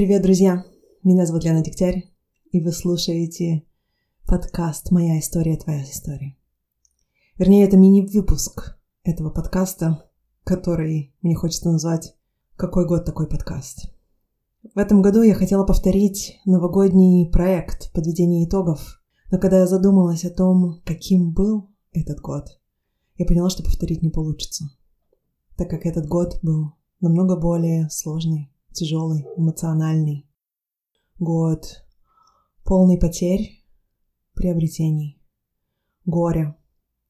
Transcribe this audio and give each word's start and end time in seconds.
Привет, 0.00 0.22
друзья! 0.22 0.64
Меня 1.02 1.26
зовут 1.26 1.44
Лена 1.44 1.62
Дегтярь, 1.62 2.10
и 2.52 2.62
вы 2.62 2.72
слушаете 2.72 3.66
подкаст 4.26 4.90
«Моя 4.90 5.18
история, 5.18 5.58
твоя 5.58 5.82
история». 5.82 6.38
Вернее, 7.36 7.66
это 7.66 7.76
мини-выпуск 7.76 8.78
этого 9.02 9.28
подкаста, 9.28 10.10
который 10.42 11.14
мне 11.20 11.34
хочется 11.34 11.70
назвать 11.70 12.16
«Какой 12.56 12.86
год 12.86 13.04
такой 13.04 13.28
подкаст?». 13.28 13.92
В 14.74 14.78
этом 14.78 15.02
году 15.02 15.20
я 15.20 15.34
хотела 15.34 15.66
повторить 15.66 16.40
новогодний 16.46 17.30
проект 17.30 17.92
подведения 17.92 18.46
итогов, 18.46 19.02
но 19.30 19.36
когда 19.36 19.58
я 19.58 19.66
задумалась 19.66 20.24
о 20.24 20.34
том, 20.34 20.80
каким 20.86 21.34
был 21.34 21.68
этот 21.92 22.20
год, 22.20 22.58
я 23.16 23.26
поняла, 23.26 23.50
что 23.50 23.62
повторить 23.62 24.00
не 24.00 24.08
получится, 24.08 24.64
так 25.58 25.68
как 25.68 25.84
этот 25.84 26.06
год 26.06 26.38
был 26.40 26.72
намного 27.00 27.36
более 27.36 27.90
сложный, 27.90 28.50
тяжелый, 28.72 29.26
эмоциональный. 29.36 30.26
Год 31.18 31.84
полный 32.70 32.98
потерь, 32.98 33.64
приобретений, 34.32 35.20
горя. 36.04 36.56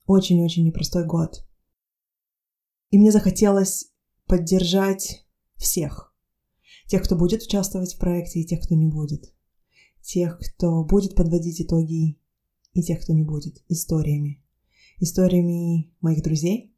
Очень-очень 0.07 0.65
непростой 0.65 1.05
год. 1.05 1.47
И 2.91 2.99
мне 2.99 3.13
захотелось 3.13 3.93
поддержать 4.27 5.27
всех. 5.57 6.15
Тех, 6.87 7.03
кто 7.05 7.15
будет 7.15 7.43
участвовать 7.43 7.93
в 7.93 7.99
проекте, 7.99 8.41
и 8.41 8.47
тех, 8.47 8.63
кто 8.63 8.75
не 8.75 8.87
будет. 8.87 9.35
Тех, 10.01 10.39
кто 10.39 10.83
будет 10.83 11.15
подводить 11.15 11.61
итоги, 11.61 12.19
и 12.73 12.83
тех, 12.83 13.03
кто 13.03 13.13
не 13.13 13.23
будет. 13.23 13.63
Историями. 13.69 14.43
Историями 14.99 15.95
моих 16.01 16.23
друзей 16.23 16.75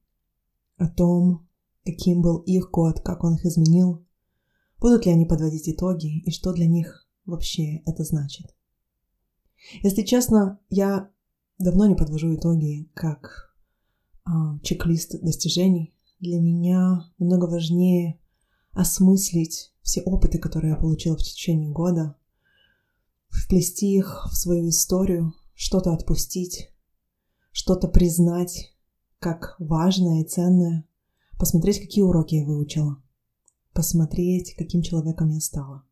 о 0.76 0.88
том, 0.88 1.48
каким 1.84 2.20
был 2.20 2.38
их 2.38 2.72
год, 2.72 3.00
как 3.00 3.22
он 3.22 3.36
их 3.36 3.46
изменил, 3.46 4.04
Будут 4.82 5.06
ли 5.06 5.12
они 5.12 5.24
подводить 5.26 5.68
итоги 5.68 6.18
и 6.22 6.32
что 6.32 6.52
для 6.52 6.66
них 6.66 7.06
вообще 7.24 7.76
это 7.86 8.02
значит? 8.02 8.52
Если 9.84 10.02
честно, 10.02 10.58
я 10.70 11.08
давно 11.56 11.86
не 11.86 11.94
подвожу 11.94 12.34
итоги 12.34 12.90
как 12.92 13.54
а, 14.24 14.58
чек-лист 14.58 15.22
достижений. 15.22 15.94
Для 16.18 16.40
меня 16.40 17.08
намного 17.18 17.44
важнее 17.44 18.18
осмыслить 18.72 19.72
все 19.82 20.02
опыты, 20.02 20.38
которые 20.38 20.72
я 20.72 20.76
получила 20.76 21.16
в 21.16 21.22
течение 21.22 21.70
года, 21.70 22.16
вплести 23.28 23.94
их 23.94 24.26
в 24.32 24.36
свою 24.36 24.68
историю, 24.68 25.32
что-то 25.54 25.92
отпустить, 25.92 26.72
что-то 27.52 27.86
признать 27.86 28.74
как 29.20 29.54
важное 29.60 30.22
и 30.22 30.26
ценное, 30.26 30.84
посмотреть, 31.38 31.80
какие 31.80 32.02
уроки 32.02 32.34
я 32.34 32.44
выучила 32.44 33.01
посмотреть, 33.72 34.54
каким 34.56 34.82
человеком 34.82 35.30
я 35.30 35.40
стала. 35.40 35.84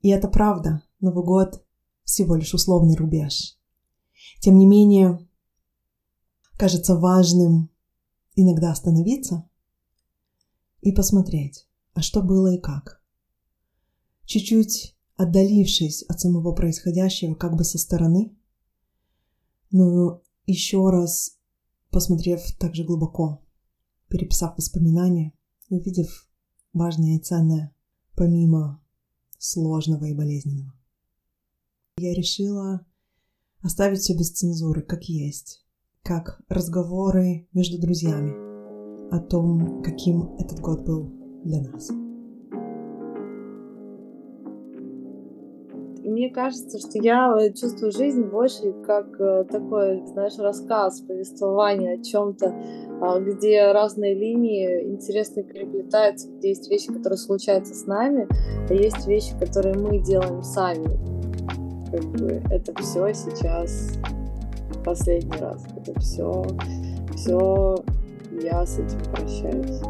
И 0.00 0.08
это 0.08 0.28
правда, 0.28 0.82
Новый 1.00 1.24
год 1.24 1.64
всего 2.04 2.34
лишь 2.34 2.54
условный 2.54 2.96
рубеж. 2.96 3.58
Тем 4.40 4.58
не 4.58 4.66
менее, 4.66 5.26
кажется 6.58 6.96
важным 6.96 7.70
иногда 8.34 8.72
остановиться 8.72 9.48
и 10.80 10.92
посмотреть, 10.92 11.68
а 11.94 12.02
что 12.02 12.22
было 12.22 12.54
и 12.54 12.60
как. 12.60 13.02
Чуть-чуть 14.24 14.96
отдалившись 15.16 16.02
от 16.04 16.20
самого 16.20 16.52
происходящего 16.52 17.34
как 17.34 17.56
бы 17.56 17.64
со 17.64 17.78
стороны, 17.78 18.36
но 19.70 20.22
еще 20.46 20.88
раз 20.90 21.38
посмотрев 21.90 22.40
также 22.58 22.84
глубоко, 22.84 23.42
переписав 24.08 24.56
воспоминания, 24.56 25.32
увидев 25.68 26.29
важное 26.72 27.16
и 27.16 27.18
ценное, 27.18 27.74
помимо 28.16 28.82
сложного 29.38 30.04
и 30.04 30.14
болезненного. 30.14 30.74
Я 31.98 32.14
решила 32.14 32.86
оставить 33.62 34.00
все 34.00 34.16
без 34.16 34.30
цензуры, 34.30 34.82
как 34.82 35.04
есть, 35.04 35.64
как 36.02 36.40
разговоры 36.48 37.48
между 37.52 37.80
друзьями 37.80 38.50
о 39.10 39.18
том, 39.20 39.82
каким 39.82 40.34
этот 40.36 40.60
год 40.60 40.84
был 40.84 41.12
для 41.44 41.62
нас. 41.62 41.90
Мне 46.20 46.28
кажется, 46.28 46.78
что 46.78 46.98
я 47.02 47.34
э, 47.40 47.50
чувствую 47.54 47.92
жизнь 47.92 48.24
больше 48.24 48.74
как 48.86 49.18
э, 49.18 49.44
такой, 49.44 50.02
знаешь, 50.04 50.36
рассказ, 50.36 51.00
повествование 51.00 51.94
о 51.94 52.02
чем-то, 52.02 52.54
а, 53.00 53.18
где 53.20 53.72
разные 53.72 54.12
линии 54.14 54.92
интересно 54.92 55.42
переплетаются, 55.42 56.28
где 56.28 56.50
есть 56.50 56.70
вещи, 56.70 56.92
которые 56.92 57.16
случаются 57.16 57.74
с 57.74 57.86
нами, 57.86 58.28
а 58.68 58.74
есть 58.74 59.06
вещи, 59.06 59.32
которые 59.40 59.78
мы 59.78 59.98
делаем 59.98 60.42
сами. 60.42 60.90
Как 61.90 62.04
бы 62.10 62.42
это 62.50 62.74
все 62.82 63.14
сейчас 63.14 63.98
последний 64.84 65.38
раз. 65.38 65.64
Это 65.74 65.98
все, 66.00 66.44
все 67.16 67.76
я 68.42 68.66
с 68.66 68.78
этим 68.78 69.00
прощаюсь. 69.10 69.80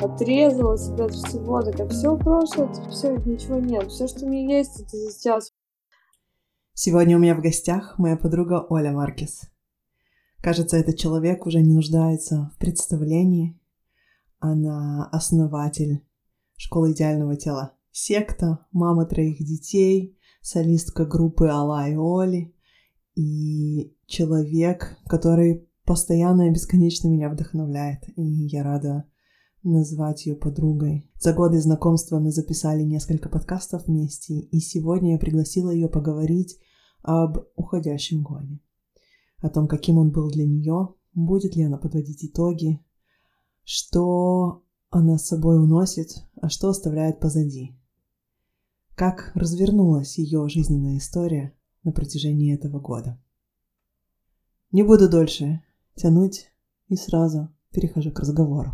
Отрезала 0.00 0.78
себя 0.78 1.06
от 1.06 1.14
всего, 1.14 1.60
так 1.62 1.90
все 1.90 2.16
прошлое, 2.16 2.68
все, 2.92 3.16
ничего 3.26 3.58
нет. 3.58 3.90
Все, 3.90 4.06
что 4.06 4.24
у 4.24 4.28
меня 4.28 4.58
есть, 4.58 4.80
это 4.80 4.96
сейчас. 5.10 5.50
Сегодня 6.76 7.16
у 7.16 7.20
меня 7.20 7.36
в 7.36 7.40
гостях 7.40 7.96
моя 7.98 8.16
подруга 8.16 8.66
Оля 8.68 8.90
Маркес. 8.90 9.42
Кажется, 10.42 10.76
этот 10.76 10.96
человек 10.96 11.46
уже 11.46 11.62
не 11.62 11.72
нуждается 11.72 12.50
в 12.52 12.58
представлении. 12.58 13.56
Она 14.40 15.08
основатель 15.12 16.04
школы 16.56 16.90
идеального 16.90 17.36
тела. 17.36 17.74
Секта, 17.92 18.66
мама 18.72 19.06
троих 19.06 19.38
детей, 19.38 20.18
солистка 20.42 21.06
группы 21.06 21.46
Алла 21.46 21.88
и 21.88 21.94
Оли 21.94 22.56
и 23.14 23.96
человек, 24.06 24.98
который 25.06 25.68
постоянно 25.84 26.48
и 26.48 26.52
бесконечно 26.52 27.06
меня 27.06 27.28
вдохновляет. 27.28 28.00
И 28.16 28.22
я 28.48 28.64
рада 28.64 29.04
назвать 29.62 30.26
ее 30.26 30.34
подругой. 30.34 31.08
За 31.20 31.32
годы 31.32 31.60
знакомства 31.60 32.18
мы 32.18 32.32
записали 32.32 32.82
несколько 32.82 33.28
подкастов 33.28 33.86
вместе, 33.86 34.40
и 34.40 34.58
сегодня 34.58 35.12
я 35.12 35.18
пригласила 35.18 35.70
ее 35.70 35.88
поговорить 35.88 36.58
об 37.04 37.38
уходящем 37.54 38.22
годе 38.22 38.58
о 39.38 39.50
том, 39.50 39.68
каким 39.68 39.98
он 39.98 40.10
был 40.10 40.30
для 40.30 40.46
нее, 40.46 40.94
будет 41.12 41.54
ли 41.54 41.64
она 41.64 41.76
подводить 41.76 42.24
итоги, 42.24 42.80
что 43.62 44.62
она 44.88 45.18
с 45.18 45.26
собой 45.26 45.62
уносит, 45.62 46.08
а 46.40 46.48
что 46.48 46.70
оставляет 46.70 47.20
позади. 47.20 47.76
Как 48.94 49.32
развернулась 49.34 50.18
ее 50.18 50.48
жизненная 50.48 50.96
история 50.96 51.54
на 51.82 51.92
протяжении 51.92 52.54
этого 52.54 52.80
года. 52.80 53.20
Не 54.72 54.82
буду 54.82 55.08
дольше 55.08 55.62
тянуть 55.94 56.50
и 56.88 56.96
сразу 56.96 57.50
перехожу 57.70 58.12
к 58.12 58.20
разговору. 58.20 58.72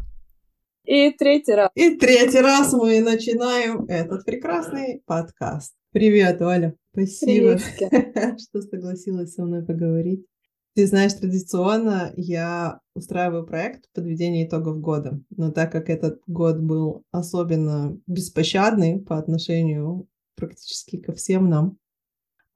И 0.85 1.11
третий 1.11 1.55
раз. 1.55 1.71
И 1.75 1.97
третий 1.97 2.41
раз 2.41 2.73
мы 2.73 3.01
начинаем 3.01 3.87
этот 3.87 4.25
прекрасный 4.25 5.03
подкаст. 5.05 5.75
Привет, 5.93 6.41
Оля. 6.43 6.80
Спасибо, 6.93 7.59
что 8.39 8.63
согласилась 8.63 9.35
со 9.35 9.45
мной 9.45 9.65
поговорить. 9.65 10.27
Ты 10.75 10.87
знаешь, 10.87 11.15
традиционно 11.15 12.13
я 12.17 12.81
устраиваю 12.95 13.45
проект 13.45 13.91
подведения 13.93 14.47
итогов 14.47 14.81
года, 14.81 15.21
но 15.31 15.51
так 15.51 15.73
как 15.73 15.91
этот 15.91 16.21
год 16.27 16.59
был 16.61 17.05
особенно 17.11 17.99
беспощадный 18.07 19.01
по 19.01 19.19
отношению 19.19 20.07
практически 20.37 20.97
ко 20.97 21.13
всем 21.13 21.49
нам, 21.49 21.77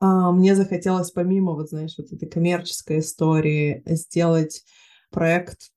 а, 0.00 0.32
мне 0.32 0.54
захотелось 0.54 1.10
помимо, 1.10 1.54
вот 1.54 1.70
знаешь, 1.70 1.94
вот 1.98 2.12
этой 2.12 2.28
коммерческой 2.28 3.00
истории 3.00 3.82
сделать 3.86 4.62
проект 5.10 5.70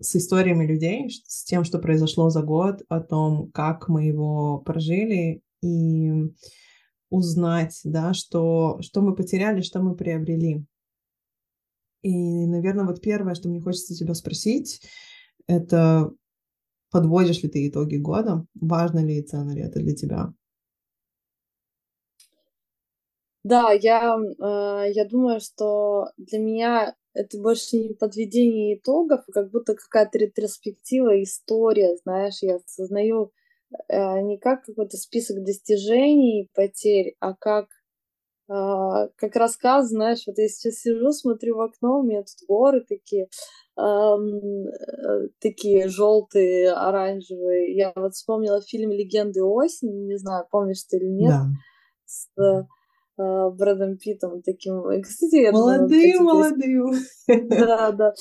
с 0.00 0.16
историями 0.16 0.66
людей, 0.66 1.08
с 1.26 1.44
тем, 1.44 1.64
что 1.64 1.78
произошло 1.78 2.30
за 2.30 2.42
год, 2.42 2.82
о 2.88 3.00
том, 3.00 3.50
как 3.52 3.88
мы 3.88 4.06
его 4.06 4.58
прожили, 4.58 5.42
и 5.62 6.10
узнать, 7.10 7.80
да, 7.84 8.14
что, 8.14 8.78
что 8.80 9.02
мы 9.02 9.14
потеряли, 9.14 9.60
что 9.60 9.80
мы 9.80 9.94
приобрели. 9.94 10.64
И, 12.02 12.46
наверное, 12.46 12.86
вот 12.86 13.00
первое, 13.00 13.34
что 13.34 13.48
мне 13.48 13.60
хочется 13.60 13.94
тебя 13.94 14.14
спросить, 14.14 14.80
это 15.46 16.10
подводишь 16.90 17.42
ли 17.42 17.48
ты 17.48 17.68
итоги 17.68 17.96
года? 17.96 18.46
Важно 18.54 19.04
ли 19.04 19.18
и 19.18 19.22
ценно 19.22 19.52
ли 19.52 19.62
это 19.62 19.80
для 19.80 19.94
тебя? 19.94 20.32
Да, 23.42 23.72
я, 23.72 24.16
э, 24.16 24.92
я 24.92 25.04
думаю, 25.08 25.40
что 25.40 26.08
для 26.18 26.38
меня 26.38 26.94
это 27.14 27.38
больше 27.38 27.76
не 27.78 27.94
подведение 27.94 28.76
итогов, 28.76 29.24
а 29.28 29.32
как 29.32 29.50
будто 29.50 29.74
какая-то 29.74 30.18
ретроспектива, 30.18 31.22
история, 31.22 31.96
знаешь, 32.04 32.38
я 32.42 32.56
осознаю 32.56 33.32
не 33.88 34.38
как 34.38 34.64
какой-то 34.64 34.96
список 34.96 35.44
достижений, 35.44 36.48
потерь, 36.54 37.16
а 37.20 37.34
как 37.34 37.66
а, 38.52 39.06
как 39.16 39.36
рассказ, 39.36 39.90
знаешь, 39.90 40.24
вот 40.26 40.36
я 40.38 40.48
сейчас 40.48 40.80
сижу, 40.80 41.12
смотрю 41.12 41.56
в 41.56 41.60
окно, 41.60 42.00
у 42.00 42.02
меня 42.02 42.22
тут 42.22 42.48
горы 42.48 42.80
такие, 42.80 43.28
эм, 43.78 44.64
такие 45.38 45.86
желтые, 45.86 46.72
оранжевые. 46.72 47.76
Я 47.76 47.92
вот 47.94 48.14
вспомнила 48.14 48.60
фильм 48.60 48.90
«Легенды 48.90 49.44
осени», 49.44 50.06
не 50.06 50.18
знаю, 50.18 50.46
помнишь 50.50 50.82
ты 50.82 50.96
или 50.96 51.06
нет, 51.06 51.30
Да. 51.30 51.46
с 52.06 52.28
э, 52.38 53.50
Брэдом 53.50 53.98
Питтом 53.98 54.42
таким. 54.42 54.82
Кстати, 55.00 55.36
я 55.36 55.52
Молодым, 55.52 56.24
молодым. 56.24 56.94
Да, 57.48 57.92
да. 57.92 58.14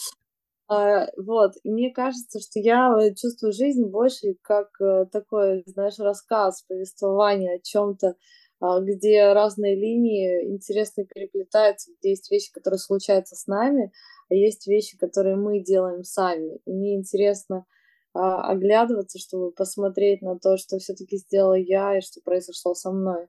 А, 0.70 1.08
вот, 1.18 1.54
и 1.64 1.72
мне 1.72 1.92
кажется, 1.92 2.40
что 2.40 2.60
я 2.60 2.96
чувствую 3.16 3.54
жизнь 3.54 3.86
больше 3.86 4.36
как 4.44 4.70
э, 4.80 5.06
такой, 5.12 5.64
знаешь, 5.66 5.98
рассказ, 5.98 6.62
повествование 6.62 7.56
о 7.56 7.60
чем-то, 7.60 8.16
а, 8.60 8.80
где 8.80 9.34
разные 9.34 9.76
линии 9.76 10.54
интересно 10.54 11.06
переплетаются, 11.06 11.92
где 12.00 12.12
есть 12.12 12.30
вещи, 12.30 12.52
которые 12.52 12.78
случаются 12.78 13.36
с 13.36 13.48
нами, 13.48 13.92
а 14.30 14.36
есть 14.36 14.68
вещи, 14.68 14.96
которые 14.96 15.38
мы 15.38 15.60
делаем 15.60 16.04
сами. 16.04 16.60
И 16.66 16.72
мне 16.72 16.96
интересно 16.96 17.66
а, 18.14 18.52
оглядываться, 18.52 19.18
чтобы 19.18 19.52
посмотреть 19.52 20.22
на 20.22 20.38
то, 20.38 20.58
что 20.58 20.78
все-таки 20.78 21.18
сделала 21.18 21.58
я 21.58 21.98
и 21.98 22.02
что 22.02 22.22
произошло 22.22 22.76
со 22.76 22.92
мной. 22.92 23.26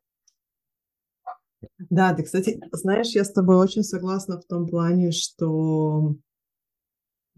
Да, 1.88 2.12
ты, 2.14 2.22
кстати, 2.22 2.60
знаешь, 2.72 3.14
я 3.14 3.24
с 3.24 3.32
тобой 3.32 3.56
очень 3.56 3.82
согласна 3.82 4.38
в 4.38 4.44
том 4.44 4.66
плане, 4.66 5.10
что 5.10 6.16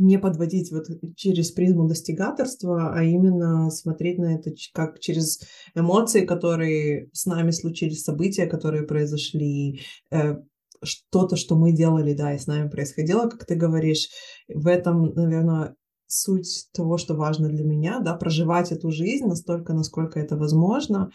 не 0.03 0.19
подводить 0.19 0.73
вот 0.73 0.87
через 1.17 1.53
призму 1.53 1.87
достигаторства, 1.87 2.93
а 2.95 3.03
именно 3.03 3.71
смотреть 3.71 4.19
на 4.19 4.35
это 4.35 4.51
как 4.75 4.99
через 4.99 5.41
эмоции, 5.75 6.27
которые 6.27 7.09
с 7.13 7.27
нами 7.27 7.51
случились, 7.51 8.03
события, 8.03 8.47
которые 8.47 8.83
произошли, 8.83 9.81
э, 10.11 10.37
что-то, 10.83 11.37
что 11.37 11.55
мы 11.55 11.73
делали, 11.73 12.13
да, 12.15 12.35
и 12.35 12.39
с 12.39 12.47
нами 12.47 12.69
происходило, 12.69 13.29
как 13.29 13.47
ты 13.47 13.55
говоришь. 13.55 14.09
В 14.49 14.67
этом, 14.67 15.15
наверное, 15.15 15.77
суть 16.07 16.69
того, 16.75 16.99
что 16.99 17.15
важно 17.15 17.49
для 17.49 17.65
меня, 17.65 18.01
да, 18.01 18.15
проживать 18.15 18.73
эту 18.73 18.91
жизнь 18.91 19.27
настолько, 19.27 19.73
насколько 19.73 20.19
это 20.19 20.37
возможно. 20.37 21.11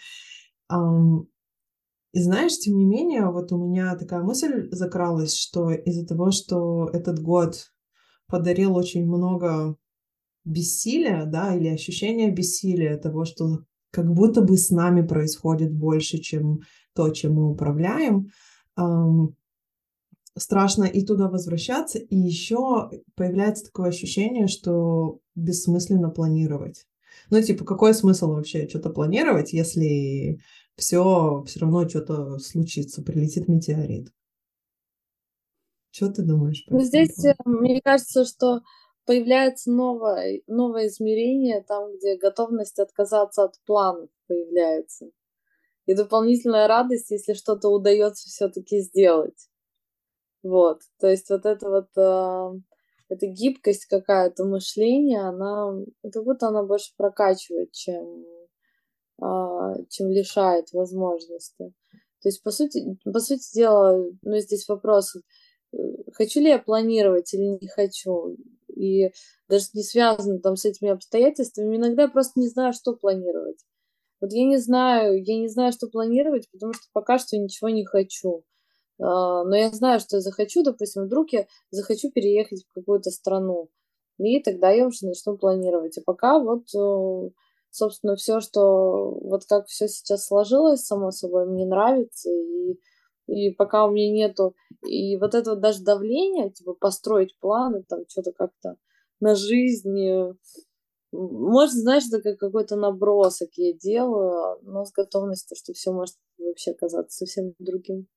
И 2.13 2.21
знаешь, 2.21 2.57
тем 2.57 2.77
не 2.77 2.85
менее, 2.85 3.29
вот 3.29 3.51
у 3.51 3.57
меня 3.57 3.95
такая 3.95 4.21
мысль 4.21 4.69
закралась, 4.71 5.35
что 5.35 5.69
из-за 5.71 6.05
того, 6.05 6.31
что 6.31 6.87
этот 6.93 7.19
год 7.19 7.67
подарил 8.27 8.75
очень 8.75 9.05
много 9.05 9.75
бессилия, 10.45 11.25
да, 11.25 11.55
или 11.55 11.67
ощущения 11.67 12.31
бессилия 12.31 12.97
того, 12.97 13.25
что 13.25 13.63
как 13.91 14.11
будто 14.13 14.41
бы 14.41 14.57
с 14.57 14.69
нами 14.69 15.01
происходит 15.05 15.73
больше, 15.73 16.19
чем 16.19 16.61
то, 16.93 17.09
чем 17.09 17.33
мы 17.33 17.49
управляем. 17.49 18.31
Страшно 20.37 20.83
и 20.83 21.03
туда 21.03 21.29
возвращаться, 21.29 21.97
и 21.97 22.15
еще 22.15 22.91
появляется 23.15 23.65
такое 23.65 23.89
ощущение, 23.89 24.47
что 24.47 25.19
бессмысленно 25.35 26.09
планировать. 26.09 26.85
Ну, 27.31 27.41
типа, 27.41 27.65
какой 27.65 27.93
смысл 27.95 28.33
вообще 28.33 28.67
что-то 28.69 28.91
планировать, 28.91 29.51
если 29.51 30.39
все 30.75 31.43
все 31.47 31.59
равно 31.59 31.89
что-то 31.89 32.37
случится, 32.37 33.01
прилетит 33.01 33.47
метеорит? 33.47 34.11
Что 35.91 36.11
ты 36.11 36.21
думаешь? 36.23 36.63
Ну, 36.67 36.79
здесь, 36.81 37.23
э, 37.25 37.33
мне 37.45 37.81
кажется, 37.81 38.25
что 38.25 38.61
появляется 39.05 39.71
новое, 39.71 40.41
новое 40.47 40.87
измерение, 40.87 41.63
там, 41.63 41.95
где 41.95 42.17
готовность 42.17 42.77
отказаться 42.77 43.43
от 43.45 43.55
планов 43.65 44.09
появляется. 44.27 45.09
И 45.85 45.93
дополнительная 45.93 46.67
радость, 46.67 47.09
если 47.11 47.33
что-то 47.33 47.69
удается 47.69 48.27
все-таки 48.29 48.81
сделать. 48.81 49.49
Вот, 50.43 50.81
то 50.99 51.07
есть 51.07 51.29
вот 51.29 51.45
это 51.45 51.69
вот, 51.69 51.87
э, 51.97 52.59
эта 53.09 53.25
гибкость 53.25 53.85
какая-то 53.85 54.45
мышления, 54.45 55.21
она, 55.21 55.73
как 56.11 56.23
будто 56.23 56.47
она 56.49 56.63
больше 56.63 56.93
прокачивает, 56.97 57.71
чем, 57.71 58.25
э, 59.21 59.85
чем 59.89 60.11
лишает 60.11 60.71
возможности. 60.73 61.73
То 62.21 62.29
есть, 62.29 62.43
по 62.43 62.51
сути, 62.51 62.97
по 63.05 63.19
сути 63.19 63.55
дела, 63.55 63.97
ну, 64.21 64.37
здесь 64.37 64.67
вопрос, 64.67 65.15
хочу 66.13 66.39
ли 66.39 66.49
я 66.49 66.59
планировать 66.59 67.33
или 67.33 67.57
не 67.61 67.67
хочу. 67.67 68.37
И 68.75 69.11
даже 69.49 69.65
не 69.73 69.83
связано 69.83 70.39
там 70.39 70.55
с 70.55 70.65
этими 70.65 70.89
обстоятельствами. 70.89 71.77
Иногда 71.77 72.03
я 72.03 72.07
просто 72.09 72.39
не 72.39 72.47
знаю, 72.47 72.73
что 72.73 72.93
планировать. 72.93 73.59
Вот 74.19 74.31
я 74.33 74.45
не 74.45 74.57
знаю, 74.57 75.23
я 75.23 75.37
не 75.37 75.47
знаю, 75.47 75.71
что 75.71 75.87
планировать, 75.87 76.49
потому 76.51 76.73
что 76.73 76.83
пока 76.91 77.19
что 77.19 77.37
ничего 77.37 77.69
не 77.69 77.85
хочу. 77.85 78.43
А, 78.99 79.43
но 79.43 79.55
я 79.55 79.69
знаю, 79.69 79.99
что 79.99 80.17
я 80.17 80.21
захочу, 80.21 80.63
допустим, 80.63 81.05
вдруг 81.05 81.31
я 81.31 81.45
захочу 81.69 82.11
переехать 82.11 82.65
в 82.65 82.73
какую-то 82.73 83.11
страну. 83.11 83.69
И 84.17 84.41
тогда 84.41 84.71
я 84.71 84.87
уже 84.87 85.05
начну 85.05 85.37
планировать. 85.37 85.97
А 85.97 86.01
пока 86.03 86.39
вот, 86.39 86.63
э, 86.75 87.29
собственно, 87.69 88.15
все, 88.15 88.39
что 88.39 89.11
вот 89.21 89.45
как 89.45 89.67
все 89.67 89.87
сейчас 89.87 90.25
сложилось, 90.25 90.85
само 90.85 91.11
собой, 91.11 91.45
мне 91.45 91.65
нравится. 91.67 92.31
И 92.31 92.79
и 93.27 93.51
пока 93.51 93.85
у 93.85 93.91
меня 93.91 94.11
нету, 94.11 94.55
и 94.85 95.17
вот 95.17 95.35
это 95.35 95.51
вот 95.51 95.61
даже 95.61 95.83
давление, 95.83 96.51
типа 96.51 96.73
построить 96.73 97.37
планы, 97.39 97.83
там 97.87 98.01
что-то 98.07 98.31
как-то 98.31 98.77
на 99.19 99.35
жизнь, 99.35 99.99
э, 99.99 100.33
может, 101.11 101.75
знаешь, 101.75 102.03
это 102.07 102.21
как 102.21 102.37
какой-то 102.37 102.75
набросок 102.75 103.49
я 103.55 103.73
делаю, 103.73 104.59
но 104.63 104.85
с 104.85 104.91
готовностью, 104.91 105.55
что 105.55 105.73
все 105.73 105.91
может 105.91 106.15
вообще 106.37 106.71
оказаться 106.71 107.25
совсем 107.25 107.53
другим. 107.59 108.07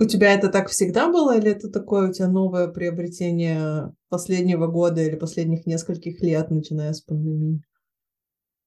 У 0.00 0.04
тебя 0.04 0.34
это 0.34 0.48
так 0.48 0.68
всегда 0.68 1.08
было, 1.08 1.36
или 1.36 1.50
это 1.50 1.70
такое 1.70 2.10
у 2.10 2.12
тебя 2.12 2.28
новое 2.28 2.68
приобретение 2.68 3.94
последнего 4.08 4.66
года 4.66 5.00
или 5.00 5.14
последних 5.14 5.66
нескольких 5.66 6.20
лет, 6.20 6.50
начиная 6.50 6.92
с 6.92 7.00
пандемии? 7.00 7.62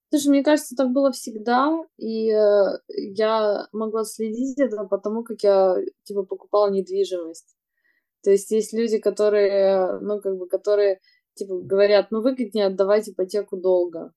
Слушай, 0.09 0.29
мне 0.29 0.43
кажется, 0.43 0.75
так 0.75 0.91
было 0.91 1.11
всегда, 1.11 1.83
и 1.97 2.31
э, 2.31 2.79
я 2.87 3.67
могла 3.73 4.05
следить 4.05 4.57
это 4.57 4.85
потому, 4.85 5.23
как 5.23 5.43
я, 5.43 5.75
типа, 6.03 6.23
покупала 6.23 6.69
недвижимость. 6.71 7.57
То 8.23 8.31
есть 8.31 8.49
есть 8.51 8.73
люди, 8.73 8.99
которые, 8.99 9.99
ну, 9.99 10.21
как 10.21 10.37
бы, 10.37 10.47
которые, 10.47 11.01
типа, 11.33 11.59
говорят, 11.59 12.07
ну, 12.11 12.21
выгоднее 12.21 12.67
отдавать 12.67 13.09
ипотеку 13.09 13.57
долго. 13.57 14.13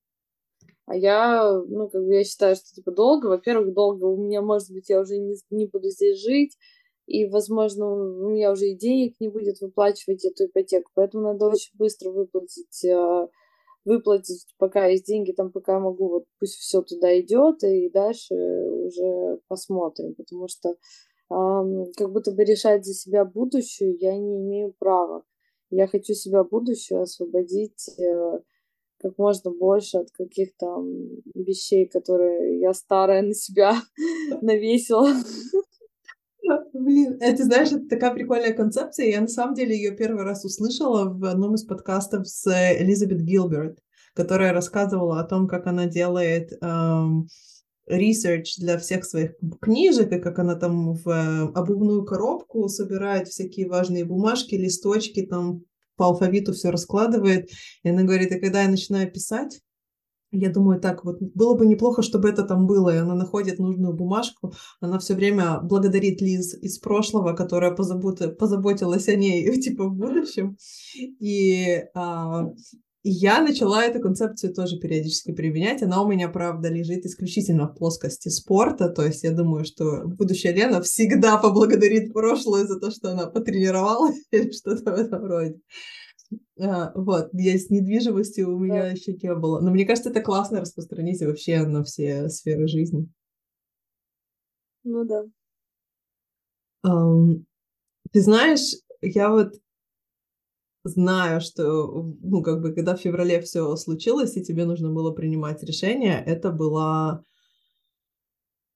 А 0.85 0.95
я, 0.95 1.61
ну, 1.67 1.89
как 1.89 2.03
бы, 2.03 2.15
я 2.15 2.23
считаю, 2.23 2.55
что, 2.55 2.65
типа, 2.73 2.91
долго, 2.91 3.27
во-первых, 3.27 3.73
долго 3.73 4.05
у 4.05 4.17
меня, 4.17 4.41
может 4.41 4.71
быть, 4.71 4.89
я 4.89 5.01
уже 5.01 5.17
не, 5.17 5.35
не 5.49 5.65
буду 5.67 5.89
здесь 5.89 6.21
жить, 6.21 6.57
и, 7.05 7.25
возможно, 7.25 7.87
у 7.87 8.29
меня 8.29 8.51
уже 8.51 8.67
и 8.67 8.77
денег 8.77 9.15
не 9.19 9.27
будет 9.27 9.59
выплачивать 9.59 10.23
эту 10.23 10.45
ипотеку, 10.45 10.89
поэтому 10.93 11.23
надо 11.23 11.47
очень 11.47 11.71
быстро 11.73 12.11
выплатить 12.11 12.85
э, 12.85 13.27
выплатить, 13.85 14.45
пока 14.57 14.87
есть 14.87 15.05
деньги, 15.05 15.31
там 15.31 15.51
пока 15.51 15.79
могу, 15.79 16.09
вот 16.09 16.25
пусть 16.39 16.55
все 16.55 16.81
туда 16.81 17.19
идет, 17.19 17.63
и 17.63 17.89
дальше 17.89 18.35
уже 18.35 19.39
посмотрим, 19.47 20.15
потому 20.15 20.47
что 20.47 20.69
э, 20.69 20.75
как 21.97 22.11
будто 22.11 22.31
бы 22.31 22.43
решать 22.43 22.85
за 22.85 22.93
себя 22.93 23.25
будущее 23.25 23.95
я 23.99 24.17
не 24.17 24.37
имею 24.39 24.73
права. 24.77 25.23
Я 25.69 25.87
хочу 25.87 26.13
себя 26.13 26.43
будущее 26.43 27.01
освободить 27.01 27.89
э, 27.97 28.39
как 28.99 29.17
можно 29.17 29.51
больше 29.51 29.97
от 29.97 30.11
каких-то 30.11 30.83
вещей, 31.33 31.87
которые 31.87 32.59
я 32.59 32.73
старая 32.73 33.23
на 33.23 33.33
себя 33.33 33.73
навесила. 34.41 35.11
Блин, 36.73 37.17
это, 37.19 37.43
знаешь, 37.43 37.71
это 37.71 37.87
такая 37.87 38.13
прикольная 38.13 38.53
концепция. 38.53 39.07
Я 39.07 39.21
на 39.21 39.27
самом 39.27 39.53
деле 39.53 39.75
ее 39.75 39.91
первый 39.91 40.23
раз 40.23 40.43
услышала 40.45 41.09
в 41.09 41.23
одном 41.25 41.55
из 41.55 41.63
подкастов 41.63 42.27
с 42.27 42.47
Элизабет 42.79 43.21
Гилберт, 43.21 43.79
которая 44.15 44.53
рассказывала 44.53 45.19
о 45.19 45.23
том, 45.23 45.47
как 45.47 45.67
она 45.67 45.85
делает 45.85 46.51
эм, 46.61 47.27
для 47.87 48.77
всех 48.77 49.05
своих 49.05 49.31
книжек, 49.61 50.11
и 50.11 50.19
как 50.19 50.39
она 50.39 50.55
там 50.55 50.93
в 50.93 51.07
э, 51.09 51.51
обувную 51.53 52.05
коробку 52.05 52.67
собирает 52.69 53.27
всякие 53.27 53.67
важные 53.67 54.05
бумажки, 54.05 54.55
листочки, 54.55 55.25
там 55.25 55.63
по 55.97 56.05
алфавиту 56.07 56.53
все 56.53 56.69
раскладывает. 56.69 57.49
И 57.83 57.89
она 57.89 58.03
говорит, 58.03 58.31
и 58.31 58.39
когда 58.39 58.63
я 58.63 58.69
начинаю 58.69 59.11
писать, 59.11 59.61
я 60.31 60.49
думаю, 60.49 60.79
так 60.79 61.03
вот 61.03 61.17
было 61.19 61.55
бы 61.55 61.65
неплохо, 61.65 62.01
чтобы 62.01 62.29
это 62.29 62.43
там 62.43 62.65
было. 62.65 62.95
И 62.95 62.99
она 62.99 63.15
находит 63.15 63.59
нужную 63.59 63.93
бумажку. 63.93 64.53
Она 64.79 64.97
все 64.99 65.13
время 65.13 65.59
благодарит 65.61 66.21
Лиз 66.21 66.53
из 66.55 66.79
прошлого, 66.79 67.33
которая 67.33 67.71
позабот... 67.71 68.37
позаботилась 68.37 69.07
о 69.09 69.15
ней 69.15 69.51
типа 69.61 69.85
в 69.85 69.95
будущем. 69.95 70.57
И 70.97 71.83
а, 71.93 72.45
я 73.03 73.41
начала 73.41 73.83
эту 73.83 73.99
концепцию 73.99 74.53
тоже 74.53 74.77
периодически 74.79 75.33
применять. 75.33 75.81
Она 75.81 76.01
у 76.03 76.07
меня, 76.07 76.29
правда, 76.29 76.69
лежит 76.69 77.05
исключительно 77.05 77.67
в 77.67 77.75
плоскости 77.75 78.29
спорта. 78.29 78.89
То 78.89 79.03
есть 79.03 79.23
я 79.23 79.31
думаю, 79.31 79.65
что 79.65 80.03
будущая 80.05 80.53
Лена 80.53 80.81
всегда 80.81 81.37
поблагодарит 81.37 82.13
прошлое 82.13 82.65
за 82.65 82.79
то, 82.79 82.91
что 82.91 83.11
она 83.11 83.25
потренировалась 83.27 84.21
или 84.31 84.51
что-то 84.51 84.91
в 84.91 84.95
этом 84.95 85.25
роде. 85.25 85.59
А, 86.59 86.91
вот, 86.95 87.29
я 87.33 87.57
с 87.57 87.69
недвижимостью 87.69 88.55
у 88.55 88.59
меня 88.59 88.83
да. 88.83 88.87
еще 88.89 89.13
не 89.13 89.33
было. 89.35 89.59
Но 89.59 89.71
мне 89.71 89.85
кажется, 89.85 90.09
это 90.09 90.21
классно 90.21 90.61
распространить 90.61 91.21
вообще 91.21 91.65
на 91.65 91.83
все 91.83 92.29
сферы 92.29 92.67
жизни. 92.67 93.07
Ну 94.83 95.05
да. 95.05 95.25
Um, 96.85 97.43
ты 98.11 98.21
знаешь, 98.21 98.75
я 99.01 99.29
вот 99.29 99.53
знаю, 100.83 101.41
что, 101.41 102.15
ну, 102.21 102.41
как 102.41 102.61
бы, 102.61 102.73
когда 102.73 102.95
в 102.95 103.01
феврале 103.01 103.41
все 103.41 103.75
случилось, 103.75 104.35
и 104.35 104.43
тебе 104.43 104.65
нужно 104.65 104.91
было 104.91 105.11
принимать 105.11 105.63
решение, 105.63 106.23
это 106.25 106.51
была 106.51 107.23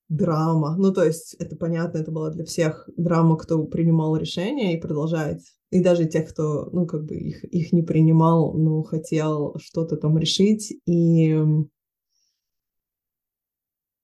драма. 0.08 0.76
Ну, 0.78 0.94
то 0.94 1.04
есть, 1.04 1.34
это 1.36 1.56
понятно, 1.56 1.98
это 1.98 2.12
была 2.12 2.30
для 2.30 2.46
всех 2.46 2.88
драма, 2.96 3.38
кто 3.38 3.64
принимал 3.64 4.16
решение 4.16 4.78
и 4.78 4.82
продолжает. 4.82 5.42
И 5.76 5.82
даже 5.82 6.06
тех, 6.06 6.30
кто, 6.30 6.70
ну, 6.72 6.86
как 6.86 7.04
бы 7.04 7.18
их, 7.18 7.44
их 7.44 7.74
не 7.74 7.84
принимал, 7.84 8.54
но 8.54 8.82
хотел 8.82 9.58
что-то 9.60 9.98
там 9.98 10.18
решить. 10.18 10.74
И 10.86 11.38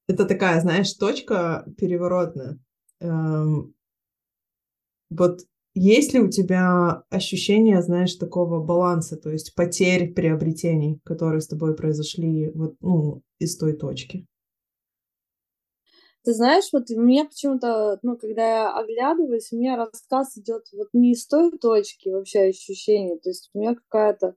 это 0.06 0.26
такая, 0.26 0.60
знаешь, 0.60 0.92
точка 0.96 1.64
переворотная. 1.78 2.60
Эм, 3.00 3.74
вот 5.10 5.46
есть 5.74 6.14
ли 6.14 6.20
у 6.20 6.28
тебя 6.28 7.04
ощущение, 7.10 7.82
знаешь, 7.82 8.16
такого 8.16 8.62
баланса, 8.62 9.16
то 9.16 9.30
есть 9.30 9.56
потерь 9.56 10.14
приобретений, 10.14 11.00
которые 11.06 11.40
с 11.40 11.48
тобой 11.48 11.74
произошли 11.74 12.52
вот, 12.54 12.76
ну, 12.82 13.22
из 13.40 13.56
той 13.56 13.78
точки? 13.78 14.28
Ты 16.26 16.34
знаешь, 16.34 16.70
вот 16.72 16.90
мне 16.92 17.26
почему-то, 17.26 17.98
ну, 18.04 18.16
когда 18.16 18.48
я 18.48 18.78
оглядываюсь, 18.78 19.52
у 19.52 19.58
меня 19.58 19.76
рассказ 19.76 20.38
идет 20.38 20.66
вот 20.72 20.90
не 20.94 21.14
из 21.14 21.26
той 21.26 21.52
точки 21.58 22.10
вообще 22.10 22.42
ощущения, 22.42 23.18
то 23.18 23.30
есть 23.30 23.50
у 23.54 23.60
меня 23.60 23.74
какая-то, 23.74 24.36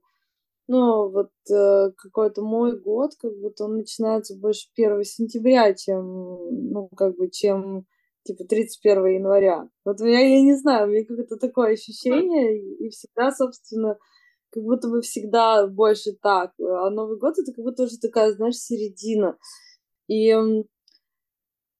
ну, 0.67 1.09
вот 1.09 1.31
э, 1.51 1.91
какой-то 1.97 2.41
мой 2.43 2.79
год, 2.79 3.11
как 3.21 3.37
будто 3.39 3.65
он 3.65 3.77
начинается 3.77 4.35
больше 4.35 4.69
1 4.73 5.03
сентября, 5.03 5.73
чем, 5.75 6.71
ну, 6.71 6.89
как 6.89 7.17
бы, 7.17 7.29
чем 7.29 7.85
типа 8.23 8.45
31 8.45 9.05
января. 9.17 9.69
Вот 9.85 10.01
у 10.01 10.05
меня, 10.05 10.21
я 10.21 10.41
не 10.41 10.55
знаю, 10.55 10.87
у 10.87 10.91
меня 10.91 11.05
какое-то 11.05 11.37
такое 11.37 11.73
ощущение, 11.73 12.59
и 12.59 12.89
всегда, 12.89 13.31
собственно, 13.31 13.97
как 14.51 14.63
будто 14.63 14.89
бы 14.89 15.01
всегда 15.01 15.67
больше 15.67 16.13
так. 16.21 16.53
А 16.59 16.89
Новый 16.89 17.17
год 17.19 17.39
это 17.39 17.53
как 17.53 17.65
будто 17.65 17.83
уже 17.83 17.99
такая, 17.99 18.33
знаешь, 18.33 18.57
середина. 18.57 19.37
И 20.07 20.33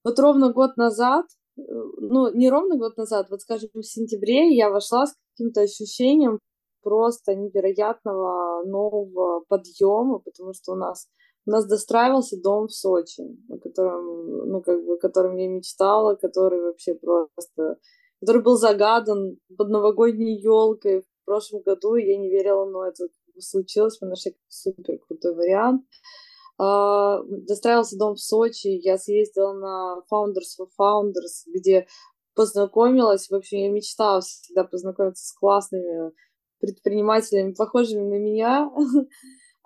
вот 0.06 0.20
ровно 0.20 0.54
год 0.54 0.78
назад, 0.78 1.26
э, 1.58 1.62
ну, 1.62 2.34
не 2.34 2.50
ровно 2.50 2.78
год 2.78 2.96
назад, 2.96 3.28
вот, 3.30 3.42
скажем, 3.42 3.70
в 3.74 3.84
сентябре 3.84 4.56
я 4.56 4.70
вошла 4.70 5.08
с 5.08 5.16
каким-то 5.32 5.62
ощущением 5.62 6.40
просто 6.84 7.36
невероятного 7.36 8.64
нового 8.66 9.44
подъема, 9.50 10.20
потому 10.20 10.54
что 10.54 10.74
у 10.74 10.76
нас 10.76 11.08
у 11.48 11.52
нас 11.52 11.68
достраивался 11.68 12.42
дом 12.42 12.68
в 12.68 12.74
Сочи, 12.74 13.22
о 13.50 13.60
котором, 13.60 14.50
ну, 14.50 14.62
как 14.62 14.84
бы, 14.84 14.96
о 14.96 14.98
котором 14.98 15.36
я 15.38 15.48
мечтала, 15.48 16.16
который 16.16 16.60
вообще 16.60 16.96
просто, 16.96 17.78
который 18.20 18.42
был 18.42 18.58
загадан 18.58 19.38
под 19.56 19.70
новогодней 19.70 20.42
елкой 20.42 21.02
в 21.02 21.26
прошлом 21.26 21.62
году, 21.62 21.96
я 21.96 22.18
не 22.18 22.30
верила, 22.30 22.66
но 22.66 22.86
это 22.86 23.08
случилось, 23.40 24.00
мы 24.02 24.08
нашли 24.08 24.36
супер 24.48 24.98
крутой 25.08 25.36
вариант. 25.36 25.84
А, 26.58 27.22
достраивался 27.24 27.98
дом 27.98 28.16
в 28.16 28.20
Сочи, 28.20 28.68
я 28.68 28.98
съездила 28.98 29.54
на 29.54 30.02
Founders 30.12 30.58
for 30.60 30.68
Founders, 30.80 31.44
где 31.54 31.88
познакомилась, 32.34 33.30
в 33.30 33.36
общем, 33.36 33.60
я 33.60 33.70
мечтала 33.70 34.22
всегда 34.22 34.64
познакомиться 34.64 35.26
с 35.26 35.34
классными 35.34 36.12
предпринимателями, 36.60 37.54
похожими 37.54 38.04
на 38.04 38.20
меня, 38.20 38.72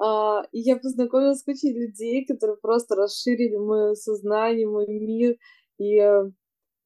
А, 0.02 0.44
и 0.54 0.62
я 0.62 0.78
познакомилась 0.78 1.40
с 1.40 1.44
кучей 1.44 1.74
людей, 1.74 2.26
которые 2.26 2.56
просто 2.58 2.96
расширили 2.96 3.58
мое 3.58 3.96
сознание, 3.96 4.66
мой 4.66 4.88
мир. 4.88 5.36
И 5.78 6.00
э, 6.00 6.32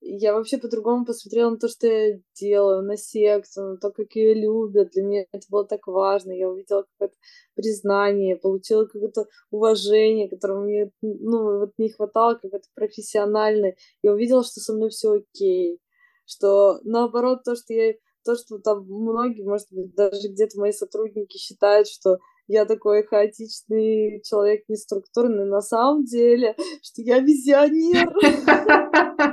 я 0.05 0.33
вообще 0.33 0.57
по-другому 0.57 1.05
посмотрела 1.05 1.51
на 1.51 1.57
то, 1.57 1.67
что 1.69 1.87
я 1.87 2.19
делаю, 2.39 2.83
на 2.83 2.97
секту, 2.97 3.61
на 3.61 3.77
то, 3.77 3.89
как 3.91 4.15
ее 4.15 4.33
любят. 4.33 4.91
Для 4.91 5.03
меня 5.03 5.25
это 5.31 5.45
было 5.49 5.65
так 5.65 5.87
важно. 5.87 6.31
Я 6.31 6.49
увидела 6.49 6.83
какое-то 6.83 7.15
признание, 7.55 8.35
получила 8.35 8.85
какое-то 8.85 9.27
уважение, 9.49 10.29
которого 10.29 10.61
мне 10.63 10.91
ну, 11.01 11.59
вот 11.59 11.71
не 11.77 11.89
хватало, 11.89 12.35
какое-то 12.35 12.67
профессиональное. 12.75 13.77
Я 14.01 14.13
увидела, 14.13 14.43
что 14.43 14.59
со 14.59 14.73
мной 14.73 14.89
все 14.89 15.13
окей. 15.13 15.79
Что 16.25 16.79
наоборот, 16.83 17.43
то, 17.43 17.55
что 17.55 17.73
я 17.73 17.93
то, 18.25 18.35
что 18.35 18.57
там 18.59 18.85
многие, 18.87 19.43
может 19.43 19.67
быть, 19.71 19.93
даже 19.95 20.29
где-то 20.29 20.59
мои 20.59 20.71
сотрудники 20.71 21.37
считают, 21.37 21.87
что 21.87 22.19
я 22.47 22.65
такой 22.65 23.03
хаотичный 23.03 24.21
человек, 24.23 24.63
неструктурный, 24.67 25.45
на 25.45 25.61
самом 25.61 26.05
деле, 26.05 26.55
что 26.81 27.01
я 27.01 27.19
визионер. 27.19 28.13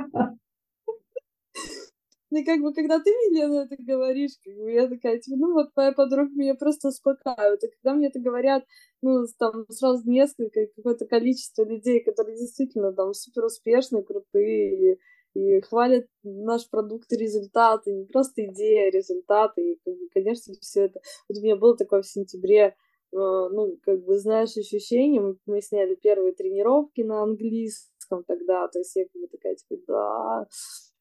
И 2.31 2.45
как 2.45 2.61
бы, 2.61 2.73
когда 2.73 2.99
ты 2.99 3.11
мне, 3.11 3.41
Лена, 3.41 3.67
это 3.69 3.75
говоришь, 3.77 4.31
как 4.43 4.55
бы, 4.55 4.71
я 4.71 4.87
такая, 4.87 5.19
типа, 5.19 5.37
ну, 5.37 5.53
вот 5.53 5.71
моя 5.75 5.91
подруга 5.91 6.31
меня 6.33 6.55
просто 6.55 6.87
успокаивает. 6.87 7.63
И 7.63 7.67
когда 7.67 7.93
мне 7.93 8.07
это 8.07 8.19
говорят, 8.19 8.63
ну, 9.01 9.25
там, 9.37 9.65
сразу 9.69 10.09
несколько, 10.09 10.67
какое-то 10.75 11.05
количество 11.05 11.63
людей, 11.63 11.99
которые 12.01 12.37
действительно 12.37 12.93
там 12.93 13.13
супер 13.13 13.45
успешные, 13.45 14.03
крутые, 14.03 14.93
и, 14.93 14.99
и 15.33 15.61
хвалят 15.61 16.05
наш 16.23 16.69
продукт 16.69 17.11
и 17.11 17.17
результаты, 17.17 17.91
не 17.91 18.05
просто 18.05 18.45
идея, 18.45 18.87
а 18.87 18.91
результаты. 18.91 19.73
И, 19.73 19.79
как 19.83 19.93
бы, 19.93 20.07
конечно, 20.13 20.53
все 20.61 20.85
это... 20.85 21.01
Вот 21.27 21.37
у 21.37 21.41
меня 21.41 21.57
было 21.57 21.75
такое 21.75 22.01
в 22.01 22.07
сентябре, 22.07 22.75
а, 23.13 23.49
ну, 23.49 23.77
как 23.83 24.03
бы, 24.05 24.17
знаешь, 24.17 24.55
ощущение, 24.55 25.19
мы, 25.19 25.35
мы 25.45 25.61
сняли 25.61 25.95
первые 25.95 26.33
тренировки 26.33 27.01
на 27.01 27.23
английском 27.23 28.23
тогда, 28.25 28.69
то 28.69 28.79
есть 28.79 28.95
я 28.95 29.03
как 29.03 29.21
бы 29.21 29.27
такая, 29.27 29.55
типа, 29.55 29.81
да, 29.87 30.47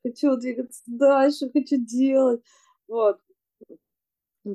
хочу 0.02 0.36
двигаться 0.36 0.82
дальше, 0.86 1.50
хочу 1.52 1.76
делать, 1.78 2.42
вот. 2.88 3.18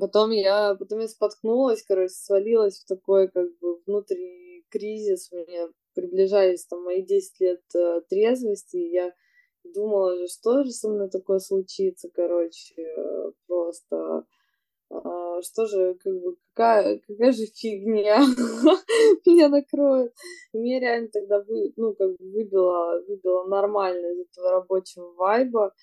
Потом 0.00 0.30
я, 0.32 0.74
потом 0.74 1.00
я 1.00 1.08
споткнулась, 1.08 1.82
короче, 1.82 2.12
свалилась 2.14 2.80
в 2.80 2.86
такой, 2.86 3.28
как 3.28 3.46
бы, 3.60 3.78
внутренний 3.86 4.64
кризис, 4.68 5.30
меня 5.30 5.68
приближались 5.94 6.66
там 6.66 6.82
мои 6.82 7.02
10 7.02 7.40
лет 7.40 7.62
э, 7.74 8.00
трезвости, 8.08 8.76
и 8.76 8.90
я 8.90 9.14
думала 9.62 10.16
же, 10.16 10.26
что 10.26 10.64
же 10.64 10.70
со 10.70 10.88
мной 10.88 11.08
такое 11.08 11.38
случится, 11.38 12.08
короче, 12.12 12.74
э, 12.82 13.32
просто 13.46 14.24
что 15.42 15.66
же, 15.66 15.94
как 15.94 16.12
бы, 16.20 16.36
какая, 16.54 17.00
какая 17.06 17.32
же 17.32 17.46
фигня 17.46 18.18
меня 19.26 19.48
накроет. 19.48 20.12
И 20.52 20.58
мне 20.58 20.80
реально 20.80 21.08
тогда 21.08 21.40
вы, 21.40 21.72
ну, 21.76 21.94
как 21.94 22.10
бы 22.10 22.16
выбило, 22.18 23.02
выбило 23.06 23.44
нормально 23.44 24.06
из 24.12 24.26
этого 24.30 24.50
рабочего 24.50 25.12
вайба. 25.12 25.74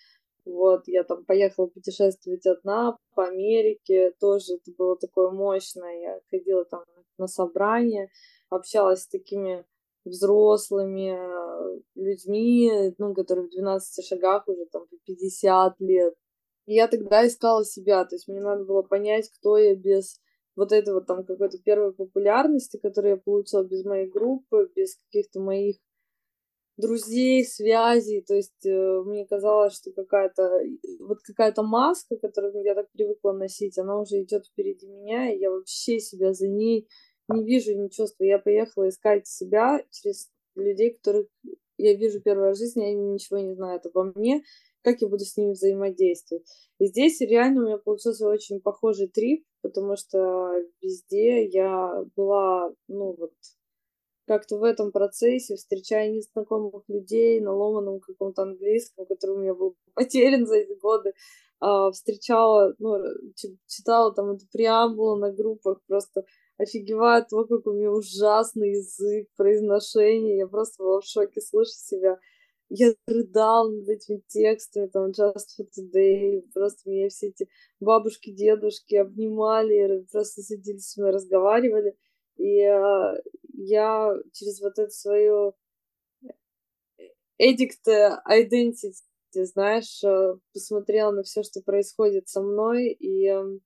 Вот, 0.45 0.83
я 0.88 1.03
там 1.03 1.24
поехала 1.24 1.67
путешествовать 1.67 2.45
одна 2.45 2.98
по 3.15 3.27
Америке, 3.27 4.12
тоже 4.19 4.55
это 4.55 4.72
было 4.77 4.98
такое 4.98 5.29
мощное. 5.29 6.01
Я 6.01 6.19
ходила 6.29 6.65
там 6.65 6.83
на 7.17 7.27
собрания, 7.27 8.10
общалась 8.50 9.03
с 9.03 9.07
такими 9.07 9.65
взрослыми 10.03 11.15
э, 11.15 11.79
людьми, 11.95 12.93
ну, 12.98 13.13
которые 13.13 13.48
в 13.48 13.51
12 13.51 14.05
шагах 14.05 14.48
уже 14.48 14.65
там 14.65 14.86
по 14.88 14.98
50 15.05 15.79
лет. 15.79 16.13
И 16.65 16.75
я 16.75 16.88
тогда 16.88 17.27
искала 17.27 17.65
себя, 17.65 18.05
то 18.05 18.15
есть 18.15 18.27
мне 18.27 18.41
надо 18.41 18.63
было 18.63 18.82
понять, 18.82 19.29
кто 19.29 19.58
я 19.58 19.75
без 19.75 20.20
вот 20.55 20.72
этого 20.72 21.01
там 21.01 21.25
какой-то 21.25 21.58
первой 21.58 21.93
популярности, 21.93 22.77
которую 22.77 23.15
я 23.15 23.17
получила 23.17 23.63
без 23.63 23.84
моей 23.84 24.08
группы, 24.08 24.70
без 24.75 24.96
каких-то 24.96 25.39
моих 25.41 25.77
друзей, 26.77 27.46
связей, 27.46 28.22
то 28.22 28.36
есть 28.36 28.65
э, 28.65 29.01
мне 29.05 29.27
казалось, 29.27 29.75
что 29.75 29.91
какая-то 29.91 30.60
вот 31.01 31.20
какая-то 31.22 31.62
маска, 31.62 32.17
которую 32.17 32.63
я 32.63 32.74
так 32.74 32.91
привыкла 32.91 33.32
носить, 33.32 33.77
она 33.77 34.00
уже 34.00 34.22
идет 34.24 34.48
впереди 34.48 34.88
меня, 34.88 35.32
и 35.32 35.39
я 35.39 35.51
вообще 35.51 36.00
себя 36.00 36.34
за 36.34 36.48
ней 36.48 36.88
не 37.29 37.43
вижу, 37.43 37.75
не 37.75 37.89
чувствую. 37.89 38.29
Я 38.29 38.39
поехала 38.39 38.89
искать 38.89 39.27
себя 39.27 39.84
через 39.91 40.29
людей, 40.55 40.96
которых 40.96 41.27
я 41.77 41.93
вижу 41.96 42.22
первый 42.22 42.46
раз 42.46 42.58
в 42.58 42.62
жизни, 42.62 42.84
они 42.84 43.13
ничего 43.13 43.39
не 43.39 43.53
знают 43.53 43.86
обо 43.86 44.12
мне, 44.15 44.43
как 44.83 45.01
я 45.01 45.07
буду 45.07 45.23
с 45.23 45.37
ними 45.37 45.53
взаимодействовать. 45.53 46.45
И 46.79 46.87
здесь 46.87 47.21
реально 47.21 47.61
у 47.61 47.65
меня 47.65 47.77
получился 47.77 48.27
очень 48.27 48.61
похожий 48.61 49.07
трип, 49.07 49.45
потому 49.61 49.95
что 49.95 50.51
везде 50.81 51.45
я 51.45 52.03
была, 52.15 52.73
ну 52.87 53.15
вот, 53.17 53.33
как-то 54.27 54.57
в 54.57 54.63
этом 54.63 54.91
процессе, 54.91 55.55
встречая 55.55 56.09
незнакомых 56.11 56.83
людей 56.87 57.39
на 57.41 57.53
ломаном 57.53 57.99
каком-то 57.99 58.43
английском, 58.43 59.05
который 59.05 59.35
у 59.35 59.39
меня 59.39 59.53
был 59.53 59.75
потерян 59.95 60.45
за 60.45 60.57
эти 60.57 60.73
годы, 60.79 61.13
а, 61.59 61.91
встречала, 61.91 62.75
ну, 62.79 62.97
читала 63.67 64.13
там 64.13 64.31
эту 64.31 64.45
преамбулу 64.51 65.15
на 65.17 65.31
группах, 65.31 65.79
просто 65.87 66.25
офигеваю 66.57 67.21
от 67.21 67.29
того, 67.29 67.45
какой 67.45 67.73
у 67.73 67.77
меня 67.77 67.91
ужасный 67.91 68.71
язык, 68.71 69.27
произношение, 69.35 70.37
я 70.37 70.47
просто 70.47 70.83
была 70.83 71.01
в 71.01 71.05
шоке, 71.05 71.41
слышу 71.41 71.71
себя 71.71 72.19
я 72.70 72.93
рыдал 73.08 73.70
над 73.72 73.88
этими 73.88 74.22
текстами, 74.27 74.88
там, 74.88 75.12
Just 75.12 75.58
for 75.60 75.67
Today, 75.77 76.41
просто 76.53 76.89
меня 76.89 77.10
все 77.10 77.27
эти 77.27 77.48
бабушки, 77.79 78.32
дедушки 78.32 78.96
обнимали, 78.96 80.05
просто 80.12 80.41
садились 80.41 80.89
с 80.89 80.98
мной, 80.98 81.12
разговаривали, 81.12 81.96
и 82.38 82.60
э, 82.62 83.22
я 83.53 84.15
через 84.32 84.62
вот 84.62 84.79
это 84.79 84.89
свое 84.89 85.53
addict 87.39 87.86
identity, 88.27 88.93
знаешь, 89.34 90.03
э, 90.03 90.36
посмотрела 90.53 91.12
на 91.12 91.24
все, 91.24 91.43
что 91.43 91.62
происходит 91.62 92.29
со 92.29 92.41
мной, 92.41 92.89
и 92.89 93.27
эм, 93.27 93.62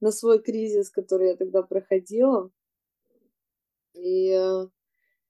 на 0.00 0.10
свой 0.10 0.42
кризис, 0.42 0.90
который 0.90 1.28
я 1.28 1.36
тогда 1.36 1.62
проходила. 1.62 2.50
И 3.94 4.30
э, 4.30 4.66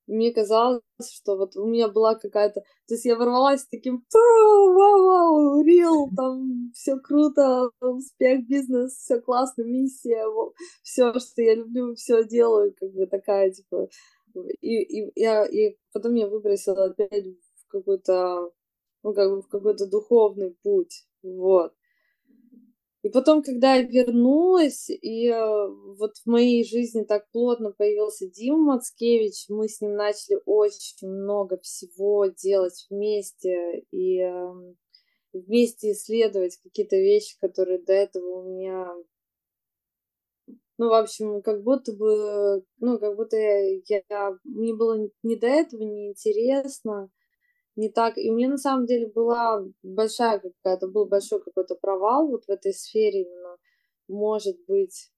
мне 0.08 0.32
казалось, 0.32 0.82
что 1.00 1.36
вот 1.36 1.56
у 1.56 1.66
меня 1.66 1.88
была 1.88 2.14
какая-то... 2.14 2.60
То 2.86 2.94
есть 2.94 3.04
я 3.04 3.16
ворвалась 3.16 3.66
таким 3.66 4.04
вау-вау, 4.12 5.62
рил, 5.62 6.08
там 6.16 6.72
все 6.74 6.96
круто, 6.96 7.70
успех, 7.80 8.46
бизнес, 8.46 8.94
все 8.94 9.20
классно, 9.20 9.62
миссия, 9.62 10.24
все, 10.82 11.12
что 11.18 11.42
я 11.42 11.54
люблю, 11.54 11.94
все 11.94 12.24
делаю, 12.24 12.74
как 12.78 12.90
бы 12.92 13.06
такая, 13.06 13.50
типа... 13.50 13.88
И, 14.60 14.82
и, 14.82 15.12
я, 15.16 15.44
и 15.46 15.76
потом 15.92 16.14
я 16.14 16.28
выбросила 16.28 16.86
опять 16.86 17.26
в 17.26 17.68
какой-то, 17.68 18.50
ну, 19.02 19.14
как 19.14 19.30
бы 19.30 19.42
в 19.42 19.48
какой-то 19.48 19.86
духовный 19.86 20.56
путь, 20.62 21.06
вот. 21.22 21.72
И 23.08 23.10
потом, 23.10 23.42
когда 23.42 23.76
я 23.76 23.84
вернулась, 23.84 24.90
и 24.90 25.28
э, 25.28 25.68
вот 25.98 26.18
в 26.18 26.26
моей 26.26 26.62
жизни 26.62 27.04
так 27.04 27.26
плотно 27.30 27.72
появился 27.72 28.28
Дима 28.28 28.74
Мацкевич, 28.74 29.46
мы 29.48 29.66
с 29.66 29.80
ним 29.80 29.94
начали 29.94 30.38
очень 30.44 31.08
много 31.08 31.58
всего 31.58 32.26
делать 32.26 32.86
вместе, 32.90 33.86
и 33.92 34.20
э, 34.20 34.74
вместе 35.32 35.92
исследовать 35.92 36.58
какие-то 36.62 36.96
вещи, 36.96 37.38
которые 37.40 37.78
до 37.78 37.94
этого 37.94 38.42
у 38.42 38.42
меня 38.42 38.94
ну, 40.76 40.90
в 40.90 40.92
общем, 40.92 41.40
как 41.40 41.62
будто 41.62 41.94
бы, 41.94 42.62
ну, 42.78 42.98
как 42.98 43.16
будто 43.16 43.38
я, 43.38 43.80
я 43.88 44.38
мне 44.44 44.74
было 44.74 45.08
не 45.22 45.36
до 45.36 45.46
этого 45.46 45.82
неинтересно, 45.82 47.08
не 47.78 47.88
так. 47.88 48.18
И 48.18 48.30
у 48.30 48.35
меня 48.35 48.49
на 48.49 48.58
самом 48.58 48.87
деле 48.87 49.06
была 49.06 49.64
большая 49.82 50.40
какая-то, 50.40 50.88
был 50.88 51.06
большой 51.06 51.40
какой-то 51.40 51.76
провал 51.76 52.28
вот 52.28 52.44
в 52.44 52.50
этой 52.50 52.73
сфере 52.75 53.23
именно. 53.23 53.56
Может 54.08 54.56
быть, 54.66 55.11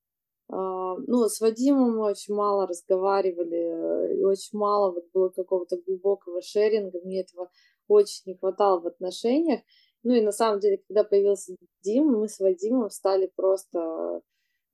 э, 0.53 0.55
ну, 0.55 1.29
с 1.29 1.41
Вадимом 1.41 1.97
мы 1.97 2.11
очень 2.11 2.35
мало 2.35 2.67
разговаривали, 2.67 4.19
и 4.19 4.25
очень 4.25 4.59
мало 4.59 4.93
вот 4.93 5.05
было 5.15 5.31
какого-то 5.31 5.79
глубокого 5.87 6.43
шеринга. 6.43 7.01
Мне 7.03 7.23
этого 7.23 7.51
очень 7.89 8.23
не 8.27 8.37
хватало 8.37 8.81
в 8.81 8.87
отношениях. 8.87 9.61
Ну 10.03 10.13
и 10.15 10.21
на 10.21 10.33
самом 10.33 10.61
деле, 10.61 10.83
когда 10.87 11.03
появился 11.05 11.55
Дим, 11.83 12.09
мы 12.09 12.29
с 12.29 12.41
Вадимом 12.41 12.91
стали 12.91 13.33
просто, 13.37 14.21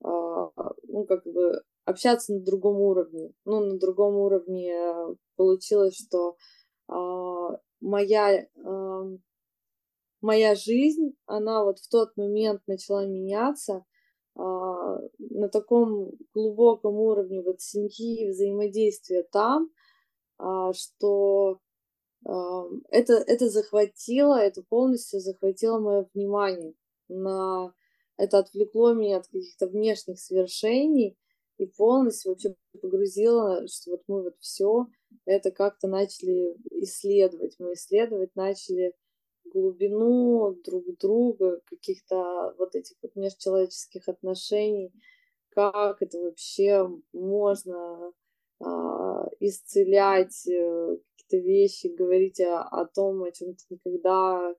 э, 0.04 0.08
ну, 0.88 1.04
как 1.06 1.24
бы 1.24 1.62
общаться 1.84 2.32
на 2.34 2.40
другом 2.40 2.80
уровне. 2.80 3.32
Ну, 3.44 3.60
на 3.60 3.78
другом 3.78 4.16
уровне 4.16 4.76
получилось, 5.36 5.94
что 5.94 6.36
а, 6.88 7.58
моя, 7.80 8.42
э, 8.42 9.18
моя 10.20 10.54
жизнь, 10.54 11.14
она 11.26 11.64
вот 11.64 11.78
в 11.78 11.88
тот 11.88 12.16
момент 12.16 12.62
начала 12.66 13.06
меняться 13.06 13.84
э, 14.34 14.38
на 14.38 15.48
таком 15.48 16.12
глубоком 16.34 16.94
уровне 16.94 17.42
вот 17.42 17.60
семьи, 17.60 18.28
взаимодействия 18.28 19.22
там, 19.22 19.70
э, 20.38 20.72
что 20.74 21.60
э, 22.26 22.32
это, 22.90 23.14
это 23.14 23.48
захватило, 23.48 24.38
это 24.38 24.62
полностью 24.62 25.20
захватило 25.20 25.78
мое 25.78 26.08
внимание. 26.14 26.74
На 27.08 27.72
это 28.16 28.38
отвлекло 28.38 28.94
меня 28.94 29.18
от 29.18 29.26
каких-то 29.26 29.66
внешних 29.66 30.18
свершений 30.18 31.16
и 31.58 31.66
полностью 31.66 32.32
вообще 32.32 32.54
погрузило, 32.80 33.66
что 33.66 33.92
вот 33.92 34.02
мы 34.08 34.22
вот 34.24 34.36
все 34.40 34.86
это 35.24 35.50
как-то 35.50 35.88
начали 35.88 36.56
исследовать. 36.82 37.56
Мы 37.58 37.74
исследовать 37.74 38.34
начали 38.36 38.94
глубину 39.44 40.54
друг 40.64 40.84
друга, 40.98 41.60
каких-то 41.66 42.54
вот 42.58 42.74
этих 42.74 42.96
вот 43.02 43.14
межчеловеческих 43.16 44.08
отношений, 44.08 44.92
как 45.50 46.02
это 46.02 46.18
вообще 46.20 46.88
можно 47.12 48.12
а, 48.60 49.28
исцелять 49.40 50.46
э, 50.48 50.96
какие-то 51.16 51.46
вещи, 51.46 51.86
говорить 51.86 52.40
о, 52.40 52.62
о 52.62 52.86
том, 52.86 53.22
о 53.22 53.32
чем 53.32 53.54
ты 53.54 53.64
никогда 53.70 54.54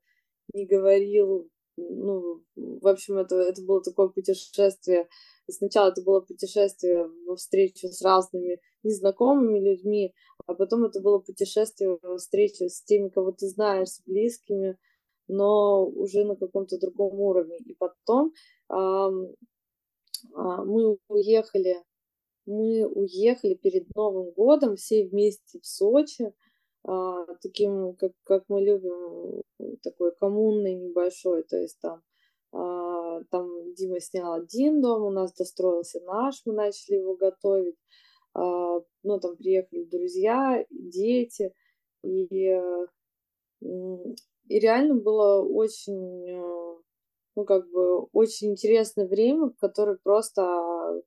не 0.54 0.66
говорил. 0.66 1.50
Ну, 1.78 2.44
в 2.56 2.88
общем, 2.88 3.18
это, 3.18 3.36
это 3.36 3.62
было 3.64 3.82
такое 3.82 4.08
путешествие. 4.08 5.08
Сначала 5.50 5.92
это 5.92 6.02
было 6.02 6.22
путешествие 6.22 7.08
во 7.26 7.36
встречу 7.36 7.88
с 7.88 8.02
разными 8.02 8.60
незнакомыми 8.84 9.60
людьми, 9.60 10.14
а 10.46 10.56
потом 10.56 10.86
это 10.86 11.00
было 11.00 11.20
путешествие, 11.20 11.98
встреча 12.18 12.68
с 12.68 12.84
теми, 12.84 13.10
кого 13.10 13.32
ты 13.32 13.48
знаешь, 13.48 13.90
с 13.90 14.02
близкими, 14.06 14.78
но 15.28 15.86
уже 15.86 16.24
на 16.26 16.36
каком-то 16.36 16.80
другом 16.80 17.20
уровне. 17.20 17.58
И 17.66 17.76
потом 17.76 18.34
а, 18.70 19.10
а, 20.34 20.64
мы 20.64 20.98
уехали, 21.08 21.78
мы 22.46 22.86
уехали 22.86 23.54
перед 23.54 23.94
Новым 23.96 24.32
годом 24.32 24.76
все 24.76 25.08
вместе 25.08 25.60
в 25.60 25.66
Сочи, 25.66 26.34
таким, 27.42 27.96
как, 27.96 28.12
как 28.24 28.44
мы 28.48 28.62
любим, 28.62 29.42
такой 29.84 30.16
коммунный 30.16 30.76
небольшой, 30.76 31.44
то 31.44 31.58
есть 31.58 31.80
там 31.82 32.02
а, 32.54 33.24
там 33.30 33.74
Дима 33.74 34.00
снял 34.00 34.34
один 34.34 34.82
дом, 34.82 35.04
у 35.04 35.12
нас 35.12 35.34
достроился 35.34 36.00
наш, 36.02 36.42
мы 36.46 36.54
начали 36.54 36.96
его 36.96 37.16
готовить. 37.16 37.76
А, 38.34 38.80
ну, 39.04 39.20
там 39.20 39.36
приехали 39.36 39.84
друзья, 39.84 40.66
дети, 40.70 41.54
и, 42.04 42.26
и 43.62 44.60
реально 44.60 44.96
было 44.96 45.42
очень, 45.44 46.40
ну, 47.36 47.46
как 47.46 47.70
бы, 47.70 48.04
очень 48.14 48.52
интересное 48.52 49.08
время, 49.08 49.48
в 49.48 49.58
которое 49.58 49.98
просто 49.98 51.02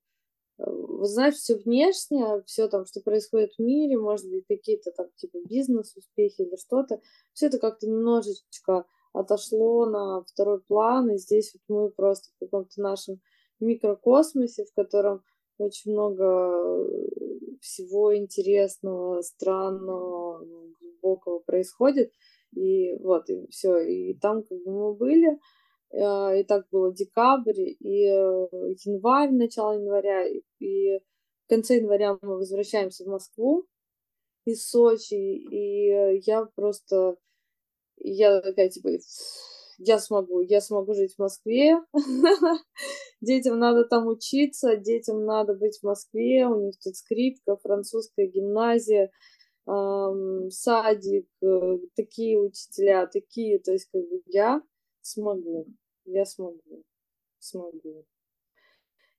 знаете, 1.03 1.37
все 1.37 1.57
внешнее, 1.57 2.43
все 2.47 2.69
там, 2.69 2.85
что 2.87 3.01
происходит 3.01 3.53
в 3.57 3.63
мире, 3.63 3.99
может 3.99 4.29
быть, 4.31 4.45
какие-то 4.47 4.91
там 4.93 5.07
типа 5.17 5.39
бизнес-успехи 5.49 6.43
или 6.43 6.57
что-то, 6.57 7.01
все 7.33 7.47
это 7.47 7.59
как-то 7.59 7.87
немножечко 7.87 8.85
отошло 9.13 9.87
на 9.87 10.23
второй 10.25 10.61
план, 10.61 11.11
и 11.11 11.19
здесь 11.19 11.55
вот 11.55 11.63
мы 11.75 11.91
просто 11.91 12.29
в 12.35 12.39
каком-то 12.45 12.81
нашем 12.81 13.21
микрокосмосе, 13.61 14.65
в 14.65 14.75
котором 14.75 15.23
очень 15.59 15.93
много 15.93 16.25
э, 16.25 17.59
всего 17.61 18.17
интересного, 18.17 19.21
странного, 19.23 20.45
глубокого 20.81 21.41
происходит. 21.41 22.13
И 22.55 22.95
вот, 23.01 23.29
и 23.31 23.47
все. 23.51 23.79
И 23.79 24.15
там 24.15 24.43
как 24.43 24.59
бы 24.65 24.73
мы 24.73 24.95
были. 24.95 25.39
А, 25.93 26.35
и 26.35 26.45
так 26.45 26.67
было 26.71 26.93
декабрь, 26.93 27.75
и 27.81 28.05
э, 28.07 28.47
январь, 28.85 29.31
начало 29.33 29.73
января, 29.73 30.25
и 30.61 30.99
в 30.99 31.49
конце 31.49 31.77
января 31.77 32.17
мы 32.23 32.37
возвращаемся 32.37 33.05
в 33.05 33.09
Москву 33.09 33.67
из 34.45 34.69
Сочи, 34.69 35.15
и 35.15 36.21
я 36.25 36.45
просто, 36.55 37.17
я 37.97 38.41
такая, 38.41 38.69
типа, 38.69 38.91
я 39.79 39.99
смогу, 39.99 40.41
я 40.41 40.61
смогу 40.61 40.95
жить 40.95 41.15
в 41.15 41.19
Москве, 41.19 41.77
детям 43.21 43.59
надо 43.59 43.85
там 43.85 44.07
учиться, 44.07 44.77
детям 44.77 45.25
надо 45.25 45.55
быть 45.55 45.79
в 45.81 45.83
Москве, 45.83 46.47
у 46.47 46.67
них 46.67 46.75
тут 46.79 46.97
скрипка, 46.97 47.57
французская 47.57 48.27
гимназия, 48.27 49.11
эм, 49.67 50.51
садик, 50.51 51.27
э, 51.43 51.79
такие 51.97 52.39
учителя, 52.39 53.09
такие, 53.09 53.59
то 53.59 53.73
есть 53.73 53.89
как 53.91 54.03
бы 54.03 54.23
я 54.27 54.63
смогу, 55.03 55.67
я 56.11 56.25
смогу, 56.25 56.85
смогу. 57.39 58.07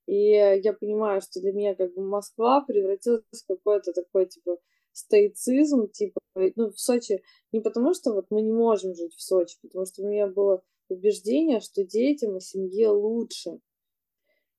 И 0.06 0.30
я 0.32 0.72
понимаю, 0.72 1.20
что 1.20 1.40
для 1.40 1.52
меня 1.52 1.74
как 1.74 1.94
бы 1.94 2.02
Москва 2.02 2.60
превратилась 2.62 3.22
в 3.30 3.46
какой-то 3.46 3.92
такой, 3.92 4.26
типа, 4.26 4.58
стоицизм, 4.92 5.88
типа, 5.88 6.20
ну, 6.56 6.70
в 6.70 6.78
Сочи, 6.78 7.22
не 7.52 7.60
потому 7.60 7.94
что 7.94 8.12
вот 8.12 8.26
мы 8.30 8.42
не 8.42 8.52
можем 8.52 8.94
жить 8.94 9.14
в 9.14 9.22
Сочи, 9.22 9.56
потому 9.62 9.86
что 9.86 10.02
у 10.02 10.08
меня 10.08 10.26
было 10.26 10.62
убеждение, 10.88 11.60
что 11.60 11.84
детям 11.84 12.36
и 12.36 12.40
семье 12.40 12.90
лучше, 12.90 13.60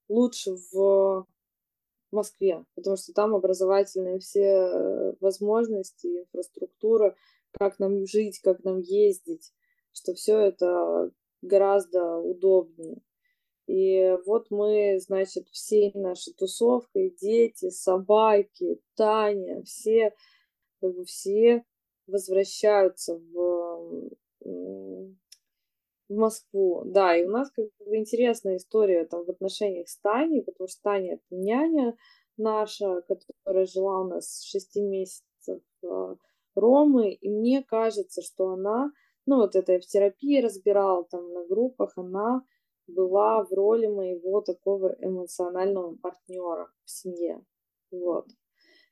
лучше 0.07 0.55
в 0.71 1.27
Москве, 2.11 2.65
потому 2.75 2.95
что 2.95 3.13
там 3.13 3.35
образовательные 3.35 4.19
все 4.19 5.15
возможности, 5.19 6.07
инфраструктура, 6.07 7.15
как 7.51 7.79
нам 7.79 8.05
жить, 8.05 8.39
как 8.39 8.63
нам 8.63 8.79
ездить, 8.79 9.53
что 9.91 10.13
все 10.13 10.37
это 10.39 11.11
гораздо 11.43 12.17
удобнее. 12.17 13.01
И 13.67 14.17
вот 14.25 14.47
мы, 14.49 14.99
значит, 14.99 15.47
всей 15.49 15.91
нашей 15.93 16.33
тусовкой, 16.33 17.15
дети, 17.21 17.69
собаки, 17.69 18.81
Таня, 18.95 19.63
все, 19.63 20.13
как 20.81 20.95
бы 20.95 21.05
все 21.05 21.63
возвращаются 22.07 23.15
в, 23.15 24.09
в 24.41 25.15
Москву. 26.09 26.83
Да, 26.85 27.15
и 27.15 27.23
у 27.23 27.29
нас 27.29 27.51
как 27.51 27.67
бы 27.79 27.95
интересная 27.95 28.57
история 28.57 29.05
там 29.05 29.23
в 29.23 29.29
отношениях 29.29 29.87
с 29.87 29.97
Таней, 29.99 30.43
потому 30.43 30.67
что 30.67 30.81
Таня 30.81 31.13
это 31.13 31.23
няня 31.29 31.95
наша, 32.35 33.01
которая 33.03 33.65
жила 33.65 34.01
у 34.01 34.07
нас 34.07 34.39
с 34.39 34.43
6 34.43 34.75
месяцев 34.77 35.61
Ромы, 36.55 37.13
и 37.13 37.29
мне 37.29 37.63
кажется, 37.63 38.21
что 38.21 38.49
она 38.49 38.91
ну, 39.25 39.37
вот 39.37 39.55
это 39.55 39.73
я 39.73 39.79
в 39.79 39.85
терапии 39.85 40.41
разбирала, 40.41 41.05
там, 41.05 41.33
на 41.33 41.45
группах, 41.45 41.93
она 41.97 42.43
была 42.87 43.43
в 43.43 43.51
роли 43.51 43.87
моего 43.87 44.41
такого 44.41 44.95
эмоционального 44.99 45.95
партнера 45.95 46.69
в 46.83 46.91
семье. 46.91 47.43
Вот. 47.91 48.27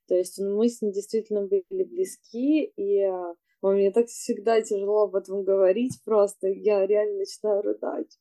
То 0.07 0.15
есть 0.15 0.37
ну, 0.39 0.57
мы 0.57 0.69
с 0.69 0.81
ним 0.81 0.91
действительно 0.91 1.47
были 1.47 1.83
близки, 1.83 2.63
и 2.63 3.01
а, 3.01 3.35
мне 3.61 3.91
так 3.91 4.07
всегда 4.07 4.61
тяжело 4.61 5.03
об 5.03 5.15
этом 5.15 5.43
говорить 5.43 6.01
просто. 6.03 6.47
Я 6.47 6.85
реально 6.85 7.19
начинаю 7.19 7.61
рыдать. 7.61 8.19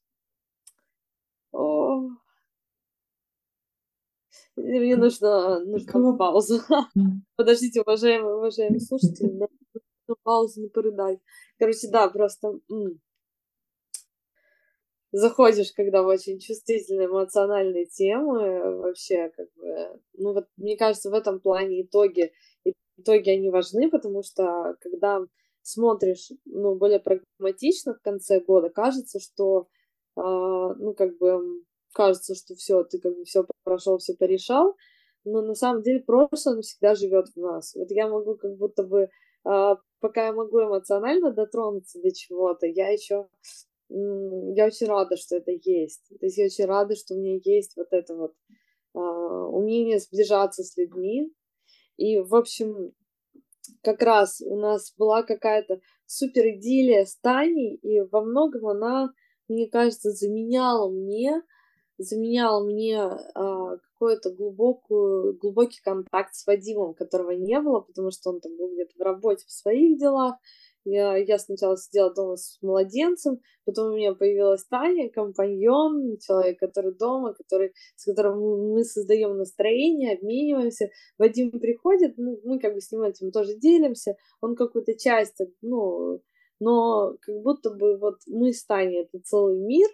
О. 1.53 2.09
Мне 4.57 4.97
нужна, 4.97 5.61
нужна 5.61 6.17
пауза. 6.17 6.65
Подождите, 7.37 7.81
уважаемые, 7.81 8.37
уважаемые 8.37 8.81
слушатели, 8.81 9.49
нужна 10.11 10.17
пауза 10.23 10.61
на 10.61 10.69
порыдать. 10.69 11.19
Короче, 11.59 11.89
да, 11.91 12.09
просто 12.09 12.61
заходишь, 15.13 15.73
когда 15.73 16.03
в 16.03 16.07
очень 16.07 16.39
чувствительные 16.39 17.07
эмоциональные 17.07 17.87
темы, 17.87 18.79
вообще, 18.79 19.31
как 19.37 19.47
бы, 19.57 20.01
ну 20.15 20.35
вот, 20.35 20.47
мне 20.57 20.77
кажется, 20.77 21.11
в 21.11 21.15
этом 21.15 21.41
плане 21.41 21.83
итоги, 21.83 22.33
итоги, 22.97 23.31
они 23.31 23.51
важны, 23.51 23.91
потому 23.91 24.23
что, 24.23 24.77
когда 24.81 25.21
смотришь, 25.63 26.31
ну, 26.45 26.77
более 26.77 27.01
прагматично 27.01 27.95
в 27.95 28.01
конце 28.03 28.41
года, 28.41 28.71
кажется, 28.71 29.19
что, 29.21 29.67
э, 30.17 30.21
ну, 30.21 30.95
как 30.95 31.19
бы, 31.19 31.65
кажется, 31.93 32.35
что 32.35 32.55
все, 32.55 32.85
ты 32.85 33.01
как 33.01 33.17
бы 33.17 33.25
все 33.25 33.45
прошел, 33.65 33.99
все 33.99 34.15
порешал, 34.15 34.77
но 35.25 35.43
на 35.43 35.55
самом 35.55 35.83
деле 35.83 36.01
прошлое 36.01 36.63
всегда 36.63 36.95
живет 36.95 37.29
в 37.35 37.37
нас. 37.37 37.75
Вот 37.75 37.91
я 37.91 38.09
могу 38.09 38.37
как 38.37 38.57
будто 38.57 38.85
бы, 38.85 39.09
э, 39.45 39.75
пока 40.01 40.27
я 40.27 40.33
могу 40.33 40.61
эмоционально 40.61 41.33
дотронуться 41.33 42.01
до 42.01 42.13
чего-то, 42.13 42.67
я 42.67 42.89
еще 42.89 43.29
я 43.91 44.67
очень 44.67 44.87
рада, 44.87 45.17
что 45.17 45.37
это 45.37 45.51
есть. 45.51 46.07
То 46.21 46.27
есть 46.27 46.39
я 46.39 46.45
очень 46.45 46.65
рада, 46.67 46.95
что 46.95 47.15
у 47.15 47.19
меня 47.19 47.41
есть 47.43 47.77
вот 47.77 47.89
это 47.91 48.15
вот 48.15 48.35
э, 48.95 48.99
умение 48.99 49.99
сближаться 49.99 50.63
с 50.63 50.77
людьми. 50.77 51.33
И, 51.97 52.21
в 52.21 52.37
общем, 52.37 52.93
как 53.83 54.03
раз 54.03 54.41
у 54.43 54.57
нас 54.57 54.95
была 54.97 55.25
какая-то 55.25 55.81
супер 56.07 56.51
идиллия 56.51 57.05
с 57.05 57.17
Таней, 57.17 57.75
и 57.77 58.01
во 58.01 58.23
многом 58.23 58.69
она, 58.69 59.11
мне 59.49 59.69
кажется, 59.69 60.13
заменяла 60.13 60.89
мне, 60.89 61.43
заменяла 62.03 62.65
мне 62.65 62.97
э, 62.99 63.79
какой-то 63.93 64.31
глубокую, 64.31 65.37
глубокий 65.39 65.81
контакт 65.83 66.35
с 66.35 66.47
Вадимом, 66.47 66.95
которого 66.95 67.33
не 67.33 67.61
было, 67.61 67.81
потому 67.81 68.11
что 68.11 68.31
он 68.31 68.41
там 68.41 68.57
был 68.57 68.73
где-то 68.73 68.93
в 68.97 69.03
работе, 69.03 69.45
в 69.47 69.53
своих 69.53 69.99
делах, 69.99 70.37
я, 70.85 71.17
я 71.17 71.39
сначала 71.39 71.77
сидела 71.77 72.13
дома 72.13 72.37
с 72.37 72.59
младенцем, 72.63 73.41
потом 73.67 73.93
у 73.93 73.97
меня 73.97 74.15
появилась 74.15 74.65
Таня, 74.65 75.11
компаньон, 75.11 76.17
человек, 76.19 76.59
который 76.59 76.95
дома, 76.95 77.35
который, 77.35 77.75
с 77.97 78.05
которым 78.05 78.73
мы 78.73 78.85
создаем 78.85 79.37
настроение, 79.37 80.15
обмениваемся. 80.15 80.91
Вадим 81.19 81.51
приходит, 81.51 82.15
ну, 82.17 82.41
мы 82.45 82.59
как 82.59 82.75
бы 82.75 82.81
с 82.81 82.91
ним 82.93 83.03
этим 83.03 83.31
тоже 83.31 83.59
делимся, 83.59 84.17
он 84.41 84.57
какую-то 84.57 84.99
часть, 84.99 85.37
ну, 85.61 86.23
но 86.61 87.15
как 87.21 87.43
будто 87.43 87.71
бы 87.71 87.99
вот 87.99 88.17
мы 88.27 88.53
с 88.53 88.65
Таней 88.65 89.03
это 89.03 89.23
целый 89.23 89.59
мир, 89.59 89.89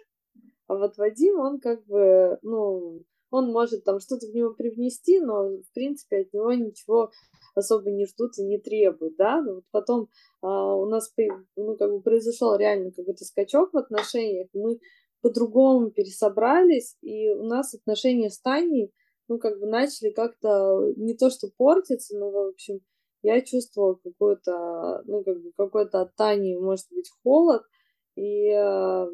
а 0.67 0.75
вот 0.75 0.97
Вадим, 0.97 1.39
он 1.39 1.59
как 1.59 1.85
бы, 1.85 2.37
ну, 2.41 3.03
он 3.29 3.51
может 3.51 3.83
там 3.83 3.99
что-то 3.99 4.27
в 4.27 4.33
него 4.33 4.53
привнести, 4.53 5.19
но, 5.19 5.49
в 5.49 5.73
принципе, 5.73 6.21
от 6.21 6.33
него 6.33 6.53
ничего 6.53 7.11
особо 7.55 7.91
не 7.91 8.05
ждут 8.05 8.37
и 8.37 8.43
не 8.43 8.57
требуют, 8.57 9.15
да, 9.17 9.41
но 9.41 9.55
вот 9.55 9.63
потом 9.71 10.09
а, 10.41 10.75
у 10.75 10.85
нас, 10.85 11.11
ну, 11.55 11.75
как 11.75 11.91
бы 11.91 12.01
произошел 12.01 12.55
реально 12.55 12.91
какой-то 12.91 13.25
скачок 13.25 13.73
в 13.73 13.77
отношениях, 13.77 14.47
мы 14.53 14.79
по-другому 15.21 15.89
пересобрались, 15.91 16.95
и 17.01 17.29
у 17.29 17.43
нас 17.43 17.73
отношения 17.73 18.29
с 18.29 18.39
Таней, 18.39 18.93
ну, 19.27 19.39
как 19.39 19.59
бы 19.59 19.65
начали 19.65 20.11
как-то 20.11 20.93
не 20.95 21.15
то 21.15 21.29
что 21.29 21.49
портиться, 21.57 22.17
но, 22.17 22.31
в 22.31 22.37
общем, 22.49 22.79
я 23.23 23.41
чувствовала 23.41 23.95
какой-то, 23.95 25.01
ну, 25.05 25.23
как 25.23 25.41
бы 25.41 25.51
какой-то 25.57 26.01
от 26.01 26.15
Тани, 26.15 26.55
может 26.55 26.85
быть, 26.91 27.09
холод, 27.23 27.63
и 28.15 28.49
э, 28.49 29.07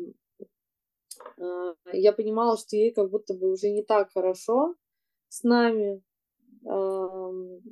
я 1.92 2.14
понимала, 2.14 2.58
что 2.58 2.76
ей 2.76 2.94
как 2.94 3.10
будто 3.10 3.34
бы 3.34 3.52
уже 3.52 3.70
не 3.70 3.84
так 3.84 4.12
хорошо 4.14 4.76
с 5.30 5.44
нами, 5.44 6.02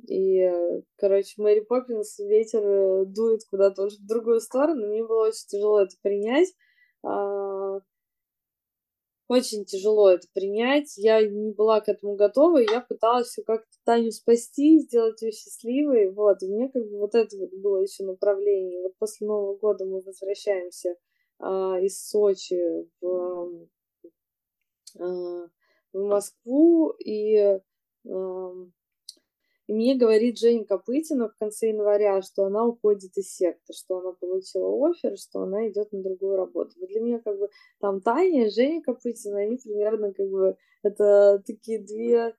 и, 0.08 0.50
короче, 0.96 1.40
Мэри 1.40 1.60
Поппинс, 1.60 2.18
ветер 2.18 2.62
э, 2.62 3.04
дует 3.06 3.40
куда-то 3.48 3.84
уже 3.84 3.96
в 3.96 4.06
другую 4.06 4.40
сторону. 4.40 4.86
Мне 4.86 5.02
было 5.02 5.28
очень 5.28 5.46
тяжело 5.48 5.80
это 5.80 5.96
принять. 6.02 6.48
А, 7.02 7.80
очень 9.28 9.64
тяжело 9.64 10.10
это 10.10 10.26
принять. 10.34 10.98
Я 10.98 11.26
не 11.26 11.52
была 11.52 11.80
к 11.80 11.88
этому 11.88 12.16
готова, 12.16 12.60
и 12.60 12.70
я 12.70 12.82
пыталась 12.82 13.28
все 13.28 13.42
как-то 13.42 13.70
Таню 13.84 14.10
спасти, 14.10 14.78
сделать 14.80 15.22
ее 15.22 15.32
счастливой. 15.32 16.12
Вот, 16.12 16.42
и 16.42 16.48
мне 16.48 16.68
как 16.68 16.82
бы 16.82 16.98
вот 16.98 17.14
это 17.14 17.34
вот 17.38 17.50
было 17.54 17.78
еще 17.78 18.04
направление. 18.04 18.82
Вот 18.82 18.94
после 18.98 19.26
Нового 19.26 19.56
года 19.56 19.86
мы 19.86 20.02
возвращаемся 20.02 20.90
а, 20.90 21.11
из 21.42 22.08
Сочи 22.08 22.88
в, 23.00 23.68
а, 24.98 25.48
в 25.92 25.98
Москву, 25.98 26.90
и 26.98 27.58
и 29.68 29.74
мне 29.74 29.94
говорит 29.94 30.38
Женя 30.38 30.64
Копытина 30.64 31.28
в 31.28 31.36
конце 31.38 31.68
января, 31.68 32.20
что 32.20 32.44
она 32.44 32.66
уходит 32.66 33.16
из 33.16 33.32
секты, 33.32 33.72
что 33.72 33.98
она 33.98 34.12
получила 34.12 34.90
офер, 34.90 35.16
что 35.16 35.42
она 35.42 35.68
идет 35.68 35.92
на 35.92 36.02
другую 36.02 36.36
работу. 36.36 36.72
Вот 36.78 36.88
для 36.88 37.00
меня 37.00 37.20
как 37.20 37.38
бы 37.38 37.48
там 37.80 38.00
Таня, 38.00 38.50
Женя 38.50 38.82
Копытина, 38.82 39.38
они 39.38 39.56
примерно 39.58 40.12
как 40.12 40.28
бы 40.28 40.56
это 40.82 41.42
такие 41.46 41.78
две, 41.78 42.34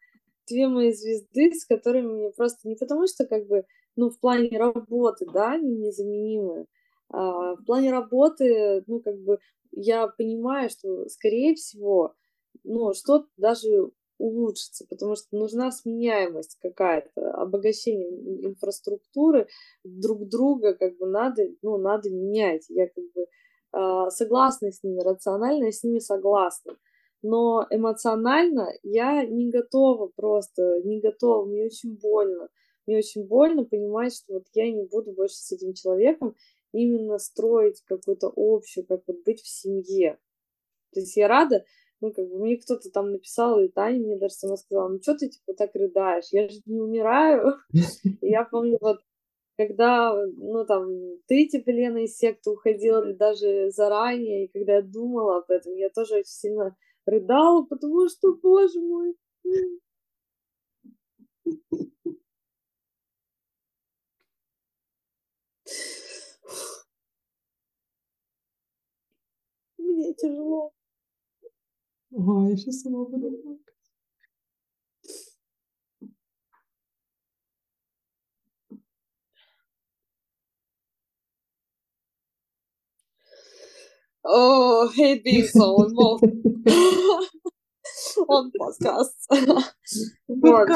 две 0.48 0.68
мои 0.68 0.92
звезды, 0.92 1.54
с 1.54 1.66
которыми 1.66 2.12
мне 2.12 2.30
просто 2.32 2.68
не 2.68 2.76
потому, 2.76 3.08
что 3.08 3.26
как 3.26 3.48
бы, 3.48 3.66
ну, 3.96 4.10
в 4.10 4.20
плане 4.20 4.58
работы, 4.58 5.26
да, 5.34 5.54
они 5.54 5.76
незаменимы, 5.78 6.62
а 6.62 6.66
в 7.14 7.64
плане 7.66 7.92
работы, 7.92 8.84
ну, 8.88 9.00
как 9.00 9.18
бы 9.20 9.40
я 9.72 10.08
понимаю, 10.08 10.70
что, 10.70 11.08
скорее 11.10 11.56
всего, 11.56 12.16
ну, 12.64 12.94
что-то 12.94 13.28
даже 13.38 13.92
улучшится, 14.18 14.86
потому 14.90 15.16
что 15.16 15.36
нужна 15.36 15.72
сменяемость 15.72 16.58
какая-то, 16.62 17.32
обогащение 17.34 18.48
инфраструктуры 18.48 19.48
друг 19.84 20.28
друга, 20.28 20.74
как 20.74 20.98
бы 20.98 21.08
надо, 21.08 21.44
ну, 21.62 21.78
надо 21.78 22.10
менять. 22.10 22.66
Я 22.70 22.88
как 22.88 23.04
бы 23.14 23.26
э, 23.26 24.10
согласна 24.10 24.72
с 24.72 24.84
ними, 24.84 25.02
рационально 25.02 25.66
я 25.66 25.72
с 25.72 25.84
ними 25.84 26.00
согласна. 26.00 26.78
Но 27.22 27.66
эмоционально 27.70 28.70
я 28.84 29.26
не 29.26 29.50
готова 29.50 30.12
просто, 30.16 30.82
не 30.84 31.00
готова, 31.00 31.46
мне 31.46 31.66
очень 31.66 31.98
больно. 31.98 32.50
Мне 32.86 32.98
очень 32.98 33.26
больно 33.26 33.64
понимать, 33.64 34.14
что 34.14 34.34
вот 34.34 34.44
я 34.54 34.72
не 34.72 34.84
буду 34.84 35.14
больше 35.14 35.36
с 35.36 35.52
этим 35.52 35.74
человеком 35.74 36.36
именно 36.74 37.18
строить 37.20 37.82
какую-то 37.86 38.32
общую, 38.36 38.86
как 38.86 39.02
вот 39.08 39.24
быть 39.24 39.42
в 39.42 39.48
семье. 39.48 40.20
То 40.94 41.00
есть 41.00 41.16
я 41.18 41.28
рада, 41.28 41.66
ну, 42.02 42.12
как 42.14 42.28
бы 42.30 42.40
мне 42.40 42.58
кто-то 42.58 42.90
там 42.92 43.12
написал, 43.12 43.60
и 43.62 43.68
Таня 43.70 44.00
мне 44.00 44.18
даже 44.18 44.34
сама 44.36 44.58
сказала, 44.58 44.90
ну, 44.90 45.00
что 45.02 45.16
ты, 45.16 45.30
типа, 45.30 45.54
так 45.54 45.74
рыдаешь? 45.76 46.28
Я 46.32 46.48
же 46.50 46.60
не 46.66 46.80
умираю. 46.82 47.56
Я 48.22 48.44
помню, 48.46 48.78
вот, 48.82 49.00
когда, 49.58 50.14
ну, 50.38 50.66
там, 50.66 50.88
ты, 51.28 51.48
типа, 51.48 51.70
Лена, 51.72 52.00
из 52.04 52.18
секты 52.18 52.50
уходила, 52.52 53.04
или 53.06 53.14
даже 53.14 53.72
заранее, 53.72 54.46
и 54.46 54.52
когда 54.52 54.76
я 54.78 54.82
думала 54.82 55.38
об 55.40 55.50
этом, 55.52 55.76
я 55.76 55.90
тоже 55.90 56.16
очень 56.16 56.26
сильно 56.26 56.76
рыдала, 57.06 57.64
потому 57.66 58.08
что, 58.10 58.34
боже 58.36 58.80
мой, 58.82 59.16
мне 69.78 70.14
тяжело. 70.14 70.72
Ой, 72.12 72.52
я 72.52 72.58
сейчас 72.58 72.82
сама 72.82 73.06
буду 73.06 73.32
плакать. 73.32 73.64
Oh, 84.26 84.90
hate 84.96 85.24
being 85.24 85.46
so 85.46 85.84
involved 85.84 86.24
on 88.28 88.52
podcasts. 88.58 89.28
Вот, 90.28 90.68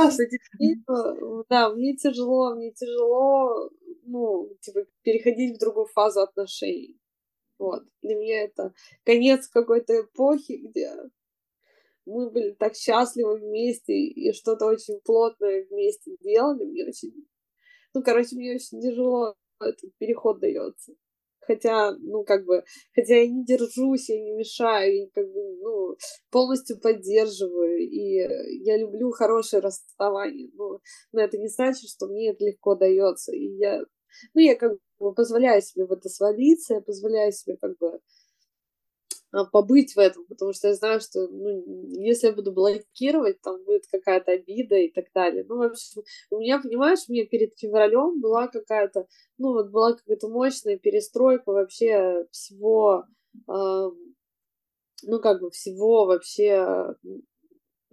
да, 1.49 1.69
мне 1.69 1.95
тяжело, 1.95 2.55
мне 2.55 2.71
тяжело, 2.71 3.69
ну, 4.07 4.55
типа, 4.61 4.85
переходить 5.03 5.55
в 5.55 5.59
другую 5.59 5.85
фазу 5.87 6.21
отношений. 6.21 6.99
Вот, 7.59 7.83
для 8.01 8.15
меня 8.15 8.43
это 8.43 8.73
конец 9.03 9.47
какой-то 9.47 10.01
эпохи, 10.01 10.53
где 10.69 10.91
мы 12.05 12.29
были 12.31 12.51
так 12.51 12.75
счастливы 12.75 13.39
вместе 13.39 13.93
и 13.93 14.31
что-то 14.33 14.65
очень 14.65 14.99
плотное 15.03 15.65
вместе 15.69 16.15
делали. 16.21 16.65
Мне 16.65 16.85
очень, 16.87 17.13
ну, 17.93 18.03
короче, 18.03 18.35
мне 18.35 18.55
очень 18.55 18.81
тяжело 18.81 19.35
этот 19.59 19.91
переход 19.97 20.39
дается. 20.39 20.93
хотя, 21.47 21.93
ну, 21.99 22.23
как 22.23 22.45
бы, 22.45 22.63
хотя 22.93 23.15
я 23.15 23.27
не 23.27 23.45
держусь, 23.45 24.09
я 24.09 24.19
не 24.21 24.31
мешаю, 24.33 24.93
и 24.93 25.09
как 25.09 25.25
бы, 25.31 25.57
ну, 25.61 25.97
полностью 26.29 26.79
поддерживаю, 26.79 27.77
и 27.79 28.17
я 28.63 28.77
люблю 28.77 29.11
хорошее 29.11 29.61
расставание, 29.61 30.49
но, 30.53 30.79
но 31.13 31.21
это 31.21 31.37
не 31.37 31.47
значит, 31.47 31.89
что 31.89 32.07
мне 32.07 32.31
это 32.31 32.45
легко 32.45 32.75
дается, 32.75 33.33
и 33.33 33.55
я, 33.57 33.81
ну, 34.33 34.41
я 34.41 34.55
как 34.55 34.77
бы 34.99 35.13
позволяю 35.13 35.61
себе 35.61 35.85
в 35.85 35.91
это 35.91 36.09
свалиться, 36.09 36.75
я 36.75 36.81
позволяю 36.81 37.31
себе 37.31 37.57
как 37.57 37.77
бы 37.77 37.99
а, 39.31 39.45
побыть 39.45 39.95
в 39.95 39.99
этом, 39.99 40.25
потому 40.25 40.53
что 40.53 40.69
я 40.69 40.73
знаю, 40.73 41.01
что 41.01 41.27
ну, 41.27 41.63
если 41.99 42.27
я 42.27 42.33
буду 42.33 42.51
блокировать, 42.51 43.41
там 43.41 43.63
будет 43.65 43.85
какая-то 43.87 44.31
обида 44.31 44.75
и 44.75 44.89
так 44.89 45.05
далее. 45.13 45.45
Ну, 45.47 45.57
в 45.57 45.61
общем, 45.63 46.03
у 46.31 46.39
меня, 46.39 46.59
понимаешь, 46.61 46.99
у 47.07 47.11
меня 47.11 47.25
перед 47.25 47.57
февралем 47.57 48.21
была 48.21 48.47
какая-то, 48.47 49.07
ну, 49.37 49.53
вот 49.53 49.69
была 49.69 49.93
какая-то 49.93 50.29
мощная 50.29 50.77
перестройка 50.77 51.51
вообще 51.51 52.25
всего, 52.31 53.03
э, 53.47 53.91
ну, 55.03 55.19
как 55.21 55.41
бы 55.41 55.51
всего 55.51 56.05
вообще, 56.05 56.95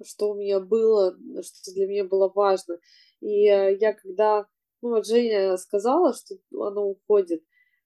что 0.04 0.30
у 0.30 0.34
меня 0.34 0.60
было, 0.60 1.16
что 1.42 1.72
для 1.74 1.86
меня 1.86 2.04
было 2.04 2.30
важно. 2.32 2.78
И 3.20 3.48
э, 3.48 3.76
я 3.80 3.92
когда, 3.92 4.46
ну, 4.84 4.90
вот 4.90 5.06
Женя 5.06 5.56
сказала, 5.56 6.12
что 6.12 6.36
она 6.62 6.82
уходит, 6.82 7.42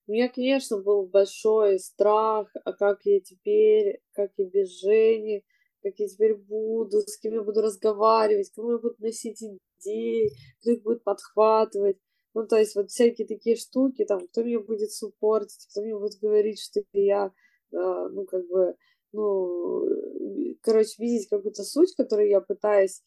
у 0.09 0.13
меня, 0.13 0.29
конечно, 0.29 0.79
был 0.79 1.07
большой 1.07 1.79
страх, 1.79 2.49
а 2.65 2.73
как 2.73 3.03
я 3.05 3.21
теперь, 3.21 4.01
как 4.15 4.33
я 4.37 4.47
без 4.47 4.81
Жени, 4.81 5.45
как 5.81 5.93
я 5.99 6.09
теперь 6.09 6.35
буду, 6.35 6.99
с 7.03 7.17
кем 7.19 7.35
я 7.35 7.43
буду 7.43 7.61
разговаривать, 7.63 8.51
кому 8.51 8.73
я 8.73 8.79
буду 8.79 8.97
носить 8.99 9.41
идеи, 9.41 10.33
кто 10.61 10.73
их 10.73 10.83
будет 10.83 11.05
подхватывать. 11.05 11.99
Ну, 12.35 12.49
то 12.49 12.57
есть 12.57 12.75
вот 12.75 12.91
всякие 12.91 13.29
такие 13.29 13.55
штуки, 13.55 14.05
там, 14.05 14.27
кто 14.27 14.43
меня 14.43 14.59
будет 14.59 14.91
суппортить, 14.91 15.69
кто 15.71 15.83
мне 15.83 15.97
будет 15.97 16.19
говорить, 16.21 16.61
что 16.61 16.81
я, 16.95 17.27
э, 17.27 17.77
ну, 17.77 18.25
как 18.25 18.45
бы, 18.49 18.75
ну, 19.13 19.85
короче, 20.63 20.95
видеть 20.99 21.29
какую-то 21.29 21.63
суть, 21.63 21.95
которую 21.95 22.29
я 22.29 22.41
пытаюсь 22.41 23.03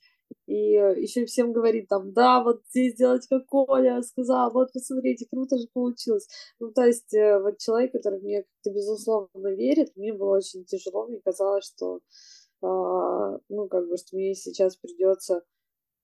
и 0.47 0.75
э, 0.75 0.99
еще 1.01 1.25
всем 1.25 1.53
говорит 1.53 1.87
там, 1.87 2.13
да, 2.13 2.43
вот 2.43 2.61
здесь 2.69 2.95
делать 2.95 3.27
как 3.27 3.45
Коля 3.47 4.01
сказал, 4.01 4.51
вот 4.51 4.71
посмотрите, 4.73 5.27
круто 5.29 5.57
же 5.57 5.67
получилось. 5.73 6.27
Ну, 6.59 6.71
то 6.71 6.85
есть, 6.85 7.13
э, 7.13 7.39
вот 7.41 7.57
человек, 7.59 7.91
который 7.91 8.19
мне 8.19 8.43
как-то 8.43 8.71
безусловно 8.71 9.47
верит, 9.49 9.95
мне 9.95 10.13
было 10.13 10.37
очень 10.37 10.65
тяжело, 10.65 11.07
мне 11.07 11.19
казалось, 11.23 11.65
что, 11.65 11.97
э, 11.97 13.39
ну, 13.49 13.67
как 13.69 13.87
бы, 13.87 13.97
что 13.97 14.15
мне 14.17 14.33
сейчас 14.35 14.75
придется 14.77 15.43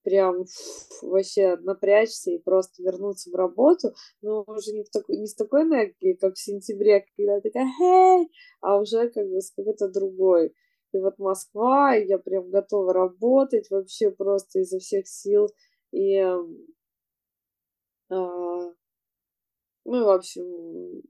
прям 0.07 0.45
вообще 1.01 1.57
напрячься 1.57 2.31
и 2.31 2.37
просто 2.37 2.81
вернуться 2.81 3.29
в 3.29 3.35
работу, 3.35 3.93
но 4.21 4.45
уже 4.47 4.71
не, 4.71 4.83
в 4.83 4.89
такой, 4.89 5.17
не 5.17 5.27
с 5.27 5.35
такой 5.35 5.63
энергией, 5.63 6.15
как 6.15 6.35
в 6.35 6.39
сентябре, 6.39 7.05
когда 7.17 7.41
такая, 7.41 7.67
хей, 7.77 8.31
а 8.61 8.79
уже 8.79 9.09
как 9.09 9.27
бы 9.27 9.41
с 9.41 9.51
какой-то 9.51 9.89
другой. 9.89 10.53
И 10.97 10.99
вот 10.99 11.19
Москва, 11.19 11.95
и 11.95 12.07
я 12.07 12.17
прям 12.17 12.49
готова 12.49 12.91
работать 12.91 13.69
вообще 13.69 14.10
просто 14.10 14.60
изо 14.60 14.79
всех 14.79 15.07
сил. 15.07 15.47
И, 15.91 16.17
а, 16.19 16.39
ну, 18.10 18.73
в 19.86 20.10
общем, 20.10 21.03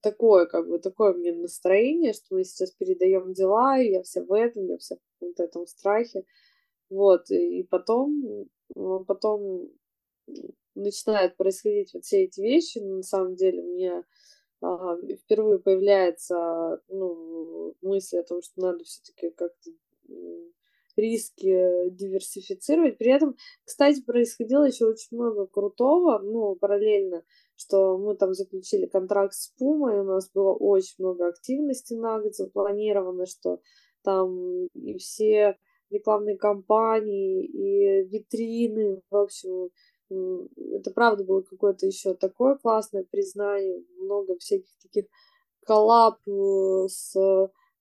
такое, 0.00 0.46
как 0.46 0.68
бы, 0.68 0.78
такое 0.78 1.12
мне 1.14 1.32
настроение, 1.32 2.12
что 2.12 2.36
мы 2.36 2.44
сейчас 2.44 2.70
передаем 2.70 3.32
дела, 3.32 3.80
и 3.80 3.90
я 3.90 4.02
вся 4.02 4.22
в 4.22 4.32
этом, 4.32 4.66
я 4.66 4.78
вся 4.78 4.96
в 4.96 5.00
каком-то 5.14 5.42
этом 5.42 5.66
страхе. 5.66 6.24
Вот, 6.88 7.30
и 7.30 7.64
потом, 7.64 8.48
потом 9.06 9.70
начинают 10.74 11.36
происходить 11.36 11.92
вот 11.94 12.04
все 12.04 12.24
эти 12.24 12.40
вещи, 12.40 12.78
но 12.78 12.96
на 12.96 13.02
самом 13.02 13.34
деле 13.34 13.62
мне 13.62 14.04
впервые 15.24 15.58
появляется 15.58 16.80
ну, 16.88 17.74
мысль 17.82 18.18
о 18.18 18.24
том, 18.24 18.42
что 18.42 18.60
надо 18.60 18.84
все-таки 18.84 19.30
как-то 19.30 19.70
риски 20.96 21.90
диверсифицировать. 21.90 22.98
При 22.98 23.10
этом, 23.10 23.36
кстати, 23.64 24.02
происходило 24.02 24.64
еще 24.64 24.86
очень 24.86 25.16
много 25.16 25.46
крутого, 25.46 26.18
ну, 26.18 26.54
параллельно, 26.56 27.24
что 27.56 27.96
мы 27.98 28.16
там 28.16 28.34
заключили 28.34 28.86
контракт 28.86 29.34
с 29.34 29.48
Пумой, 29.58 30.00
у 30.00 30.04
нас 30.04 30.30
было 30.30 30.52
очень 30.52 30.96
много 30.98 31.28
активности 31.28 31.94
на 31.94 32.20
год 32.20 32.34
запланировано, 32.34 33.26
что 33.26 33.60
там 34.02 34.66
и 34.74 34.98
все 34.98 35.56
рекламные 35.90 36.36
кампании, 36.36 37.44
и 37.44 38.04
витрины, 38.08 39.02
в 39.10 39.16
общем, 39.16 39.70
это 40.72 40.90
правда 40.90 41.24
было 41.24 41.42
какое-то 41.42 41.86
еще 41.86 42.14
такое 42.14 42.56
классное 42.56 43.04
признание, 43.04 43.82
много 43.98 44.36
всяких 44.38 44.70
таких 44.82 45.06
коллаб 45.64 46.18
э, 46.26 46.88
с 46.88 47.14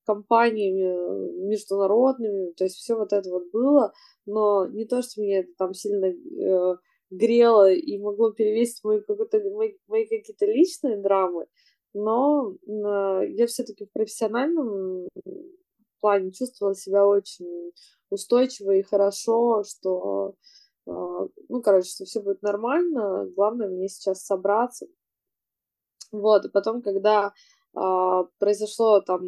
компаниями 0.06 1.48
международными, 1.48 2.52
то 2.52 2.64
есть 2.64 2.78
все 2.78 2.96
вот 2.96 3.14
это 3.14 3.30
вот 3.30 3.52
было, 3.52 3.94
но 4.26 4.66
не 4.68 4.86
то, 4.86 5.02
что 5.02 5.22
меня 5.22 5.40
это 5.40 5.50
там 5.58 5.74
сильно 5.74 6.06
э, 6.06 6.78
грело 7.10 7.72
и 7.72 7.98
могло 8.00 8.32
перевесить 8.32 8.84
мои, 8.84 9.00
мои, 9.54 9.74
мои 9.88 10.08
какие-то 10.08 10.46
личные 10.46 10.98
драмы, 10.98 11.46
но 11.94 12.52
э, 12.52 13.28
я 13.30 13.48
все-таки 13.48 13.86
в 13.86 13.92
профессиональном 13.92 15.08
плане 16.02 16.32
чувствовала 16.32 16.76
себя 16.76 17.06
очень 17.06 17.72
устойчиво 18.10 18.72
и 18.72 18.82
хорошо, 18.82 19.64
что 19.64 20.02
а, 20.02 20.34
ну, 21.50 21.62
короче, 21.62 21.90
что 21.90 22.06
все 22.06 22.22
будет 22.22 22.42
нормально, 22.42 23.28
главное 23.36 23.70
мне 23.70 23.88
сейчас 23.88 24.26
собраться. 24.26 24.88
Вот, 26.12 26.46
и 26.46 26.50
потом, 26.50 26.82
когда 26.82 27.34
а, 27.74 28.24
произошло 28.38 29.02
там 29.02 29.22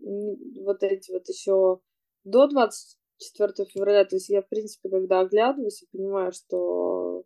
вот 0.00 0.82
эти 0.82 1.12
вот 1.12 1.28
еще 1.28 1.80
до 2.24 2.46
24 2.46 3.68
февраля, 3.68 4.04
то 4.04 4.16
есть 4.16 4.30
я, 4.30 4.42
в 4.42 4.48
принципе, 4.48 4.88
когда 4.88 5.20
оглядываюсь 5.20 5.82
и 5.82 5.88
понимаю, 5.96 6.32
что 6.32 7.24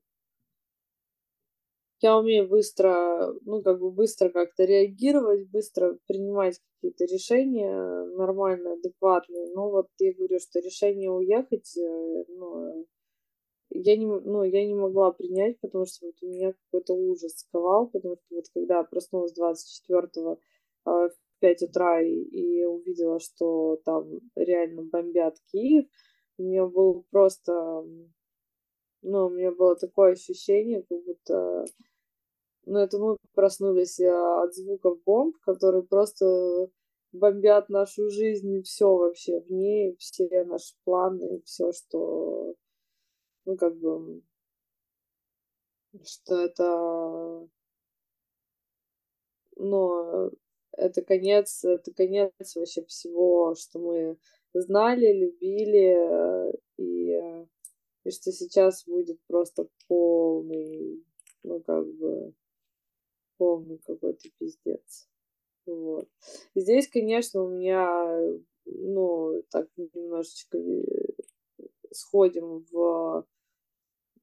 я 2.01 2.17
умею 2.17 2.49
быстро, 2.49 3.35
ну, 3.45 3.63
как 3.63 3.81
бы 3.81 3.91
быстро 3.91 4.29
как-то 4.29 4.65
реагировать, 4.65 5.49
быстро 5.51 5.99
принимать 6.07 6.61
какие-то 6.75 7.05
решения 7.07 8.05
нормальные, 8.17 8.75
адекватные. 8.75 9.51
Но 9.55 9.71
вот 9.71 9.89
я 9.99 10.13
говорю, 10.15 10.39
что 10.39 10.61
решение 10.61 11.11
уехать, 11.11 11.77
э, 11.77 12.25
ну, 12.29 12.87
я 13.71 13.97
не, 13.97 14.07
ну, 14.07 14.43
я 14.45 14.67
не 14.67 14.75
могла 14.75 15.13
принять, 15.13 15.59
потому 15.61 15.85
что 15.87 16.07
вот 16.07 16.15
у 16.23 16.27
меня 16.27 16.53
какой-то 16.53 16.95
ужас 16.95 17.39
сковал, 17.39 17.89
потому 17.89 18.17
что 18.17 18.35
вот 18.37 18.45
когда 18.55 18.83
проснулась 18.83 19.35
24-го 19.39 20.33
э, 20.33 20.39
в 20.87 21.13
5 21.41 21.63
утра 21.63 22.01
и, 22.01 22.15
и 22.15 22.65
увидела, 22.65 23.21
что 23.21 23.81
там 23.85 24.21
реально 24.37 24.83
бомбят 24.83 25.37
Киев, 25.51 25.87
у 26.39 26.43
меня 26.43 26.67
было 26.67 27.03
просто, 27.11 27.53
ну, 29.03 29.27
у 29.27 29.31
меня 29.31 29.53
было 29.53 29.77
такое 29.77 30.13
ощущение, 30.13 30.85
как 30.89 31.05
будто, 31.05 31.65
ну, 32.65 32.79
это 32.79 32.99
мы 32.99 33.17
проснулись 33.35 34.01
э, 34.01 34.11
от 34.11 34.55
звуков 34.55 35.03
бомб, 35.05 35.37
которые 35.41 35.83
просто 35.83 36.71
бомбят 37.13 37.69
нашу 37.69 38.09
жизнь 38.11 38.63
все 38.63 38.97
вообще 38.97 39.41
в 39.41 39.51
ней, 39.51 39.97
все 39.99 40.29
наши 40.45 40.75
планы, 40.85 41.43
все, 41.45 41.73
что 41.73 42.55
ну, 43.49 43.57
как 43.57 43.79
бы, 43.79 44.23
что 46.05 46.37
это, 46.37 47.49
ну, 49.57 50.31
это 50.73 51.03
конец, 51.03 51.65
это 51.65 51.95
конец 51.95 52.31
вообще 52.55 52.85
всего, 52.85 53.55
что 53.55 53.79
мы 53.79 54.19
знали, 54.53 55.15
любили, 55.15 56.53
и, 56.77 57.47
и 58.05 58.11
что 58.11 58.33
сейчас 58.33 58.85
будет 58.85 59.19
просто 59.27 59.67
полный, 59.87 61.03
ну, 61.43 61.63
как 61.63 61.87
бы, 61.95 62.35
полный 63.39 63.79
какой-то 63.79 64.29
пиздец. 64.39 65.09
Вот. 65.65 66.07
И 66.53 66.61
здесь, 66.61 66.87
конечно, 66.87 67.45
у 67.45 67.49
меня, 67.49 68.37
ну, 68.67 69.43
так 69.51 69.71
немножечко 69.79 70.59
э, 70.59 70.83
сходим 71.93 72.67
в 72.71 73.27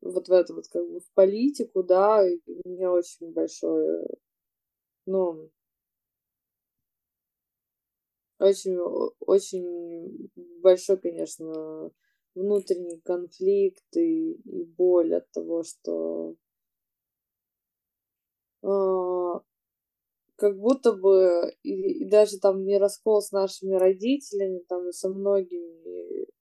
вот 0.05 0.27
в 0.27 0.31
эту 0.31 0.55
вот 0.55 0.67
как 0.67 0.87
бы 0.89 0.99
в 0.99 1.11
политику, 1.13 1.83
да, 1.83 2.27
и 2.27 2.39
у 2.47 2.69
меня 2.69 2.91
очень 2.91 3.31
большое, 3.33 4.05
ну, 5.05 5.49
очень, 8.39 8.77
очень 9.19 10.29
большой, 10.61 10.97
конечно, 10.97 11.91
внутренний 12.35 12.99
конфликт 13.01 13.95
и, 13.95 14.33
и 14.33 14.63
боль 14.65 15.15
от 15.15 15.31
того, 15.31 15.63
что 15.63 16.35
э, 18.61 19.39
как 20.35 20.57
будто 20.57 20.93
бы 20.93 21.53
и, 21.63 22.03
и 22.03 22.09
даже 22.09 22.39
там 22.39 22.65
не 22.65 22.77
раскол 22.77 23.21
с 23.21 23.31
нашими 23.31 23.75
родителями, 23.75 24.59
там 24.67 24.89
и 24.89 24.91
со 24.91 25.09
многими 25.09 25.75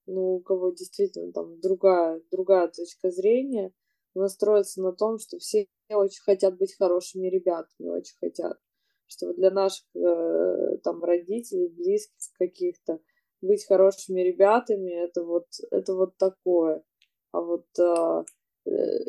ну, 0.07 0.35
у 0.35 0.41
кого 0.41 0.71
действительно 0.71 1.33
там 1.33 1.61
другая, 1.61 2.23
другая 2.31 2.69
точка 2.69 3.11
зрения, 3.11 3.73
настроиться 4.15 4.81
на 4.83 4.93
том, 4.93 5.19
что 5.19 5.39
все 5.39 5.67
очень 5.91 6.23
хотят 6.23 6.57
быть 6.57 6.77
хорошими 6.77 7.29
ребятами, 7.29 7.89
очень 7.89 8.17
хотят. 8.21 8.59
Что 9.07 9.35
для 9.35 9.51
наших 9.51 9.85
э, 9.95 10.79
там 10.83 11.03
родителей, 11.05 11.69
близких 11.69 12.33
каких-то, 12.39 13.01
быть 13.43 13.67
хорошими 13.67 14.21
ребятами, 14.23 14.93
это 14.93 15.25
вот, 15.25 15.47
это 15.71 15.95
вот 15.95 16.17
такое. 16.17 16.83
А 17.33 17.41
вот 17.41 17.67
э, 17.79 18.25
э, 18.67 19.05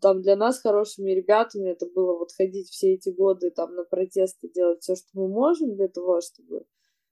там 0.00 0.22
для 0.22 0.36
нас 0.36 0.60
хорошими 0.60 1.10
ребятами 1.10 1.70
это 1.70 1.86
было 1.86 2.16
вот 2.16 2.32
ходить 2.32 2.68
все 2.68 2.94
эти 2.94 3.10
годы 3.10 3.50
там 3.50 3.74
на 3.74 3.84
протесты, 3.84 4.48
делать 4.48 4.82
все, 4.82 4.96
что 4.96 5.08
мы 5.12 5.28
можем 5.28 5.74
для 5.76 5.88
того, 5.88 6.20
чтобы 6.20 6.64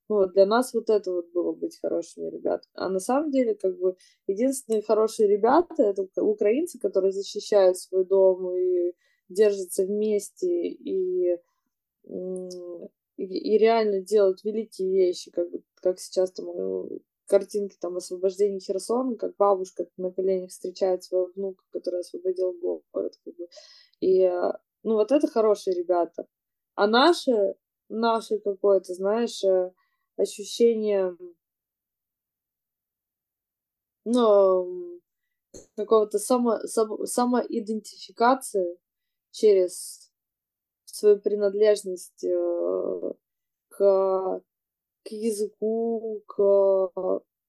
вот 0.08 0.32
для 0.32 0.46
нас 0.46 0.72
вот 0.74 0.90
это 0.90 1.12
вот 1.12 1.30
было 1.32 1.52
быть 1.52 1.78
хорошими 1.80 2.30
ребятами. 2.30 2.72
А 2.74 2.88
на 2.88 3.00
самом 3.00 3.30
деле, 3.30 3.54
как 3.54 3.78
бы, 3.78 3.96
единственные 4.26 4.82
хорошие 4.82 5.28
ребята— 5.28 5.74
это 5.82 6.06
украинцы, 6.22 6.78
которые 6.78 7.12
защищают 7.12 7.78
свой 7.78 8.04
дом 8.04 8.50
и 8.56 8.92
держатся 9.28 9.84
вместе, 9.84 10.46
и, 10.46 11.34
и, 12.04 13.24
и 13.24 13.58
реально 13.58 14.00
делают 14.00 14.44
великие 14.44 14.90
вещи, 14.90 15.30
как, 15.30 15.50
бы, 15.50 15.62
как 15.82 15.98
сейчас 15.98 16.32
там 16.32 16.46
ну, 16.46 17.00
картинки 17.26 17.76
там 17.80 17.96
освобождения 17.96 18.60
Херсона, 18.60 19.16
как 19.16 19.36
бабушка 19.36 19.86
на 19.96 20.10
коленях 20.12 20.50
встречает 20.50 21.04
своего 21.04 21.30
внука, 21.34 21.64
который 21.72 22.00
освободил 22.00 22.52
город. 22.92 23.18
Как 23.24 23.34
бы. 23.36 23.48
И, 24.00 24.28
ну, 24.82 24.94
вот 24.94 25.12
это 25.12 25.26
хорошие 25.26 25.74
ребята. 25.74 26.26
А 26.74 26.86
наши, 26.86 27.54
наши 27.88 28.38
какое-то, 28.38 28.94
знаешь, 28.94 29.42
э, 29.42 29.72
ощущение, 30.16 31.16
ну, 34.04 35.00
какого-то 35.76 36.18
само, 36.18 36.58
само, 36.66 37.06
самоидентификации 37.06 38.78
через 39.30 40.10
свою 40.84 41.20
принадлежность 41.20 42.24
э, 42.24 43.12
к 43.68 44.42
к 45.06 45.12
языку, 45.12 46.22
к, 46.26 46.38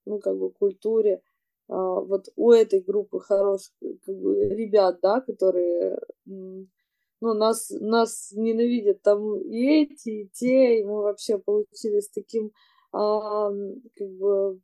ну, 0.05 0.19
как 0.19 0.37
бы, 0.37 0.51
культуре. 0.51 1.21
А, 1.67 1.75
вот 1.75 2.29
у 2.35 2.51
этой 2.51 2.81
группы 2.81 3.19
хороших 3.19 3.73
как 4.05 4.15
бы, 4.15 4.47
ребят, 4.49 4.99
да, 5.01 5.21
которые 5.21 5.99
ну, 7.21 7.33
нас, 7.33 7.69
нас 7.71 8.31
ненавидят 8.35 9.01
там 9.01 9.37
и 9.41 9.83
эти, 9.83 10.09
и 10.23 10.29
те, 10.33 10.79
и 10.81 10.83
мы 10.85 11.01
вообще 11.03 11.37
получились 11.39 12.09
таким, 12.09 12.51
а, 12.93 13.49
как 13.95 14.09
бы, 14.17 14.59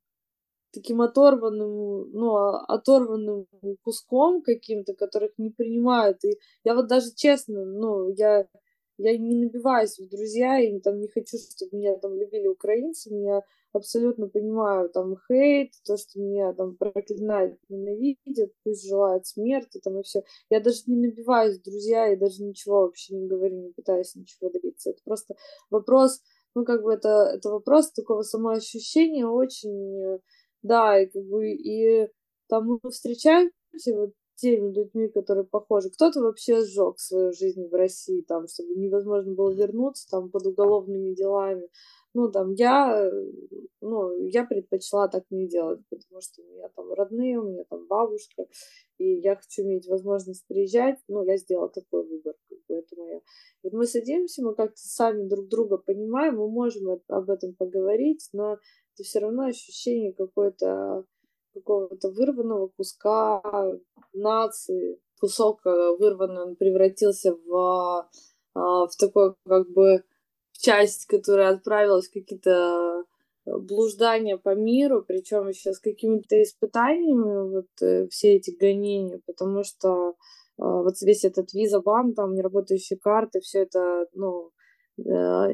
таким 0.74 1.02
оторванным, 1.02 2.12
ну, 2.12 2.36
а, 2.38 2.66
оторванным 2.66 3.48
куском 3.84 4.42
каким-то, 4.44 4.94
которых 4.96 5.32
не 5.38 5.52
принимают. 5.52 6.24
И 6.26 6.40
я 6.64 6.76
вот 6.76 6.88
даже 6.88 7.14
честно, 7.16 7.66
ну, 7.66 8.10
я 8.10 8.48
я 9.00 9.18
не 9.18 9.36
набиваюсь 9.36 10.00
в 10.00 10.08
друзья 10.10 10.60
и 10.60 10.80
там 10.80 11.00
не 11.02 11.08
хочу, 11.10 11.38
чтобы 11.38 11.78
меня 11.78 11.98
там 11.98 12.16
любили 12.16 12.48
украинцы, 12.48 13.12
меня 13.14 13.42
абсолютно 13.74 14.28
понимаю 14.28 14.90
там 14.90 15.18
хейт, 15.28 15.74
то, 15.86 15.98
что 15.98 16.20
меня 16.20 16.54
там 16.54 16.76
проклинают, 16.76 17.60
ненавидят, 17.70 18.54
пусть 18.64 18.88
желают 18.88 19.28
смерти 19.28 19.80
там 19.84 20.00
и 20.00 20.04
все. 20.04 20.24
Я 20.50 20.60
даже 20.60 20.84
не 20.88 20.96
набиваюсь 20.96 21.60
друзья 21.60 22.12
и 22.12 22.16
даже 22.16 22.44
ничего 22.44 22.82
вообще 22.82 23.16
не 23.16 23.28
говорю, 23.28 23.58
не 23.58 23.72
пытаюсь 23.72 24.16
ничего 24.16 24.50
добиться. 24.50 24.92
Это 24.92 25.02
просто 25.04 25.36
вопрос, 25.70 26.22
ну 26.56 26.64
как 26.66 26.84
бы 26.84 26.94
это, 26.94 27.32
это 27.36 27.50
вопрос 27.50 27.92
такого 27.92 28.22
самоощущения 28.22 29.26
очень, 29.28 30.20
да, 30.62 31.02
и 31.02 31.08
как 31.08 31.24
бы 31.24 31.52
и 31.52 32.08
там 32.48 32.68
мы 32.68 32.80
встречаемся, 32.90 33.96
вот 33.96 34.12
теми 34.36 34.74
людьми, 34.74 35.08
которые 35.08 35.46
похожи. 35.46 35.90
Кто-то 35.90 36.22
вообще 36.22 36.66
сжег 36.66 37.00
свою 37.00 37.32
жизнь 37.34 37.68
в 37.68 37.74
России, 37.74 38.22
там, 38.22 38.48
чтобы 38.48 38.76
невозможно 38.76 39.34
было 39.34 39.54
вернуться 39.54 40.08
там 40.10 40.30
под 40.30 40.46
уголовными 40.48 41.14
делами. 41.14 41.70
Ну, 42.16 42.32
там, 42.32 42.54
я, 42.54 43.10
ну, 43.82 44.26
я 44.28 44.46
предпочла 44.46 45.08
так 45.08 45.24
не 45.32 45.48
делать, 45.48 45.82
потому 45.90 46.22
что 46.22 46.44
у 46.44 46.46
меня 46.46 46.70
там 46.76 46.94
родные, 46.94 47.40
у 47.40 47.44
меня 47.44 47.64
там 47.70 47.88
бабушка, 47.88 48.46
и 49.00 49.16
я 49.16 49.36
хочу 49.36 49.64
иметь 49.64 49.88
возможность 49.88 50.46
приезжать, 50.48 51.00
ну, 51.08 51.24
я 51.24 51.38
сделала 51.38 51.70
такой 51.70 52.08
выбор, 52.08 52.36
как 52.50 52.60
бы 52.70 52.76
это 52.76 52.96
моя. 52.96 53.22
Вот 53.64 53.74
мы 53.74 53.88
садимся, 53.88 54.44
мы 54.44 54.54
как-то 54.54 54.80
сами 54.80 55.28
друг 55.28 55.48
друга 55.48 55.78
понимаем, 55.78 56.38
мы 56.38 56.50
можем 56.50 57.02
об 57.08 57.30
этом 57.30 57.56
поговорить, 57.56 58.30
но 58.32 58.54
это 58.94 59.04
все 59.04 59.20
равно 59.20 59.46
ощущение 59.46 60.14
какое-то 60.14 61.06
какого-то 61.54 62.10
вырванного 62.12 62.68
куска 62.76 63.42
нации. 64.14 65.00
Кусок 65.20 65.66
э, 65.66 65.96
вырванный, 65.98 66.44
он 66.44 66.56
превратился 66.56 67.34
в, 67.34 68.10
а, 68.56 68.88
в 68.88 68.96
такой 68.98 69.36
как 69.46 69.70
бы 69.70 70.04
часть, 70.64 71.06
которая 71.06 71.54
отправилась 71.54 72.08
в 72.08 72.14
какие-то 72.14 73.04
блуждания 73.46 74.38
по 74.38 74.56
миру, 74.56 75.04
причем 75.06 75.50
еще 75.50 75.74
с 75.74 75.80
какими-то 75.80 76.42
испытаниями, 76.42 77.52
вот 77.52 77.68
э, 77.82 78.08
все 78.08 78.36
эти 78.36 78.52
гонения, 78.52 79.20
потому 79.26 79.64
что 79.64 80.16
а, 80.58 80.82
вот 80.82 81.02
весь 81.02 81.26
этот 81.26 81.54
виза-бан, 81.54 82.14
там 82.14 82.36
неработающие 82.36 82.98
карты, 82.98 83.42
все 83.42 83.64
это, 83.64 84.06
ну, 84.14 84.52
э, 84.98 85.48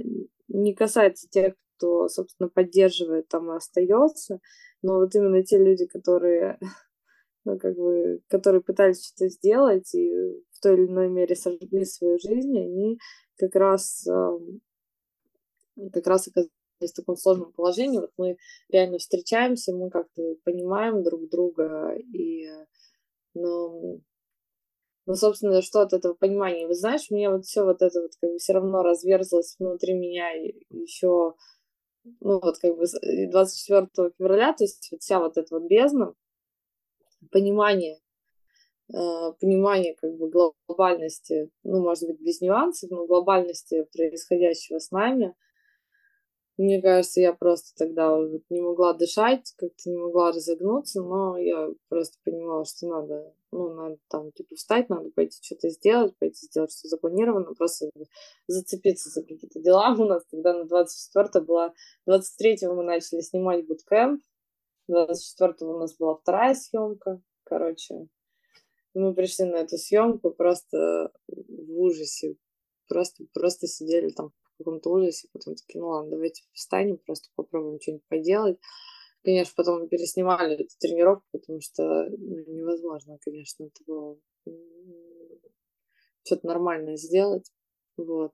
не 0.50 0.76
касается 0.76 1.28
тех, 1.30 1.56
кто, 1.78 2.08
собственно, 2.10 2.48
поддерживает 2.48 3.28
там 3.28 3.52
и 3.52 3.56
остается 3.56 4.40
но 4.82 5.00
вот 5.00 5.14
именно 5.16 5.44
те 5.44 5.58
люди, 5.58 5.86
которые, 5.86 6.58
ну, 7.46 7.58
как 7.58 7.76
бы, 7.76 8.22
которые 8.30 8.62
пытались 8.62 9.06
что-то 9.06 9.30
сделать 9.30 9.94
и 9.94 10.12
в 10.52 10.60
той 10.62 10.76
или 10.76 10.88
иной 10.88 11.10
мере 11.10 11.36
сожгли 11.36 11.86
свою 11.86 12.18
жизнь, 12.20 12.58
они 12.58 13.00
как 13.38 13.56
раз, 13.56 14.06
как 15.94 16.08
раз 16.08 16.28
оказались 16.28 16.52
в 16.82 16.94
таком 16.94 17.18
сложном 17.18 17.52
положении. 17.52 18.00
Вот 18.00 18.12
мы 18.18 18.38
реально 18.70 18.98
встречаемся, 18.98 19.74
мы 19.74 19.90
как-то 19.90 20.36
понимаем 20.44 21.04
друг 21.04 21.30
друга, 21.30 21.96
и, 21.96 22.48
ну, 23.34 24.02
ну, 25.06 25.16
собственно, 25.16 25.62
что 25.62 25.82
от 25.82 25.94
этого 25.94 26.14
понимания? 26.14 26.68
Вы 26.68 26.76
знаешь, 26.76 27.08
у 27.10 27.16
меня 27.16 27.32
вот 27.32 27.46
все 27.46 27.64
вот 27.64 27.82
это 27.82 28.02
вот 28.02 28.12
как 28.22 28.32
бы 28.32 28.38
все 28.38 28.54
равно 28.54 28.84
разверзлось 28.84 29.56
внутри 29.58 29.94
меня 29.94 30.30
еще 30.70 31.34
ну 32.22 32.40
вот 32.40 32.60
как 32.60 32.78
бы 32.78 32.86
24 33.32 33.88
э, 33.98 34.12
февраля, 34.18 34.54
то 34.54 34.64
есть 34.64 34.88
вот 34.92 35.02
вся 35.02 35.20
вот 35.20 35.38
эта 35.38 35.48
вот 35.56 35.68
бездна, 35.68 36.14
понимание, 37.32 38.00
э, 38.94 39.34
понимание 39.40 39.96
как 39.96 40.16
бы 40.16 40.30
глобальности, 40.30 41.52
ну, 41.64 41.82
может 41.82 42.08
быть, 42.08 42.22
без 42.22 42.42
нюансов, 42.42 42.90
но 42.90 43.06
глобальности 43.06 43.88
происходящего 43.92 44.80
с 44.80 44.92
нами– 44.92 45.36
мне 46.64 46.82
кажется, 46.82 47.22
я 47.22 47.32
просто 47.32 47.74
тогда 47.78 48.18
не 48.50 48.60
могла 48.60 48.94
дышать, 48.94 49.54
как-то 49.56 49.90
не 49.90 49.96
могла 49.96 50.34
разогнуться, 50.34 51.02
но 51.02 51.38
я 51.38 51.70
просто 51.88 52.18
понимала, 52.26 52.66
что 52.66 52.86
надо, 52.86 53.34
ну, 53.54 53.74
надо 53.74 53.98
там, 54.10 54.34
типа, 54.34 54.56
встать, 54.56 54.90
надо 54.90 55.10
пойти 55.12 55.38
что-то 55.42 55.70
сделать, 55.70 56.18
пойти 56.18 56.48
сделать, 56.48 56.74
что 56.78 56.90
запланировано, 56.90 57.54
просто 57.54 57.90
зацепиться 58.48 59.10
за 59.10 59.22
какие-то 59.22 59.62
дела. 59.62 59.96
У 59.98 60.04
нас 60.04 60.26
тогда 60.30 60.54
на 60.54 60.66
24 60.66 61.46
была, 61.46 61.74
23-го 62.06 62.74
мы 62.76 62.84
начали 62.84 63.22
снимать 63.22 63.66
буткэмп, 63.66 64.22
24-го 64.92 65.76
у 65.76 65.80
нас 65.80 65.96
была 65.96 66.16
вторая 66.16 66.56
съемка, 66.56 67.22
короче. 67.44 68.10
Мы 68.94 69.14
пришли 69.14 69.46
на 69.46 69.58
эту 69.58 69.78
съемку 69.78 70.32
просто 70.32 71.14
в 71.28 71.80
ужасе, 71.80 72.36
просто, 72.90 73.24
просто 73.34 73.68
сидели 73.68 74.10
там 74.10 74.34
каком-то 74.60 74.90
ужасе, 74.92 75.28
потом 75.34 75.56
такие, 75.56 75.82
ну 75.82 75.90
ладно, 75.90 76.12
давайте 76.12 76.44
встанем, 76.54 76.98
просто 76.98 77.30
попробуем 77.36 77.80
что-нибудь 77.82 78.06
поделать. 78.08 78.60
Конечно, 79.24 79.54
потом 79.56 79.88
переснимали 79.90 80.56
эту 80.56 80.78
тренировку, 80.80 81.26
потому 81.32 81.60
что 81.62 82.10
ну, 82.10 82.44
невозможно, 82.48 83.18
конечно, 83.22 83.66
это 83.66 83.84
было 83.86 84.18
что-то 86.24 86.48
нормальное 86.48 86.96
сделать. 86.96 87.52
Вот. 87.98 88.32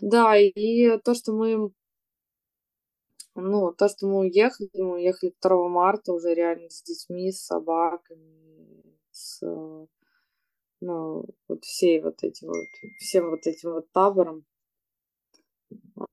Да, 0.00 0.36
и 0.36 0.98
то, 0.98 1.14
что 1.14 1.32
мы 1.32 1.72
ну, 3.34 3.72
то, 3.72 3.88
что 3.88 4.06
мы 4.06 4.20
уехали, 4.20 4.68
мы 4.74 4.94
уехали 4.94 5.32
2 5.40 5.68
марта 5.68 6.12
уже 6.12 6.34
реально 6.34 6.70
с 6.70 6.82
детьми, 6.82 7.30
с 7.30 7.44
собаками, 7.44 8.82
с 9.10 9.40
ну, 10.80 11.24
вот 11.48 11.64
всей 11.64 12.00
вот 12.00 12.22
эти 12.22 12.44
вот, 12.44 12.66
всем 12.98 13.30
вот 13.30 13.46
этим 13.46 13.72
вот 13.72 13.90
табором. 13.92 14.44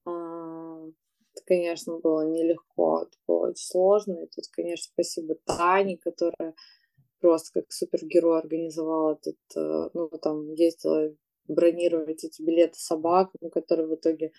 А, 0.06 0.86
это, 1.34 1.44
конечно, 1.46 2.00
было 2.00 2.28
нелегко, 2.28 3.04
это 3.04 3.18
было 3.28 3.50
очень 3.50 3.66
сложно. 3.66 4.24
И 4.24 4.28
тут, 4.28 4.46
конечно, 4.52 4.92
спасибо 4.94 5.36
Тане, 5.46 5.98
которая 5.98 6.56
просто 7.20 7.62
как 7.62 7.72
супергерой 7.72 8.40
организовала 8.40 9.14
этот, 9.14 9.38
э, 9.56 9.90
ну, 9.94 10.10
там 10.22 10.54
ездила 10.54 11.16
бронировать 11.48 12.24
эти 12.24 12.42
билеты 12.42 12.78
собакам, 12.78 13.50
которые 13.52 13.88
в 13.88 13.96
итоге 13.96 14.32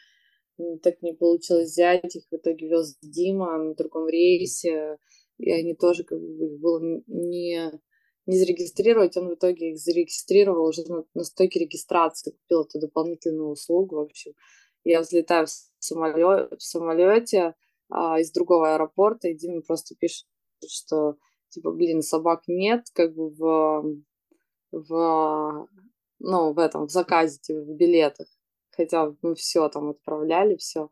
так 0.82 1.02
не 1.02 1.12
получилось 1.12 1.70
взять, 1.70 2.16
их 2.16 2.24
в 2.30 2.36
итоге 2.36 2.68
вез 2.68 2.96
Дима 3.02 3.58
на 3.58 3.74
другом 3.74 4.08
рейсе, 4.08 4.98
и 5.38 5.50
они 5.50 5.74
тоже 5.74 6.04
как 6.04 6.18
бы 6.18 6.58
было 6.58 7.02
не 7.06 7.72
не 8.26 8.38
зарегистрировать, 8.38 9.16
он 9.16 9.28
в 9.28 9.34
итоге 9.34 9.70
их 9.70 9.78
зарегистрировал 9.78 10.66
уже 10.66 10.82
на, 10.88 11.04
на 11.14 11.24
стойке 11.24 11.60
регистрации, 11.60 12.32
купил 12.32 12.62
эту 12.62 12.80
дополнительную 12.80 13.50
услугу, 13.50 13.96
в 13.96 14.00
общем. 14.00 14.32
Я 14.84 15.00
взлетаю 15.00 15.46
в, 15.46 15.50
самолет, 15.78 16.52
в 16.52 16.62
самолете 16.62 17.54
а, 17.88 18.20
из 18.20 18.32
другого 18.32 18.74
аэропорта, 18.74 19.28
и 19.28 19.34
Дима 19.34 19.62
просто 19.62 19.94
пишет, 19.94 20.26
что, 20.68 21.16
типа, 21.50 21.70
блин, 21.72 22.02
собак 22.02 22.42
нет, 22.46 22.86
как 22.92 23.14
бы 23.14 23.30
в, 23.30 24.02
в, 24.72 25.68
ну, 26.18 26.52
в 26.52 26.58
этом, 26.58 26.86
в 26.86 26.90
заказе, 26.90 27.38
типа, 27.40 27.60
в 27.60 27.76
билетах. 27.76 28.28
Хотя 28.70 29.14
мы 29.22 29.34
все 29.34 29.68
там 29.68 29.90
отправляли, 29.90 30.56
все. 30.56 30.90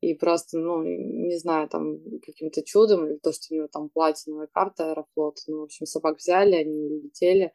И 0.00 0.14
просто, 0.14 0.58
ну, 0.58 0.82
не 0.82 1.36
знаю, 1.38 1.68
там, 1.68 1.98
каким-то 2.24 2.62
чудом, 2.62 3.06
или 3.06 3.16
то, 3.16 3.32
что 3.32 3.46
у 3.50 3.56
него 3.56 3.68
там 3.68 3.88
платиновая 3.88 4.46
карта 4.46 4.90
Аэрофлот, 4.90 5.38
ну, 5.48 5.60
в 5.60 5.62
общем, 5.64 5.86
собак 5.86 6.18
взяли, 6.18 6.54
они 6.54 6.86
улетели. 6.86 7.52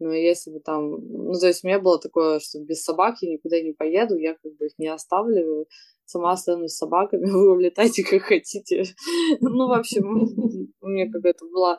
Но 0.00 0.12
если 0.12 0.50
бы 0.50 0.60
там, 0.60 0.90
ну, 0.90 1.32
то 1.32 1.46
есть 1.48 1.64
у 1.64 1.66
меня 1.66 1.80
было 1.80 1.98
такое, 1.98 2.40
что 2.40 2.60
без 2.60 2.84
собак 2.84 3.16
я 3.20 3.32
никуда 3.32 3.60
не 3.60 3.72
поеду, 3.72 4.16
я 4.16 4.34
как 4.34 4.54
бы 4.56 4.66
их 4.66 4.78
не 4.78 4.86
оставлю, 4.86 5.66
сама 6.04 6.32
останусь 6.32 6.72
с 6.72 6.78
собаками, 6.78 7.24
вы 7.30 7.52
улетайте 7.52 8.04
как 8.04 8.22
хотите. 8.22 8.84
Ну, 9.40 9.68
в 9.68 9.72
общем, 9.72 10.72
у 10.80 10.88
меня 10.88 11.10
какая-то 11.10 11.46
была 11.46 11.78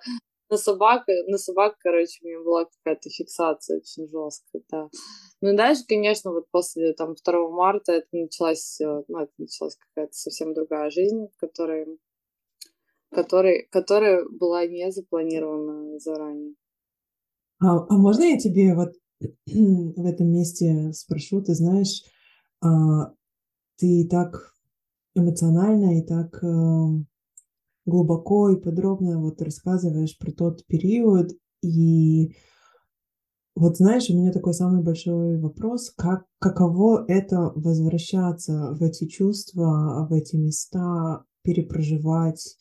на 0.50 0.58
собак, 0.58 1.04
на 1.28 1.38
собак, 1.38 1.76
короче, 1.80 2.20
у 2.22 2.28
меня 2.28 2.40
была 2.44 2.66
какая-то 2.66 3.10
фиксация 3.10 3.78
очень 3.78 4.08
жесткая, 4.08 4.64
да. 4.70 4.90
Ну 5.42 5.54
и 5.54 5.58
дальше, 5.58 5.84
конечно, 5.88 6.32
вот 6.32 6.50
после 6.52 6.94
там 6.94 7.16
2 7.16 7.50
марта 7.50 7.94
это 7.94 8.08
началась, 8.12 8.80
э, 8.82 9.04
ну, 9.08 9.20
это 9.20 9.32
началась 9.38 9.78
какая-то 9.78 10.14
совсем 10.14 10.54
другая 10.54 10.90
жизнь, 10.90 11.28
которая, 11.38 11.88
которая, 13.12 13.66
которая 13.72 14.26
была 14.30 14.66
не 14.66 14.92
запланирована 14.92 16.00
заранее. 16.00 16.56
А, 17.62 17.86
а 17.88 17.98
можно 17.98 18.24
я 18.24 18.38
тебе 18.38 18.74
вот 18.74 18.94
в 19.46 20.06
этом 20.06 20.32
месте 20.32 20.92
спрошу, 20.94 21.42
ты 21.42 21.54
знаешь, 21.54 22.04
а, 22.62 23.14
ты 23.78 24.08
так 24.10 24.54
эмоционально 25.16 26.00
и 26.00 26.06
так 26.06 26.44
э, 26.44 26.48
глубоко 27.90 28.50
и 28.50 28.62
подробно 28.62 29.20
вот 29.20 29.42
рассказываешь 29.42 30.18
про 30.18 30.32
тот 30.32 30.66
период. 30.66 31.32
И 31.62 32.36
вот 33.56 33.78
знаешь, 33.78 34.10
у 34.10 34.18
меня 34.18 34.32
такой 34.32 34.54
самый 34.54 34.82
большой 34.84 35.38
вопрос, 35.38 35.92
как, 35.98 36.26
каково 36.40 37.04
это 37.08 37.52
возвращаться 37.56 38.72
в 38.72 38.84
эти 38.84 39.06
чувства, 39.08 40.08
в 40.10 40.14
эти 40.14 40.38
места, 40.38 41.26
перепроживать, 41.44 42.58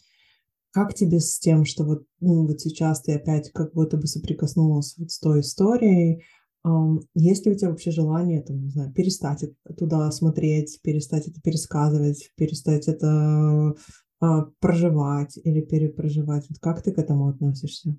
как 0.72 0.94
тебе 0.94 1.20
с 1.20 1.38
тем, 1.38 1.64
что 1.64 1.84
вот, 1.84 2.04
ну, 2.20 2.46
вот 2.46 2.60
сейчас 2.60 3.02
ты 3.02 3.14
опять 3.14 3.50
как 3.52 3.72
будто 3.74 3.96
бы 3.96 4.06
соприкоснулась 4.06 4.96
вот 4.98 5.10
с 5.10 5.20
той 5.20 5.40
историей, 5.40 6.22
Um, 6.66 7.00
есть 7.14 7.46
ли 7.46 7.52
у 7.52 7.54
тебя 7.54 7.70
вообще 7.70 7.90
желание, 7.90 8.42
там, 8.42 8.60
не 8.60 8.70
знаю, 8.70 8.92
перестать 8.92 9.44
туда 9.78 10.10
смотреть, 10.10 10.80
перестать 10.82 11.28
это 11.28 11.40
пересказывать, 11.40 12.30
перестать 12.36 12.88
это 12.88 13.74
а, 14.20 14.46
проживать 14.60 15.36
или 15.36 15.60
перепроживать? 15.60 16.46
Вот 16.48 16.58
как 16.60 16.82
ты 16.82 16.92
к 16.92 16.98
этому 16.98 17.28
относишься? 17.28 17.96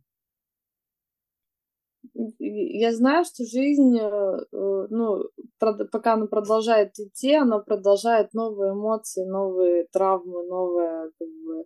Я 2.40 2.94
знаю, 2.94 3.26
что 3.26 3.46
жизнь, 3.46 3.98
э, 3.98 4.38
э, 4.52 4.88
ну, 4.90 5.24
пока 5.60 6.14
она 6.14 6.28
продолжает 6.28 6.98
идти, 7.00 7.34
она 7.34 7.60
продолжает 7.60 8.34
новые 8.34 8.74
эмоции, 8.74 9.26
новые 9.26 9.88
травмы, 9.92 10.46
новое, 10.48 11.12
как 11.18 11.28
бы, 11.28 11.66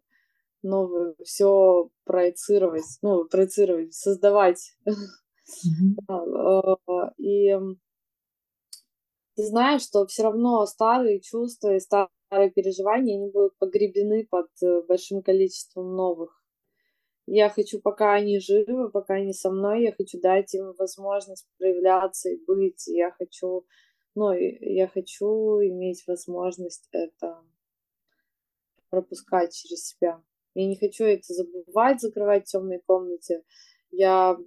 новое 0.63 1.15
все 1.23 1.89
проецировать, 2.03 2.99
ну, 3.01 3.25
проецировать, 3.25 3.93
создавать. 3.93 4.75
Mm-hmm. 6.07 7.13
И 7.17 7.55
ты 9.35 9.45
знаешь, 9.47 9.81
что 9.81 10.05
все 10.05 10.23
равно 10.23 10.65
старые 10.65 11.19
чувства 11.21 11.75
и 11.75 11.79
старые 11.79 12.09
старые 12.33 12.49
переживания, 12.49 13.15
они 13.15 13.29
будут 13.29 13.57
погребены 13.59 14.25
под 14.29 14.47
э, 14.63 14.81
большим 14.87 15.21
количеством 15.21 15.95
новых. 15.95 16.41
Я 17.27 17.49
хочу, 17.49 17.79
пока 17.79 18.13
они 18.13 18.39
живы, 18.39 18.89
пока 18.89 19.15
они 19.15 19.33
со 19.33 19.51
мной, 19.51 19.83
я 19.83 19.91
хочу 19.91 20.19
дать 20.19 20.53
им 20.55 20.73
возможность 20.77 21.47
проявляться 21.57 22.29
и 22.29 22.43
быть. 22.45 22.87
Я 22.87 23.11
хочу, 23.11 23.65
ну, 24.15 24.33
я 24.33 24.87
хочу 24.87 25.61
иметь 25.61 26.03
возможность 26.07 26.89
это 26.91 27.37
пропускать 28.89 29.53
через 29.53 29.87
себя. 29.87 30.21
Я 30.55 30.67
не 30.67 30.75
хочу 30.75 31.05
это 31.05 31.33
забывать, 31.33 32.01
закрывать 32.01 32.47
в 32.47 32.51
темной 32.51 32.79
комнате. 32.85 33.43
Я, 33.91 34.37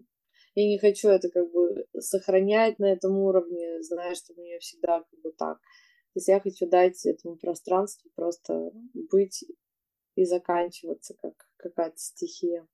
я 0.54 0.68
не 0.68 0.78
хочу 0.78 1.08
это 1.08 1.30
как 1.30 1.50
бы 1.52 1.86
сохранять 1.98 2.78
на 2.78 2.92
этом 2.92 3.16
уровне, 3.16 3.80
зная, 3.82 4.14
что 4.14 4.34
у 4.34 4.42
меня 4.42 4.58
всегда 4.58 5.04
как 5.08 5.20
бы 5.20 5.32
так. 5.32 5.58
Есть 6.16 6.28
я 6.28 6.40
хочу 6.40 6.66
дать 6.66 7.04
этому 7.04 7.36
пространству 7.36 8.10
просто 8.14 8.70
быть 9.10 9.44
и 10.14 10.24
заканчиваться 10.24 11.14
как 11.20 11.34
какая-то 11.58 11.98
стихия. 11.98 12.66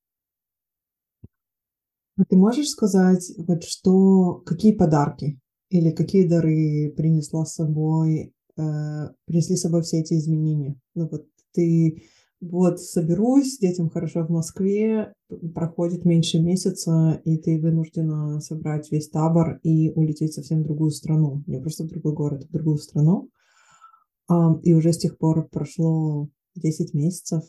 А 2.16 2.24
ты 2.28 2.36
можешь 2.36 2.68
сказать, 2.68 3.32
вот 3.36 3.64
что, 3.64 4.34
какие 4.46 4.76
подарки 4.76 5.40
или 5.70 5.90
какие 5.90 6.28
дары 6.28 6.94
принесла 6.96 7.44
с 7.44 7.54
собой, 7.54 8.32
э, 8.56 8.62
принесли 9.24 9.56
с 9.56 9.62
собой 9.62 9.82
все 9.82 10.02
эти 10.02 10.14
изменения? 10.14 10.80
Ну 10.94 11.08
вот 11.08 11.26
ты 11.50 12.04
вот 12.42 12.80
соберусь, 12.80 13.58
детям 13.58 13.88
хорошо 13.88 14.26
в 14.26 14.30
Москве, 14.30 15.14
проходит 15.54 16.04
меньше 16.04 16.40
месяца, 16.40 17.20
и 17.24 17.38
ты 17.38 17.60
вынуждена 17.60 18.40
собрать 18.40 18.90
весь 18.90 19.08
табор 19.08 19.60
и 19.62 19.90
улететь 19.92 20.34
совсем 20.34 20.60
в 20.60 20.64
другую 20.64 20.90
страну. 20.90 21.44
Не 21.46 21.60
просто 21.60 21.84
в 21.84 21.88
другой 21.88 22.14
город, 22.14 22.42
а 22.44 22.48
в 22.48 22.50
другую 22.50 22.78
страну. 22.78 23.30
И 24.62 24.74
уже 24.74 24.92
с 24.92 24.98
тех 24.98 25.18
пор 25.18 25.48
прошло 25.48 26.28
10 26.56 26.94
месяцев. 26.94 27.44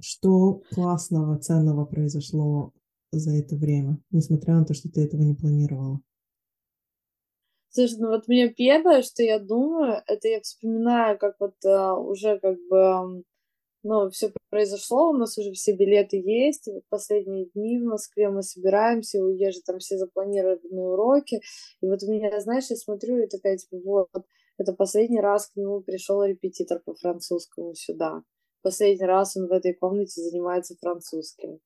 Что 0.00 0.62
классного, 0.72 1.38
ценного 1.38 1.84
произошло 1.84 2.72
за 3.12 3.32
это 3.36 3.56
время, 3.56 3.98
несмотря 4.10 4.54
на 4.56 4.64
то, 4.64 4.74
что 4.74 4.88
ты 4.90 5.02
этого 5.02 5.22
не 5.22 5.34
планировала? 5.34 6.00
Слушай, 7.72 7.98
ну 8.00 8.08
вот 8.08 8.26
мне 8.26 8.48
первое, 8.48 9.02
что 9.02 9.22
я 9.22 9.38
думаю, 9.38 10.02
это 10.08 10.26
я 10.26 10.40
вспоминаю, 10.40 11.16
как 11.18 11.36
вот 11.38 11.54
а, 11.64 11.94
уже 11.94 12.40
как 12.40 12.56
бы, 12.68 13.22
ну, 13.84 14.10
все 14.10 14.32
произошло, 14.50 15.10
у 15.10 15.12
нас 15.12 15.38
уже 15.38 15.52
все 15.52 15.76
билеты 15.76 16.16
есть, 16.16 16.66
и 16.66 16.72
вот 16.72 16.82
последние 16.88 17.46
дни 17.54 17.78
в 17.78 17.84
Москве 17.84 18.28
мы 18.28 18.42
собираемся, 18.42 19.22
уезжать, 19.22 19.62
там 19.64 19.78
все 19.78 19.98
запланированные 19.98 20.84
уроки, 20.84 21.42
и 21.80 21.86
вот 21.86 22.02
у 22.02 22.10
меня, 22.10 22.40
знаешь, 22.40 22.70
я 22.70 22.76
смотрю 22.76 23.18
и 23.18 23.28
такая, 23.28 23.56
типа, 23.56 23.76
вот, 23.84 24.08
это 24.58 24.72
последний 24.72 25.20
раз 25.20 25.46
к 25.46 25.56
нему 25.56 25.80
пришел 25.80 26.24
репетитор 26.24 26.80
по 26.84 26.94
французскому 26.94 27.74
сюда. 27.74 28.24
Последний 28.62 29.06
раз 29.06 29.36
он 29.36 29.46
в 29.46 29.52
этой 29.52 29.74
комнате 29.74 30.20
занимается 30.20 30.74
французским. 30.80 31.60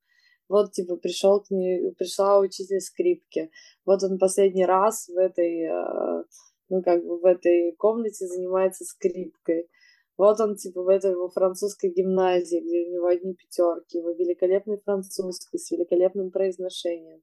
Вот, 0.48 0.72
типа, 0.72 0.96
пришел 0.96 1.40
к 1.40 1.50
ней, 1.50 1.92
пришла 1.94 2.38
учитель 2.38 2.80
скрипки. 2.80 3.50
Вот 3.86 4.02
он 4.02 4.18
последний 4.18 4.66
раз 4.66 5.08
в 5.08 5.16
этой, 5.16 5.62
э, 5.62 6.24
ну, 6.68 6.82
как 6.82 7.04
бы 7.04 7.18
в 7.18 7.24
этой 7.24 7.72
комнате 7.76 8.26
занимается 8.26 8.84
скрипкой. 8.84 9.68
Вот 10.16 10.40
он, 10.40 10.56
типа, 10.56 10.82
в 10.82 10.88
этой 10.88 11.14
во 11.16 11.30
французской 11.30 11.90
гимназии, 11.90 12.60
где 12.60 12.86
у 12.86 12.92
него 12.92 13.06
одни 13.06 13.34
пятерки, 13.34 13.98
его 13.98 14.10
великолепный 14.12 14.80
французский 14.84 15.58
с 15.58 15.70
великолепным 15.70 16.30
произношением. 16.30 17.22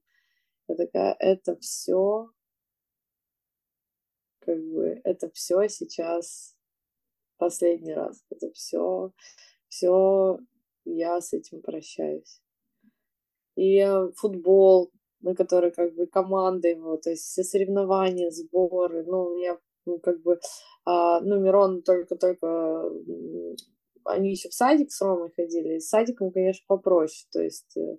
Я 0.68 0.76
такая, 0.76 1.16
это 1.18 1.56
все, 1.56 2.28
как 4.40 4.58
бы, 4.58 5.00
это 5.04 5.30
все 5.30 5.68
сейчас 5.68 6.56
последний 7.38 7.94
раз. 7.94 8.24
Это 8.30 8.50
все, 8.52 9.12
все, 9.68 10.38
я 10.84 11.20
с 11.20 11.32
этим 11.32 11.62
прощаюсь 11.62 12.41
и 13.56 13.78
э, 13.78 14.10
футбол, 14.16 14.90
на 15.20 15.34
который 15.34 15.70
как 15.70 15.94
бы 15.94 16.06
команда 16.06 16.68
его, 16.68 16.96
то 16.96 17.10
есть 17.10 17.24
все 17.24 17.44
соревнования, 17.44 18.30
сборы, 18.30 19.04
ну, 19.04 19.38
я, 19.38 19.58
ну, 19.86 19.98
как 19.98 20.22
бы, 20.22 20.40
а, 20.84 21.20
ну, 21.20 21.40
Мирон 21.40 21.82
только-только, 21.82 22.90
они 24.04 24.30
еще 24.30 24.48
в 24.48 24.54
садик 24.54 24.90
с 24.90 25.00
Ромой 25.00 25.30
ходили, 25.36 25.78
с 25.78 25.88
садиком, 25.88 26.32
конечно, 26.32 26.64
попроще, 26.66 27.28
то 27.32 27.40
есть 27.40 27.76
э, 27.76 27.98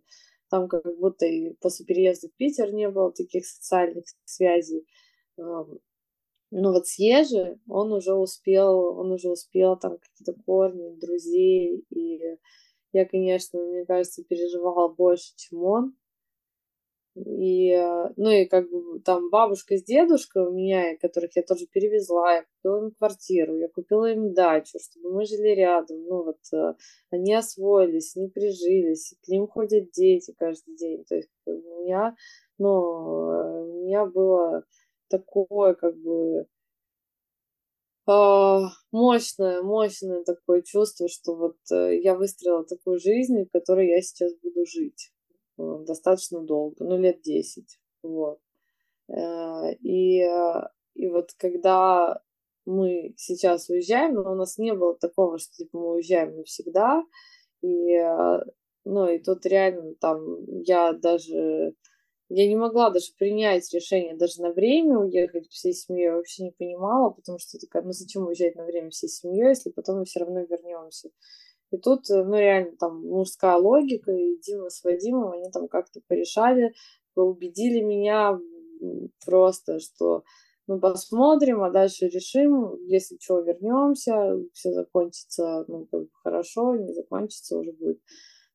там 0.50 0.68
как 0.68 0.84
будто 0.98 1.26
и 1.26 1.54
после 1.62 1.86
переезда 1.86 2.28
в 2.28 2.36
Питер 2.36 2.74
не 2.74 2.90
было 2.90 3.12
таких 3.12 3.46
социальных 3.46 4.06
связей, 4.26 4.86
ну 6.56 6.72
вот 6.72 6.88
с 6.88 7.00
Ежи 7.00 7.60
он 7.68 7.92
уже 7.92 8.14
успел, 8.14 9.00
он 9.00 9.12
уже 9.12 9.30
успел 9.30 9.76
там 9.76 9.98
какие-то 9.98 10.40
корни, 10.46 11.00
друзей 11.00 11.84
и 11.90 12.20
я, 12.94 13.06
конечно, 13.06 13.60
мне 13.60 13.86
кажется, 13.86 14.24
переживала 14.24 14.88
больше, 14.88 15.34
чем 15.36 15.64
он. 15.64 15.96
И, 17.16 17.70
э, 17.70 18.10
ну 18.18 18.30
и 18.32 18.46
как 18.46 18.70
бы 18.72 19.00
там 19.02 19.30
бабушка 19.30 19.78
с 19.78 19.84
дедушкой 19.84 20.48
у 20.48 20.52
меня, 20.52 20.98
которых 20.98 21.36
я 21.36 21.44
тоже 21.44 21.68
перевезла, 21.68 22.38
я 22.38 22.44
купила 22.44 22.86
им 22.86 22.92
квартиру, 22.92 23.58
я 23.58 23.68
купила 23.70 24.12
им 24.12 24.34
дачу, 24.34 24.80
чтобы 24.80 25.14
мы 25.14 25.26
жили 25.26 25.50
рядом. 25.50 26.04
Ну 26.06 26.24
вот 26.24 26.40
э, 26.54 26.74
они 27.12 27.36
освоились, 27.36 28.16
не 28.16 28.30
прижились, 28.30 29.16
к 29.24 29.28
ним 29.28 29.48
ходят 29.48 29.92
дети 29.92 30.34
каждый 30.38 30.76
день. 30.76 31.04
То 31.06 31.16
есть 31.16 31.30
у 31.46 31.84
меня, 31.84 32.16
ну, 32.58 32.70
у 32.70 33.84
меня 33.84 34.08
было 34.08 34.64
такое 35.08 35.76
как 35.76 35.96
бы 35.96 36.48
мощное, 38.06 39.62
мощное 39.62 40.24
такое 40.24 40.62
чувство, 40.62 41.08
что 41.08 41.36
вот 41.36 41.58
э, 41.72 42.00
я 42.02 42.16
выстроила 42.16 42.66
такую 42.66 43.00
жизнь, 43.00 43.44
в 43.44 43.52
которой 43.52 43.88
я 43.88 44.02
сейчас 44.02 44.34
буду 44.42 44.66
жить 44.66 45.12
э, 45.58 45.78
достаточно 45.88 46.42
долго, 46.42 46.84
ну, 46.84 46.98
лет 46.98 47.22
10, 47.22 47.80
вот. 48.04 48.40
Э, 49.08 49.74
и, 49.82 50.22
и 50.96 51.08
вот 51.10 51.32
когда 51.38 52.22
мы 52.66 53.14
сейчас 53.18 53.70
уезжаем, 53.70 54.16
но 54.16 54.34
у 54.34 54.36
нас 54.36 54.58
не 54.58 54.74
было 54.74 54.96
такого, 54.96 55.38
что 55.38 55.54
типа 55.54 55.78
мы 55.78 55.94
уезжаем 55.96 56.36
навсегда, 56.36 57.04
и, 57.62 57.98
ну, 58.84 59.08
и 59.08 59.20
тут 59.20 59.46
реально 59.46 59.96
там 59.96 60.44
я 60.64 60.92
даже 60.92 61.76
я 62.36 62.48
не 62.48 62.56
могла 62.56 62.90
даже 62.90 63.14
принять 63.18 63.72
решение 63.74 64.16
даже 64.16 64.42
на 64.42 64.52
время 64.52 64.98
уехать 64.98 65.48
всей 65.50 65.74
семьей. 65.74 66.06
Я 66.06 66.16
вообще 66.16 66.46
не 66.46 66.52
понимала, 66.52 67.12
потому 67.12 67.38
что 67.38 67.60
такая, 67.60 67.84
ну 67.84 67.92
зачем 67.92 68.26
уезжать 68.26 68.56
на 68.56 68.66
время 68.66 68.90
всей 68.90 69.08
семьей, 69.08 69.50
если 69.50 69.70
потом 69.70 70.00
мы 70.00 70.06
все 70.06 70.22
равно 70.22 70.42
вернемся. 70.42 71.10
И 71.70 71.78
тут, 71.78 72.10
э, 72.10 72.24
ну 72.24 72.36
реально 72.36 72.76
там 72.78 73.06
мужская 73.06 73.58
логика, 73.58 74.12
и 74.12 74.40
Дима 74.40 74.70
с 74.70 74.84
Вадимом, 74.84 75.32
они 75.34 75.52
там 75.52 75.68
как-то 75.68 76.02
порешали, 76.08 76.74
убедили 77.16 77.82
меня 77.82 78.40
просто, 79.24 79.80
что 79.80 80.24
ну, 80.66 80.80
посмотрим, 80.80 81.62
а 81.62 81.70
дальше 81.70 82.08
решим, 82.08 82.84
если 82.88 83.18
что, 83.22 83.42
вернемся, 83.42 84.40
все 84.54 84.72
закончится, 84.72 85.66
ну, 85.68 85.86
как 85.92 86.02
бы 86.02 86.10
хорошо, 86.24 86.76
не 86.78 86.94
закончится, 86.94 87.60
уже 87.60 87.74
будет, 87.74 88.02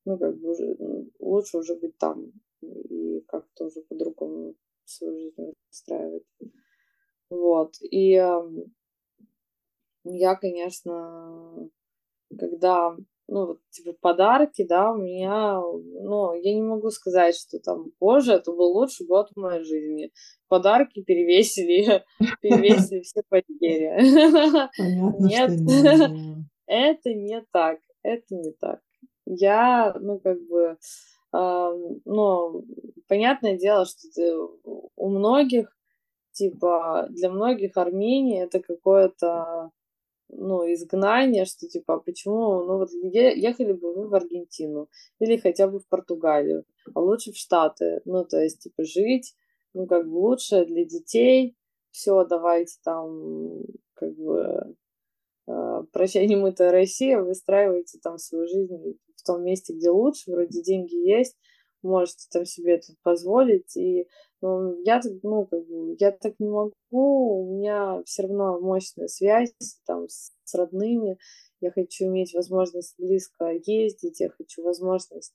ну, 0.05 0.19
как 0.19 0.37
бы 0.37 0.51
уже, 0.51 0.77
лучше 1.21 1.59
уже 1.59 1.77
быть 1.77 1.97
там 1.99 2.33
и 2.63 3.21
как-то 3.29 3.67
уже 3.67 3.83
по-другому 3.83 4.55
свою 4.85 5.19
жизнь 5.19 5.53
выстраивать. 5.69 6.25
Вот. 7.31 7.75
И 7.83 8.21
я, 10.05 10.37
конечно, 10.37 11.69
когда, 12.37 12.97
ну, 13.29 13.47
вот, 13.47 13.61
типа, 13.71 13.95
подарки, 14.01 14.67
да, 14.67 14.93
у 14.93 14.97
меня, 14.97 15.61
ну, 15.61 16.35
я 16.35 16.55
не 16.55 16.63
могу 16.63 16.91
сказать, 16.91 17.37
что 17.37 17.59
там, 17.59 17.93
боже, 18.01 18.35
это 18.35 18.53
был 18.53 18.73
лучший 18.73 19.07
год 19.07 19.29
в 19.31 19.41
моей 19.41 19.65
жизни. 19.65 20.13
Подарки 20.49 21.03
перевесили, 21.03 22.05
перевесили 22.41 23.01
все 23.03 23.23
потери. 23.29 23.93
Нет, 25.21 25.51
это 26.67 27.15
не 27.15 27.45
так, 27.53 27.81
это 28.03 28.35
не 28.35 28.53
так. 28.53 28.81
Я, 29.27 29.95
ну, 30.01 30.19
как 30.21 30.41
бы, 30.49 30.79
но 31.33 32.63
понятное 33.07 33.59
дело, 33.59 33.85
что 33.85 34.57
у 34.97 35.09
многих, 35.09 35.77
типа, 36.33 37.07
для 37.11 37.31
многих 37.31 37.77
Армения 37.77 38.45
это 38.45 38.61
какое-то, 38.61 39.71
ну, 40.31 40.73
изгнание, 40.73 41.45
что, 41.45 41.67
типа, 41.69 41.95
а 41.95 41.99
почему, 41.99 42.63
ну, 42.65 42.79
вот 42.79 42.91
ехали 42.93 43.73
бы 43.73 43.95
вы 43.95 44.09
в 44.09 44.15
Аргентину 44.15 44.89
или 45.19 45.37
хотя 45.37 45.69
бы 45.69 45.81
в 45.81 45.89
Португалию, 45.89 46.65
а 46.95 47.01
лучше 47.01 47.33
в 47.33 47.37
Штаты, 47.37 48.01
ну, 48.05 48.25
то 48.25 48.41
есть, 48.41 48.61
типа, 48.61 48.85
жить, 48.85 49.35
ну, 49.75 49.87
как 49.87 50.09
бы 50.09 50.17
лучше 50.17 50.65
для 50.65 50.85
детей, 50.85 51.57
все, 51.91 52.25
давайте 52.25 52.75
там, 52.85 53.63
как 53.95 54.15
бы, 54.15 54.77
а, 55.47 55.83
прощай, 55.93 56.27
немытая 56.27 56.71
Россия, 56.71 57.21
выстраивайте 57.21 57.99
там 57.99 58.19
свою 58.19 58.47
жизнь 58.47 58.99
в 59.19 59.25
том 59.25 59.45
месте, 59.45 59.75
где 59.75 59.91
лучше, 59.91 60.31
вроде 60.31 60.63
деньги 60.63 60.95
есть, 60.95 61.37
можете 61.83 62.27
там 62.31 62.45
себе 62.45 62.77
это 62.77 62.93
позволить. 63.03 63.77
И 63.77 64.07
ну, 64.41 64.81
я, 64.83 65.01
ну, 65.23 65.47
как 65.47 65.67
бы, 65.67 65.97
я 65.99 66.13
так 66.13 66.35
не 66.39 66.49
могу, 66.49 66.73
у 66.91 67.57
меня 67.57 68.03
все 68.05 68.23
равно 68.23 68.61
мощная 68.61 69.09
связь 69.09 69.53
там 69.87 70.09
с, 70.09 70.33
с 70.45 70.55
родными, 70.55 71.19
я 71.61 71.71
хочу 71.73 72.07
иметь 72.07 72.35
возможность 72.35 72.95
близко 72.99 73.53
ездить, 73.65 74.21
я 74.21 74.31
хочу 74.31 74.63
возможность 74.63 75.35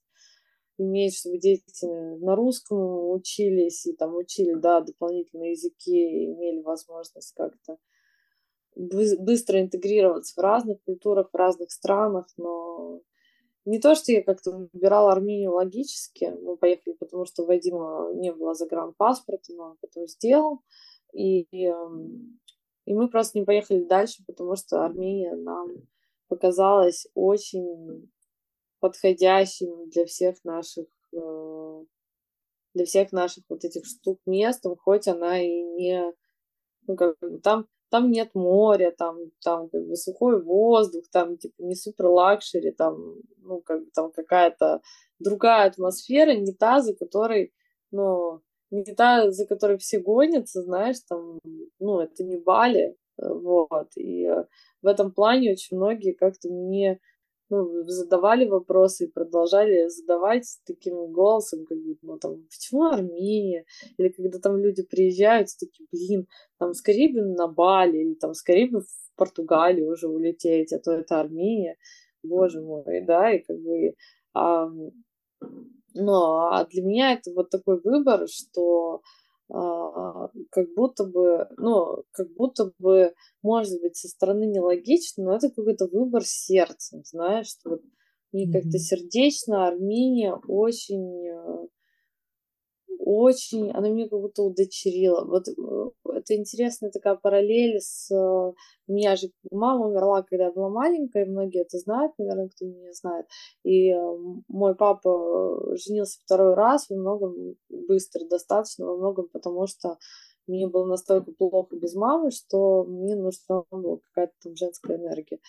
иметь, 0.78 1.18
чтобы 1.18 1.38
дети 1.38 1.86
на 1.86 2.36
русском 2.36 3.10
учились 3.12 3.86
и 3.86 3.94
там 3.94 4.16
учили, 4.16 4.54
да, 4.54 4.82
дополнительные 4.82 5.52
языки, 5.52 6.26
имели 6.26 6.62
возможность 6.62 7.34
как-то 7.36 7.78
быстро 8.76 9.62
интегрироваться 9.62 10.34
в 10.36 10.42
разных 10.42 10.82
культурах, 10.84 11.30
в 11.32 11.38
разных 11.38 11.72
странах, 11.72 12.26
но 12.38 13.02
не 13.66 13.80
то, 13.80 13.96
что 13.96 14.12
я 14.12 14.24
как-то 14.24 14.52
выбирала 14.52 15.12
Армению 15.12 15.54
логически, 15.54 16.34
мы 16.42 16.58
поехали, 16.58 16.96
потому 16.96 17.26
что 17.26 17.44
у 17.44 17.46
Вадима 17.46 18.12
не 18.14 18.34
было 18.34 18.54
загранпаспорта, 18.54 19.54
но 19.54 19.72
он 19.72 19.78
потом 19.80 20.08
сделал, 20.08 20.62
и, 21.14 21.42
и, 21.44 21.68
эм, 21.68 22.40
и 22.86 22.94
мы 22.94 23.10
просто 23.10 23.40
не 23.40 23.46
поехали 23.46 23.84
дальше, 23.84 24.24
потому 24.28 24.56
что 24.56 24.84
Армения 24.84 25.36
нам 25.36 25.70
показалась 26.28 27.08
очень 27.14 28.12
подходящим 28.80 29.90
для 29.90 30.06
всех 30.06 30.44
наших 30.44 30.88
э, 31.14 31.86
для 32.74 32.86
всех 32.86 33.12
наших 33.12 33.44
вот 33.48 33.64
этих 33.64 33.86
штук 33.86 34.20
местом, 34.26 34.76
хоть 34.76 35.08
она 35.08 35.40
и 35.40 35.48
не 35.48 36.12
ну, 36.88 36.96
как 36.98 37.18
бы 37.20 37.40
там 37.40 37.68
там 37.94 38.10
нет 38.10 38.34
моря, 38.34 38.92
там, 38.98 39.18
там 39.44 39.70
как 39.70 39.86
бы 39.86 39.96
сухой 39.96 40.42
воздух, 40.42 41.04
там 41.12 41.38
типа 41.38 41.54
не 41.60 41.76
супер 41.76 42.08
luxury, 42.08 42.72
там, 42.72 43.22
ну, 43.38 43.62
как 43.62 43.82
бы 43.82 43.92
там 43.94 44.12
какая-то 44.12 44.82
другая 45.20 45.68
атмосфера, 45.68 46.34
не 46.34 46.54
та, 46.54 46.82
за 46.82 46.96
которой, 46.96 47.54
ну, 47.92 48.42
не 48.72 48.96
та, 48.96 49.30
за 49.32 49.46
которой 49.46 49.78
все 49.78 50.00
гонятся, 50.00 50.64
знаешь, 50.64 51.02
там, 51.08 51.38
ну, 51.80 52.00
это 52.00 52.24
не 52.24 52.38
Бали, 52.38 52.96
э, 53.22 53.30
вот, 53.30 53.90
и 53.96 54.26
э, 54.26 54.46
в 54.82 54.88
этом 54.88 55.12
плане 55.12 55.52
очень 55.52 55.78
многие 55.78 56.14
как-то 56.14 56.50
мне 56.50 57.00
ну, 57.50 57.84
задавали 57.88 58.46
вопросы 58.46 59.06
и 59.06 59.12
продолжали 59.12 59.88
задавать 59.88 60.46
таким 60.66 61.12
голосом, 61.12 61.66
как 61.66 61.78
бы, 61.78 61.98
ну, 62.02 62.18
там, 62.18 62.44
почему 62.50 62.86
Армения? 62.86 63.66
Или 63.98 64.10
когда 64.10 64.40
там 64.40 64.58
люди 64.58 64.84
приезжают, 64.84 65.50
такие, 65.60 65.88
блин, 65.92 66.28
там, 66.58 66.74
скорее 66.74 67.14
бы 67.14 67.22
на 67.22 67.48
Бали, 67.48 67.98
или 67.98 68.14
там, 68.16 68.34
скорее 68.34 68.70
бы 68.70 68.82
в 68.82 69.16
Португалию 69.16 69.92
уже 69.92 70.08
улететь, 70.08 70.74
а 70.74 70.80
то 70.80 70.92
это 70.92 71.20
Армения, 71.20 71.78
боже 72.24 72.62
мой, 72.62 73.04
да, 73.06 73.32
и 73.32 73.40
как 73.40 73.60
бы, 73.60 73.94
а, 74.34 74.70
ну, 75.94 76.14
а 76.14 76.66
для 76.66 76.84
меня 76.84 77.14
это 77.14 77.32
вот 77.34 77.50
такой 77.50 77.80
выбор, 77.82 78.28
что 78.28 79.02
как 79.54 80.74
будто 80.76 81.06
бы, 81.06 81.48
ну, 81.58 82.04
как 82.12 82.34
будто 82.36 82.74
бы, 82.80 83.14
может 83.44 83.80
быть, 83.82 83.96
со 83.96 84.08
стороны 84.08 84.46
нелогично, 84.46 85.24
но 85.24 85.36
это 85.36 85.50
какой-то 85.50 85.88
выбор 85.88 86.24
сердцем, 86.26 87.04
знаешь, 87.06 87.48
что 87.48 87.72
вот 87.72 87.82
мне 88.32 88.48
mm-hmm. 88.48 88.52
как-то 88.52 88.80
сердечно 88.80 89.68
Армения 89.68 90.34
очень 90.48 91.28
э, 91.28 91.68
очень, 93.06 93.70
она 93.72 93.90
меня 93.90 94.08
как 94.08 94.20
будто 94.20 94.44
удочерила. 94.44 95.26
Вот 95.26 95.48
э, 95.48 96.12
это 96.18 96.36
интересная 96.36 96.90
такая 96.90 97.16
параллель 97.16 97.80
с... 97.80 98.10
У 98.14 98.94
меня 98.94 99.16
же 99.18 99.28
мама 99.52 99.88
умерла, 99.88 100.24
когда 100.24 100.46
я 100.46 100.52
была 100.52 100.70
маленькая, 100.70 101.26
многие 101.26 101.62
это 101.62 101.78
знают, 101.80 102.14
наверное, 102.18 102.50
кто 102.50 102.66
меня 102.66 102.94
знает. 102.94 103.26
И 103.64 103.92
э, 103.92 103.98
мой 104.48 104.76
папа 104.76 105.76
женился 105.76 106.20
второй 106.24 106.54
раз, 106.54 106.90
во 106.90 106.96
многом 106.96 107.56
быстро, 107.70 108.26
достаточно, 108.26 108.86
во 108.86 108.96
многом 108.96 109.28
потому, 109.34 109.68
что 109.68 109.98
мне 110.48 110.68
было 110.68 110.86
настолько 110.86 111.32
плохо 111.32 111.76
без 111.76 111.96
мамы, 111.96 112.32
что 112.32 112.84
мне 112.84 113.16
нужна 113.16 113.64
была 113.72 113.98
какая-то 113.98 114.34
там 114.44 114.56
женская 114.56 114.98
энергия. 114.98 115.40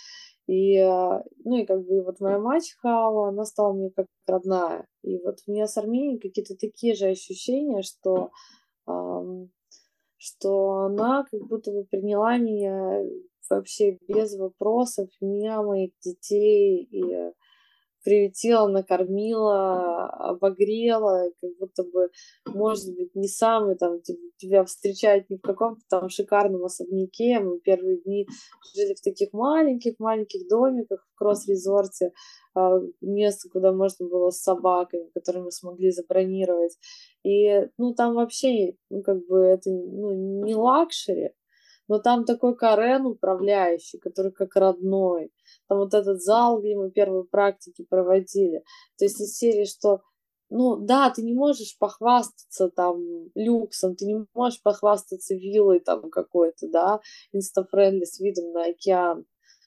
И, 0.47 0.77
а, 0.79 1.23
ну, 1.45 1.57
и 1.57 1.65
как 1.65 1.85
бы 1.87 2.03
вот 2.03 2.21
моя 2.21 2.39
мачеха 2.39 2.89
Алла, 2.89 3.29
она 3.29 3.45
стала 3.45 3.73
мне 3.73 3.91
как 3.91 4.07
родная. 4.27 4.87
И 5.03 5.19
вот 5.19 5.39
у 5.47 5.51
меня 5.51 5.67
с 5.67 5.77
Арменией 5.77 6.19
какие-то 6.21 6.55
такие 6.57 6.95
же 6.95 7.07
ощущения, 7.07 7.83
что, 7.83 8.31
что 10.17 10.71
она 10.87 11.25
как 11.31 11.41
будто 11.47 11.73
бы 11.73 11.85
приняла 11.85 12.37
меня 12.37 13.03
вообще 13.51 13.99
без 14.09 14.37
вопросов, 14.37 15.09
меня, 15.21 15.63
моих 15.63 15.93
детей, 16.03 16.83
и 16.91 17.33
приютила, 18.05 18.69
накормила, 18.69 20.07
обогрела, 20.09 21.31
как 21.41 21.51
будто 21.59 21.83
бы, 21.85 22.11
может 22.47 22.95
быть, 22.95 23.15
не 23.15 23.29
самый 23.29 23.77
там 23.77 24.01
тебя 24.37 24.65
встречает 24.65 25.31
не 25.31 25.39
в 25.39 25.41
каком-то 25.41 25.81
там 25.89 26.09
шикарном 26.09 26.65
особняке. 26.65 27.41
Мы 27.41 27.59
первые 27.61 28.01
дни 28.03 28.27
жили 28.75 28.95
в 28.95 29.01
таких 29.01 29.33
маленьких-маленьких 29.33 30.49
домиках 30.49 31.07
в 31.11 31.19
кросс-резорте, 31.19 32.13
а, 32.55 32.79
место, 33.01 33.49
куда 33.49 33.73
можно 33.73 34.07
было 34.07 34.31
с 34.31 34.43
собаками, 34.43 35.11
которые 35.15 35.45
мы 35.45 35.51
смогли 35.51 35.91
забронировать. 35.91 36.77
И, 37.25 37.69
ну, 37.79 37.95
там 37.95 38.15
вообще, 38.15 38.77
ну, 38.91 39.03
как 39.03 39.27
бы 39.27 39.39
это, 39.39 39.71
ну, 39.71 40.45
не 40.45 40.55
luxury, 40.55 41.31
но 41.89 41.99
там 41.99 42.25
такой 42.25 42.57
Карен 42.57 43.07
управляющий, 43.07 43.99
который 43.99 44.33
как 44.33 44.57
родной. 44.57 45.31
Там 45.69 45.79
вот 45.79 45.95
этот 45.95 46.23
зал, 46.23 46.61
где 46.61 46.77
мы 46.77 46.91
первые 46.91 47.25
практики 47.25 47.85
проводили. 47.89 48.65
То 48.99 49.05
есть 49.05 49.21
из 49.21 49.37
серии, 49.37 49.65
что 49.65 50.03
ну 50.51 50.77
да, 50.77 51.11
ты 51.11 51.23
не 51.23 51.35
можешь 51.35 51.77
похвастаться 51.79 52.69
там 52.69 53.31
люксом, 53.35 53.97
ты 53.97 54.07
не 54.07 54.27
можешь 54.35 54.63
похвастаться 54.63 55.35
виллой 55.35 55.81
там 55.81 56.11
какой-то, 56.11 56.69
да, 56.69 57.01
инстафрендли 57.33 58.05
с 58.05 58.21
видом 58.21 58.53
на 58.53 58.67
океан, 58.67 59.25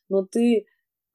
но 0.08 0.24
ты 0.24 0.66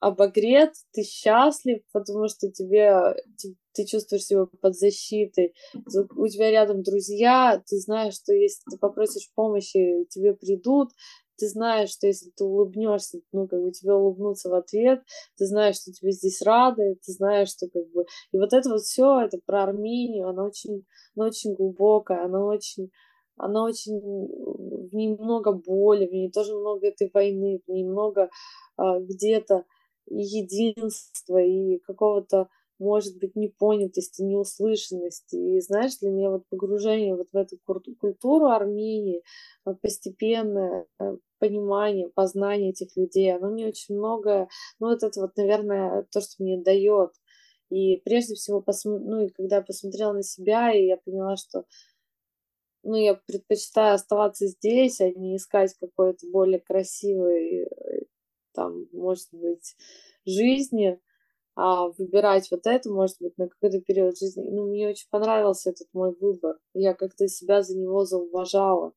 обогрет, 0.01 0.75
ты 0.93 1.05
счастлив, 1.05 1.81
потому 1.93 2.27
что 2.27 2.51
тебе, 2.51 3.15
ты, 3.41 3.57
ты 3.73 3.87
чувствуешь 3.87 4.25
себя 4.25 4.47
под 4.61 4.77
защитой, 4.77 5.55
у 6.17 6.27
тебя 6.27 6.51
рядом 6.51 6.83
друзья, 6.83 7.63
ты 7.65 7.79
знаешь, 7.79 8.15
что 8.15 8.35
если 8.35 8.63
ты 8.69 8.79
попросишь 8.79 9.31
помощи, 9.35 10.05
тебе 10.11 10.35
придут, 10.35 10.91
ты 11.43 11.49
знаешь, 11.49 11.91
что 11.91 12.07
если 12.07 12.31
ты 12.31 12.45
улыбнешься, 12.45 13.19
ну, 13.33 13.49
как 13.49 13.61
бы 13.61 13.73
тебе 13.73 13.95
улыбнутся 13.95 14.49
в 14.49 14.55
ответ, 14.55 15.03
ты 15.37 15.47
знаешь, 15.47 15.75
что 15.75 15.91
тебе 15.91 16.13
здесь 16.13 16.41
рады, 16.41 16.95
ты 17.05 17.13
знаешь, 17.13 17.49
что 17.49 17.67
как 17.69 17.91
бы... 17.91 18.07
И 18.31 18.39
вот 18.39 18.53
это 18.53 18.71
вот 18.71 18.83
все, 18.83 19.23
это 19.23 19.39
про 19.45 19.65
Армению, 19.65 20.29
она 20.29 20.45
очень, 20.45 20.85
она 21.17 21.27
очень 21.27 21.55
глубокая, 21.55 22.25
она 22.25 22.45
очень 22.45 22.93
она 23.37 23.65
очень, 23.65 23.99
в 23.99 24.95
ней 24.95 25.17
много 25.17 25.53
боли, 25.53 26.07
в 26.07 26.13
ней 26.13 26.31
тоже 26.31 26.55
много 26.55 26.87
этой 26.87 27.11
войны, 27.13 27.61
в 27.67 27.73
ней 27.73 27.83
много 27.83 28.31
а, 28.77 29.01
где-то 29.01 29.65
единства 30.07 31.43
и 31.43 31.79
какого-то, 31.79 32.51
может 32.83 33.19
быть, 33.19 33.37
непонятости, 33.37 34.23
неуслышанности. 34.23 35.37
И 35.37 35.61
знаешь, 35.61 35.97
для 35.99 36.11
меня 36.11 36.31
вот 36.31 36.47
погружение 36.49 37.15
вот 37.15 37.29
в 37.33 37.37
эту 37.37 37.57
культуру 37.99 38.47
Армении, 38.47 39.23
а, 39.65 39.75
постепенное 39.75 40.87
э, 40.99 41.17
понимание, 41.39 42.09
познание 42.09 42.71
этих 42.71 42.97
людей, 42.97 43.35
оно 43.35 43.51
мне 43.51 43.69
очень 43.69 43.97
многое, 43.97 44.49
ну 44.81 44.89
вот 44.89 45.03
это 45.03 45.21
вот, 45.21 45.37
наверное, 45.37 46.07
то, 46.11 46.21
что 46.21 46.43
мне 46.43 46.61
дает. 46.61 47.13
И 47.71 47.97
прежде 48.05 48.35
всего, 48.35 48.61
посм... 48.61 48.99
ну 48.99 49.25
и 49.25 49.29
когда 49.29 49.57
я 49.57 49.63
посмотрела 49.63 50.13
на 50.13 50.23
себя, 50.23 50.73
и 50.73 50.87
я 50.87 50.99
поняла, 50.99 51.37
что 51.37 51.65
ну, 52.85 52.97
я 52.97 53.15
предпочитаю 53.15 53.95
оставаться 53.95 54.49
здесь, 54.49 55.01
а 55.01 55.09
не 55.09 55.37
искать 55.37 55.75
какой-то 55.79 56.27
более 56.29 56.59
красивый 56.59 57.63
э, 57.63 57.69
там, 58.53 58.87
может 58.93 59.29
быть, 59.33 59.77
жизни, 60.27 61.01
а 61.55 61.89
выбирать 61.89 62.51
вот 62.51 62.67
это, 62.67 62.91
может 62.91 63.17
быть, 63.21 63.37
на 63.37 63.49
какой-то 63.49 63.81
период 63.81 64.19
жизни. 64.19 64.43
Ну, 64.49 64.69
мне 64.69 64.89
очень 64.89 65.09
понравился 65.11 65.71
этот 65.71 65.89
мой 65.93 66.15
выбор. 66.19 66.59
Я 66.75 66.95
как-то 66.95 67.29
себя 67.29 67.63
за 67.63 67.77
него 67.77 68.05
зауважала. 68.05 68.93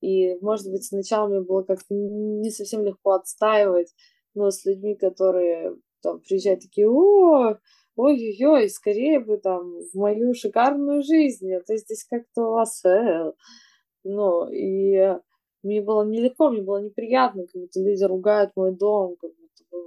И, 0.00 0.36
может 0.40 0.70
быть, 0.70 0.84
сначала 0.84 1.28
мне 1.28 1.40
было 1.40 1.62
как-то 1.62 1.94
не 1.94 2.50
совсем 2.50 2.84
легко 2.84 3.12
отстаивать, 3.12 3.94
но 4.34 4.50
с 4.50 4.64
людьми, 4.64 4.96
которые 4.96 5.76
там 6.02 6.20
приезжают 6.20 6.62
такие, 6.62 6.88
о, 6.90 7.58
ой-ой-ой, 7.96 8.68
скорее 8.68 9.20
бы 9.20 9.36
там 9.36 9.78
в 9.92 9.94
мою 9.94 10.34
шикарную 10.34 11.02
жизнь, 11.02 11.52
а 11.52 11.60
то 11.60 11.76
здесь 11.76 12.04
как-то 12.04 12.48
у 12.48 12.52
вас, 12.52 12.84
э, 12.84 13.32
ну, 14.02 14.48
и 14.50 15.18
мне 15.62 15.80
было 15.82 16.04
нелегко, 16.04 16.50
мне 16.50 16.62
было 16.62 16.82
неприятно, 16.82 17.46
как 17.46 17.62
будто 17.62 17.80
люди 17.80 18.02
ругают 18.02 18.50
мой 18.56 18.74
дом, 18.74 19.16
как 19.20 19.30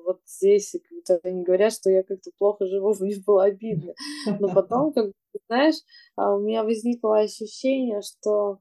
вот 0.05 0.21
здесь, 0.25 0.75
и 0.75 0.81
будто 0.89 1.19
они 1.23 1.43
говорят, 1.43 1.73
что 1.73 1.89
я 1.89 2.03
как-то 2.03 2.31
плохо 2.37 2.65
живу, 2.65 2.93
мне 2.99 3.15
было 3.25 3.43
обидно. 3.43 3.93
Но 4.39 4.53
потом, 4.53 4.93
как 4.93 5.07
бы, 5.07 5.13
знаешь, 5.47 5.75
а, 6.15 6.35
у 6.35 6.39
меня 6.41 6.63
возникло 6.63 7.19
ощущение, 7.19 8.01
что 8.01 8.59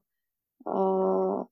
а, 0.65 1.45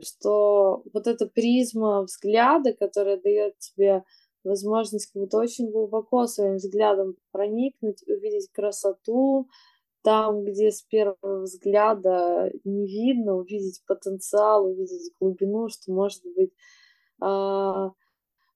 что 0.00 0.82
вот 0.92 1.06
эта 1.06 1.26
призма 1.26 2.02
взгляда, 2.02 2.72
которая 2.74 3.18
дает 3.18 3.58
тебе 3.58 4.04
возможность 4.44 5.10
как 5.10 5.22
будто 5.22 5.38
очень 5.38 5.70
глубоко 5.70 6.26
своим 6.26 6.56
взглядом 6.56 7.16
проникнуть, 7.32 8.02
увидеть 8.06 8.50
красоту, 8.52 9.48
там, 10.02 10.44
где 10.44 10.70
с 10.70 10.82
первого 10.82 11.42
взгляда 11.42 12.52
не 12.64 12.86
видно, 12.86 13.36
увидеть 13.36 13.82
потенциал, 13.86 14.66
увидеть 14.66 15.12
глубину, 15.18 15.68
что 15.68 15.92
может 15.92 16.22
быть, 16.36 16.52
а, 17.20 17.90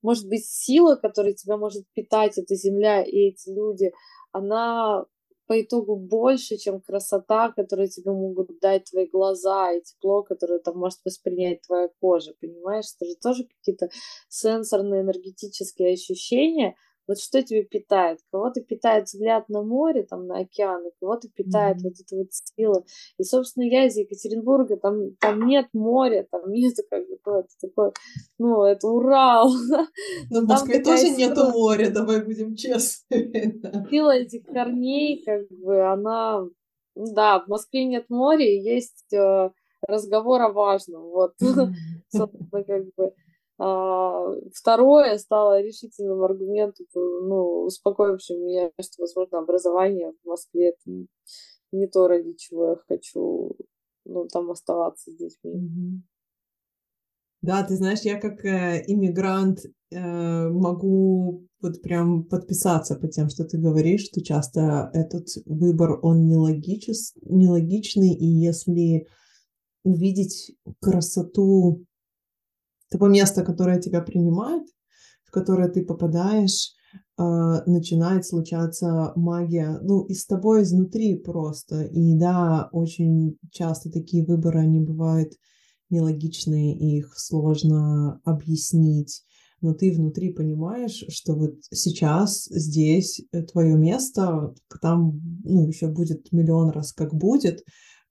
может 0.02 0.28
быть 0.28 0.46
сила, 0.46 0.96
которая 0.96 1.34
тебя 1.34 1.56
может 1.56 1.84
питать, 1.94 2.38
эта 2.38 2.54
земля 2.54 3.02
и 3.02 3.28
эти 3.28 3.50
люди, 3.50 3.92
она 4.32 5.04
по 5.46 5.60
итогу 5.60 5.96
больше, 5.96 6.58
чем 6.58 6.80
красота, 6.80 7.50
которую 7.50 7.88
тебе 7.88 8.12
могут 8.12 8.60
дать 8.60 8.84
твои 8.84 9.06
глаза, 9.06 9.72
и 9.72 9.82
тепло, 9.82 10.22
которое 10.22 10.60
там 10.60 10.78
может 10.78 11.00
воспринять 11.04 11.62
твоя 11.62 11.88
кожа, 12.00 12.34
понимаешь? 12.40 12.84
Это 12.94 13.10
же 13.10 13.16
тоже 13.16 13.48
какие-то 13.48 13.88
сенсорные 14.28 15.00
энергетические 15.00 15.94
ощущения, 15.94 16.76
вот 17.10 17.18
что 17.18 17.42
тебе 17.42 17.64
питает? 17.64 18.20
Кого-то 18.30 18.60
питает 18.60 19.06
взгляд 19.06 19.48
на 19.48 19.62
море, 19.62 20.04
там, 20.04 20.28
на 20.28 20.38
океан, 20.38 20.84
кого-то 21.00 21.28
питает 21.28 21.78
mm-hmm. 21.78 21.82
вот 21.82 21.92
эта 21.98 22.16
вот 22.16 22.28
сила. 22.30 22.84
И, 23.18 23.24
собственно, 23.24 23.64
я 23.64 23.86
из 23.86 23.96
Екатеринбурга, 23.96 24.76
там, 24.76 25.16
там 25.16 25.44
нет 25.44 25.66
моря, 25.72 26.24
там 26.30 26.52
нет 26.52 26.74
как 26.90 27.08
бы 27.08 27.16
какое-то 27.16 27.48
такое, 27.60 27.92
ну, 28.38 28.62
это 28.62 28.86
Урал. 28.86 29.50
Но 30.30 30.42
в 30.42 30.44
Москве 30.46 30.80
тоже 30.80 31.08
сила... 31.08 31.16
нету 31.16 31.50
моря, 31.50 31.90
давай 31.90 32.24
будем 32.24 32.54
честными. 32.54 33.60
Сила 33.90 34.12
этих 34.12 34.44
корней, 34.44 35.24
как 35.24 35.48
бы, 35.50 35.82
она... 35.82 36.44
Да, 36.94 37.40
в 37.40 37.48
Москве 37.48 37.86
нет 37.86 38.04
моря, 38.08 38.46
есть 38.46 39.12
э, 39.12 39.50
разговор 39.84 40.42
о 40.42 40.52
важном, 40.52 41.10
вот. 41.10 41.32
Собственно, 42.08 42.62
как 42.62 42.84
бы 42.96 43.12
второе 44.54 45.18
стало 45.18 45.60
решительным 45.60 46.22
аргументом, 46.22 46.86
ну, 46.94 47.64
успокоившим 47.66 48.40
меня, 48.42 48.70
что, 48.80 49.02
возможно, 49.02 49.38
образование 49.38 50.12
в 50.22 50.28
Москве 50.28 50.70
это 50.70 51.06
не 51.72 51.86
то, 51.86 52.08
ради 52.08 52.32
чего 52.34 52.70
я 52.70 52.76
хочу, 52.88 53.56
ну, 54.06 54.26
там 54.28 54.50
оставаться 54.50 55.10
с 55.10 55.14
детьми. 55.14 56.02
Да, 57.42 57.62
ты 57.64 57.76
знаешь, 57.76 58.00
я 58.00 58.20
как 58.20 58.44
э, 58.44 58.84
иммигрант 58.86 59.60
э, 59.90 60.48
могу 60.48 61.46
вот 61.62 61.80
прям 61.80 62.24
подписаться 62.24 62.96
по 62.96 63.08
тем, 63.08 63.30
что 63.30 63.44
ты 63.44 63.58
говоришь, 63.58 64.04
что 64.04 64.22
часто 64.22 64.90
этот 64.92 65.28
выбор, 65.46 65.98
он 66.02 66.26
нелогичес, 66.26 67.14
нелогичный, 67.22 68.12
и 68.12 68.26
если 68.26 69.06
увидеть 69.84 70.54
красоту 70.80 71.86
того 72.90 73.08
места, 73.08 73.42
которое 73.42 73.80
тебя 73.80 74.02
принимает, 74.02 74.64
в 75.24 75.30
которое 75.30 75.68
ты 75.68 75.84
попадаешь, 75.84 76.72
а, 77.16 77.62
начинает 77.66 78.26
случаться 78.26 79.12
магия, 79.14 79.78
ну, 79.82 80.04
и 80.04 80.14
с 80.14 80.26
тобой 80.26 80.62
изнутри 80.62 81.16
просто. 81.16 81.82
И 81.84 82.14
да, 82.14 82.68
очень 82.72 83.36
часто 83.52 83.90
такие 83.90 84.24
выборы, 84.24 84.60
они 84.60 84.80
бывают 84.80 85.34
нелогичные, 85.90 86.76
их 86.76 87.12
сложно 87.16 88.20
объяснить. 88.24 89.22
Но 89.60 89.74
ты 89.74 89.92
внутри 89.92 90.32
понимаешь, 90.32 91.04
что 91.08 91.34
вот 91.34 91.56
сейчас 91.70 92.46
здесь 92.46 93.20
твое 93.52 93.76
место, 93.76 94.54
там, 94.80 95.20
ну, 95.44 95.66
еще 95.68 95.88
будет 95.88 96.32
миллион 96.32 96.70
раз 96.70 96.92
как 96.92 97.14
будет, 97.14 97.62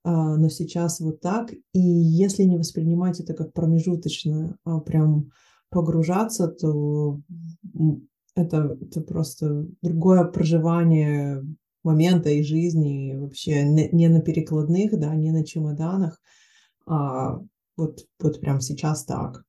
но 0.04 0.48
сейчас 0.48 1.00
вот 1.00 1.20
так. 1.20 1.52
И 1.72 1.78
если 1.80 2.44
не 2.44 2.56
воспринимать 2.56 3.20
это 3.20 3.34
как 3.34 3.52
промежуточное, 3.52 4.56
а 4.64 4.80
прям 4.80 5.30
погружаться, 5.70 6.48
то 6.48 7.20
это, 8.34 8.78
это 8.80 9.00
просто 9.02 9.66
другое 9.82 10.24
проживание 10.24 11.44
момента 11.82 12.30
и 12.30 12.42
жизни, 12.42 13.16
вообще 13.16 13.64
не 13.64 14.08
на 14.08 14.20
перекладных, 14.20 14.98
да, 14.98 15.14
не 15.14 15.32
на 15.32 15.44
чемоданах, 15.44 16.20
а 16.86 17.40
вот, 17.76 18.06
вот 18.18 18.40
прям 18.40 18.60
сейчас 18.60 19.04
так. 19.04 19.44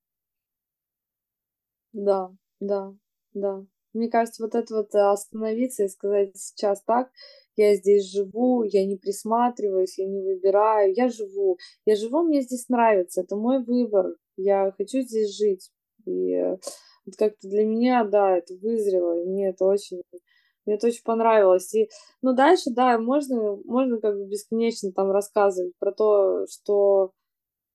Да, 1.94 2.32
да, 2.60 2.94
да. 3.34 3.66
Мне 3.94 4.10
кажется, 4.10 4.44
вот 4.44 4.56
это 4.56 4.76
вот 4.76 4.96
остановиться 4.96 5.84
и 5.84 5.90
сказать 5.90 6.38
сейчас 6.38 6.82
так, 6.84 7.10
я 7.58 7.76
здесь 7.76 8.10
живу, 8.12 8.64
я 8.64 8.86
не 8.86 8.96
присматриваюсь, 8.96 9.98
я 9.98 10.08
не 10.08 10.22
выбираю, 10.22 10.94
я 10.96 11.10
живу. 11.10 11.58
Я 11.86 11.96
живу, 11.96 12.24
мне 12.24 12.42
здесь 12.42 12.70
нравится, 12.70 13.22
это 13.22 13.36
мой 13.36 13.64
выбор, 13.64 14.16
я 14.38 14.72
хочу 14.78 15.02
здесь 15.02 15.36
жить. 15.38 15.70
И 16.06 16.36
вот 17.06 17.16
как-то 17.18 17.48
для 17.48 17.66
меня, 17.66 18.04
да, 18.06 18.38
это 18.38 18.54
вызрело, 18.56 19.22
и 19.22 19.26
мне 19.28 19.50
это 19.50 19.66
очень, 19.66 20.02
Мне 20.66 20.76
это 20.76 20.88
очень 20.88 21.04
понравилось. 21.04 21.74
И, 21.74 21.90
ну, 22.22 22.34
дальше, 22.34 22.70
да, 22.72 22.98
можно, 23.00 23.58
можно 23.66 24.00
как 24.00 24.16
бы 24.18 24.26
бесконечно 24.28 24.92
там 24.92 25.12
рассказывать 25.12 25.74
про 25.80 25.92
то, 25.92 26.46
что, 26.48 27.12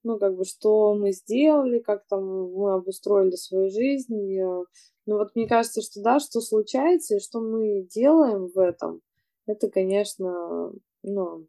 ну, 0.06 0.18
как 0.18 0.36
бы, 0.36 0.44
что 0.44 0.94
мы 0.94 1.10
сделали, 1.10 1.80
как 1.80 2.06
там 2.06 2.52
мы 2.52 2.74
обустроили 2.74 3.34
свою 3.34 3.70
жизнь. 3.70 4.14
И, 4.14 4.40
ну, 4.40 5.18
вот 5.18 5.34
мне 5.34 5.48
кажется, 5.48 5.82
что, 5.82 6.00
да, 6.00 6.20
что 6.20 6.40
случается 6.40 7.16
и 7.16 7.20
что 7.20 7.40
мы 7.40 7.82
делаем 7.90 8.46
в 8.46 8.58
этом, 8.58 9.02
это, 9.46 9.68
конечно, 9.68 10.72
ну, 11.02 11.48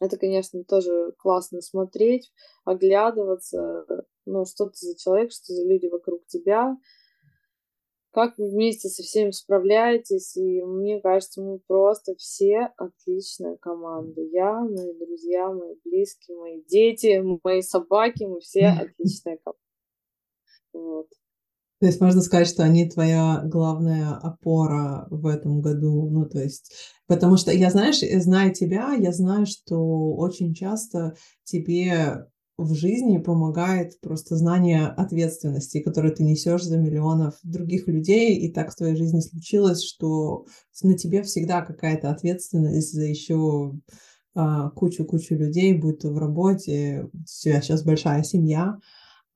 это, 0.00 0.18
конечно, 0.18 0.64
тоже 0.64 1.12
классно 1.16 1.60
смотреть, 1.62 2.32
оглядываться, 2.64 3.86
ну, 4.26 4.44
что 4.44 4.66
ты 4.66 4.78
за 4.78 4.98
человек, 4.98 5.30
что 5.30 5.54
за 5.54 5.64
люди 5.64 5.86
вокруг 5.86 6.26
тебя, 6.26 6.76
как 8.16 8.38
вы 8.38 8.48
вместе 8.48 8.88
со 8.88 9.02
всеми 9.02 9.30
справляетесь. 9.30 10.38
И 10.38 10.62
мне 10.62 11.02
кажется, 11.02 11.42
мы 11.42 11.58
просто 11.58 12.14
все 12.16 12.70
отличная 12.78 13.58
команда. 13.58 14.22
Я, 14.22 14.58
мои 14.62 14.94
друзья, 14.98 15.52
мои 15.52 15.74
близкие, 15.84 16.38
мои 16.38 16.62
дети, 16.64 17.22
мои 17.44 17.60
собаки, 17.60 18.24
мы 18.24 18.40
все 18.40 18.68
отличная 18.68 19.38
команда. 19.44 19.60
Вот. 20.72 21.08
То 21.78 21.86
есть 21.86 22.00
можно 22.00 22.22
сказать, 22.22 22.48
что 22.48 22.62
они 22.62 22.88
твоя 22.88 23.42
главная 23.44 24.14
опора 24.14 25.06
в 25.10 25.26
этом 25.26 25.60
году. 25.60 26.08
Ну, 26.08 26.26
то 26.26 26.38
есть, 26.38 26.72
потому 27.06 27.36
что 27.36 27.52
я, 27.52 27.70
знаешь, 27.70 28.00
зная 28.00 28.50
тебя, 28.50 28.94
я 28.94 29.12
знаю, 29.12 29.44
что 29.44 30.14
очень 30.14 30.54
часто 30.54 31.16
тебе 31.44 32.24
в 32.58 32.74
жизни 32.74 33.18
помогает 33.18 34.00
просто 34.00 34.36
знание 34.36 34.86
ответственности, 34.86 35.80
которую 35.80 36.14
ты 36.14 36.22
несешь 36.24 36.64
за 36.64 36.78
миллионов 36.78 37.34
других 37.42 37.86
людей, 37.86 38.36
и 38.36 38.50
так 38.50 38.72
в 38.72 38.76
твоей 38.76 38.96
жизни 38.96 39.20
случилось, 39.20 39.84
что 39.84 40.46
на 40.82 40.96
тебе 40.96 41.22
всегда 41.22 41.60
какая-то 41.60 42.10
ответственность 42.10 42.92
за 42.92 43.02
еще 43.02 43.74
а, 44.34 44.70
кучу-кучу 44.70 45.34
людей, 45.34 45.74
будь 45.74 46.00
то 46.00 46.10
в 46.10 46.18
работе, 46.18 47.08
у 47.12 47.18
тебя 47.24 47.60
сейчас 47.60 47.82
большая 47.82 48.22
семья, 48.22 48.78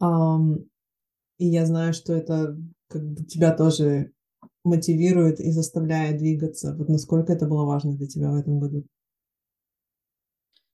и 0.01 1.47
я 1.47 1.67
знаю, 1.67 1.93
что 1.95 2.15
это 2.15 2.57
как 2.89 3.03
бы 3.03 3.25
тебя 3.25 3.55
тоже 3.55 4.13
мотивирует 4.65 5.41
и 5.41 5.51
заставляет 5.53 6.19
двигаться. 6.19 6.75
Вот 6.75 6.89
насколько 6.89 7.33
это 7.33 7.47
было 7.47 7.65
важно 7.65 7.95
для 7.97 8.07
тебя 8.07 8.31
в 8.31 8.37
этом 8.37 8.61
году? 8.61 8.85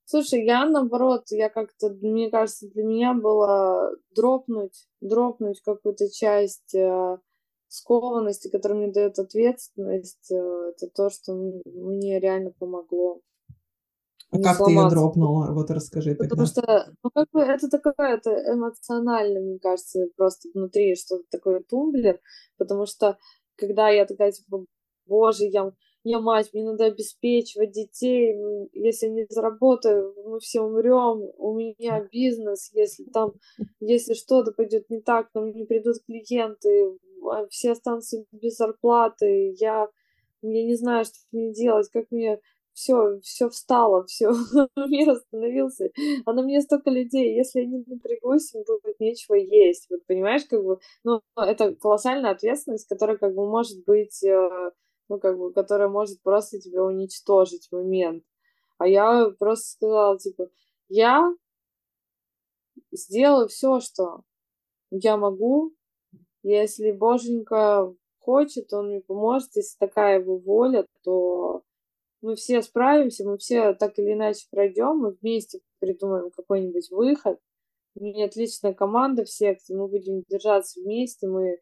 Слушай, 0.08 0.44
я 0.44 0.64
наоборот, 0.66 1.24
я 1.30 1.48
как-то, 1.48 1.90
мне 1.90 2.30
кажется, 2.30 2.68
для 2.68 2.84
меня 2.84 3.12
было 3.12 3.90
дропнуть, 4.14 4.86
дропнуть 5.00 5.60
какую-то 5.62 6.08
часть 6.08 6.76
э, 6.76 7.18
скованности, 7.66 8.48
которая 8.48 8.78
мне 8.78 8.92
дает 8.92 9.18
ответственность. 9.18 10.30
Э, 10.30 10.70
это 10.70 10.86
то, 10.94 11.10
что 11.10 11.34
мне 11.34 12.20
реально 12.20 12.52
помогло. 12.56 13.20
А 14.30 14.36
как 14.40 14.56
сломаться. 14.56 14.64
ты 14.64 14.72
ее 14.72 14.90
дропнула? 14.90 15.52
Вот 15.52 15.70
расскажи 15.72 16.14
Потому 16.14 16.46
тогда. 16.46 16.46
что, 16.46 16.92
ну, 17.02 17.10
как 17.12 17.26
бы 17.32 17.40
это 17.40 17.68
такое, 17.68 17.94
это 17.98 18.30
эмоционально, 18.52 19.40
мне 19.40 19.58
кажется, 19.58 20.06
просто 20.16 20.48
внутри 20.54 20.94
что-то 20.94 21.24
такое 21.32 21.64
тумблер, 21.68 22.20
потому 22.58 22.86
что 22.86 23.18
когда 23.56 23.88
я 23.88 24.06
такая, 24.06 24.30
типа, 24.30 24.66
боже, 25.06 25.46
я, 25.46 25.72
я 26.08 26.20
мать, 26.20 26.50
мне 26.52 26.62
надо 26.62 26.84
обеспечивать 26.84 27.72
детей, 27.72 28.36
если 28.72 29.08
не 29.08 29.26
заработаю, 29.28 30.14
мы 30.24 30.38
все 30.38 30.60
умрем, 30.60 31.32
у 31.36 31.54
меня 31.54 32.06
бизнес, 32.12 32.70
если 32.72 33.04
там, 33.04 33.32
если 33.80 34.14
что-то 34.14 34.52
пойдет 34.52 34.88
не 34.88 35.00
так, 35.00 35.28
нам 35.34 35.50
не 35.50 35.64
придут 35.64 35.96
клиенты, 36.06 36.96
а 37.28 37.48
все 37.48 37.72
останутся 37.72 38.24
без 38.30 38.56
зарплаты, 38.56 39.56
я, 39.58 39.88
я 40.42 40.64
не 40.64 40.76
знаю, 40.76 41.04
что 41.06 41.16
мне 41.32 41.52
делать, 41.52 41.88
как 41.92 42.04
мне 42.12 42.38
все, 42.72 43.18
все 43.22 43.48
встало, 43.48 44.04
все, 44.04 44.30
мир 44.76 45.10
остановился, 45.10 45.90
а 46.24 46.32
на 46.34 46.42
мне 46.42 46.60
столько 46.60 46.90
людей, 46.90 47.34
если 47.34 47.62
я 47.62 47.66
не 47.66 47.82
напрягусь, 47.84 48.54
им 48.54 48.62
будет 48.62 49.00
нечего 49.00 49.34
есть, 49.34 49.88
вот 49.90 50.06
понимаешь, 50.06 50.44
как 50.44 50.62
бы, 50.62 50.78
ну, 51.02 51.20
это 51.36 51.74
колоссальная 51.74 52.30
ответственность, 52.30 52.86
которая 52.86 53.16
как 53.16 53.34
бы 53.34 53.48
может 53.50 53.84
быть, 53.84 54.22
э, 54.22 54.70
ну, 55.08 55.18
как 55.18 55.38
бы, 55.38 55.52
которая 55.52 55.88
может 55.88 56.22
просто 56.22 56.58
тебя 56.60 56.82
уничтожить 56.84 57.68
в 57.68 57.72
момент, 57.72 58.24
а 58.78 58.86
я 58.86 59.30
просто 59.38 59.70
сказала, 59.70 60.18
типа, 60.18 60.48
я 60.88 61.34
сделаю 62.92 63.48
все, 63.48 63.80
что 63.80 64.22
я 64.90 65.16
могу, 65.16 65.72
если 66.42 66.92
Боженька 66.92 67.92
хочет, 68.18 68.72
он 68.72 68.88
мне 68.88 69.00
поможет, 69.00 69.56
если 69.56 69.76
такая 69.78 70.20
его 70.20 70.38
воля, 70.38 70.86
то 71.02 71.62
мы 72.20 72.34
все 72.34 72.62
справимся, 72.62 73.24
мы 73.24 73.38
все 73.38 73.74
так 73.74 73.98
или 73.98 74.12
иначе 74.12 74.46
пройдем, 74.50 74.98
мы 74.98 75.10
вместе 75.12 75.60
придумаем 75.78 76.30
какой-нибудь 76.30 76.90
выход. 76.90 77.38
У 77.94 78.04
меня 78.04 78.26
отличная 78.26 78.74
команда 78.74 79.24
в 79.24 79.30
секции, 79.30 79.74
мы 79.74 79.88
будем 79.88 80.22
держаться 80.28 80.80
вместе, 80.80 81.26
мы, 81.28 81.58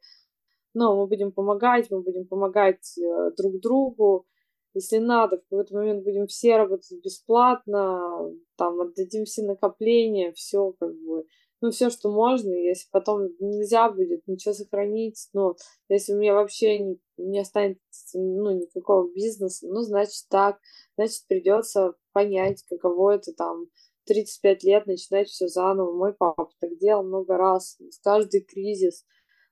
ну, 0.75 0.97
мы 0.97 1.07
будем 1.07 1.33
помогать, 1.33 1.91
мы 1.91 2.03
будем 2.03 2.27
помогать 2.27 2.99
э, 2.99 3.31
друг 3.37 3.61
другу. 3.61 4.27
Если 4.75 4.99
надо, 4.99 5.39
в 5.39 5.43
какой-то 5.49 5.75
момент 5.75 6.05
будем 6.05 6.27
все 6.27 6.57
работать 6.57 7.03
бесплатно, 7.03 8.33
там, 8.57 8.81
отдадим 8.81 9.25
все 9.25 9.43
накопления, 9.43 10.33
все 10.33 10.73
как 10.79 10.93
бы 10.93 11.25
ну, 11.61 11.71
все, 11.71 11.89
что 11.89 12.11
можно, 12.11 12.51
если 12.53 12.89
потом 12.91 13.29
нельзя 13.41 13.91
будет 13.91 14.27
ничего 14.27 14.53
сохранить, 14.53 15.29
ну, 15.33 15.55
если 15.89 16.13
у 16.13 16.19
меня 16.19 16.35
вообще 16.35 16.79
не, 16.79 17.01
не 17.17 17.39
останется, 17.39 18.19
ну, 18.19 18.51
никакого 18.51 19.11
бизнеса, 19.15 19.67
ну, 19.67 19.81
значит 19.81 20.27
так, 20.29 20.59
значит 20.99 21.27
придется 21.27 21.95
понять, 22.13 22.63
каково 22.69 23.13
это 23.13 23.33
там 23.33 23.65
35 24.07 24.65
лет 24.65 24.87
начинать 24.87 25.29
все 25.29 25.49
заново. 25.49 25.93
Мой 25.97 26.13
папа 26.13 26.51
так 26.61 26.77
делал 26.79 27.03
много 27.03 27.39
раз, 27.39 27.79
с 27.91 27.99
каждый 28.01 28.43
кризис. 28.43 29.07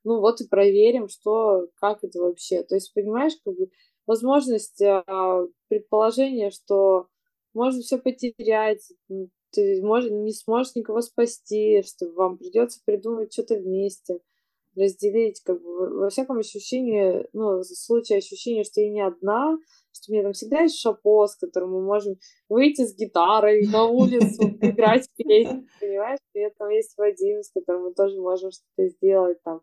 Ну, 0.05 0.21
вот 0.21 0.41
и 0.41 0.49
проверим, 0.49 1.09
что, 1.09 1.69
как 1.77 2.03
это 2.03 2.21
вообще. 2.21 2.63
То 2.63 2.75
есть, 2.75 2.93
понимаешь, 2.93 3.35
как 3.45 3.55
бы 3.55 3.71
возможность, 4.07 4.83
а, 4.83 5.47
предположение, 5.69 6.51
что 6.51 7.07
можно 7.55 7.81
все 7.83 7.99
потерять, 7.99 8.83
ты 9.53 9.83
можешь, 9.83 10.11
не 10.11 10.33
сможешь 10.33 10.75
никого 10.75 11.03
спасти, 11.03 11.83
что 11.83 12.11
вам 12.13 12.39
придется 12.39 12.81
придумать 12.85 13.33
что-то 13.33 13.57
вместе, 13.57 14.21
разделить, 14.75 15.41
как 15.45 15.63
бы, 15.63 15.99
во 15.99 16.09
всяком 16.09 16.39
ощущении, 16.39 17.27
ну, 17.33 17.59
в 17.59 17.65
случае 17.65 18.19
ощущения, 18.19 18.65
что 18.65 18.81
я 18.81 18.91
не 18.91 19.03
одна, 19.03 19.59
что 19.93 20.11
у 20.11 20.13
меня 20.13 20.23
там 20.23 20.33
всегда 20.33 20.63
есть 20.63 20.79
шапо, 20.79 21.27
с 21.27 21.37
которым 21.37 21.73
мы 21.73 21.83
можем 21.83 22.17
выйти 22.49 22.87
с 22.87 22.97
гитарой 22.97 23.67
на 23.67 23.85
улицу, 23.85 24.43
играть 24.63 25.09
песни, 25.17 25.67
понимаешь? 25.81 26.21
При 26.33 26.43
этом 26.43 26.71
есть 26.71 26.97
Вадим, 26.97 27.43
с 27.43 27.51
которым 27.51 27.85
мы 27.85 27.95
тоже 27.95 28.19
можем 28.19 28.51
что-то 28.51 28.89
сделать 28.89 29.43
там. 29.43 29.61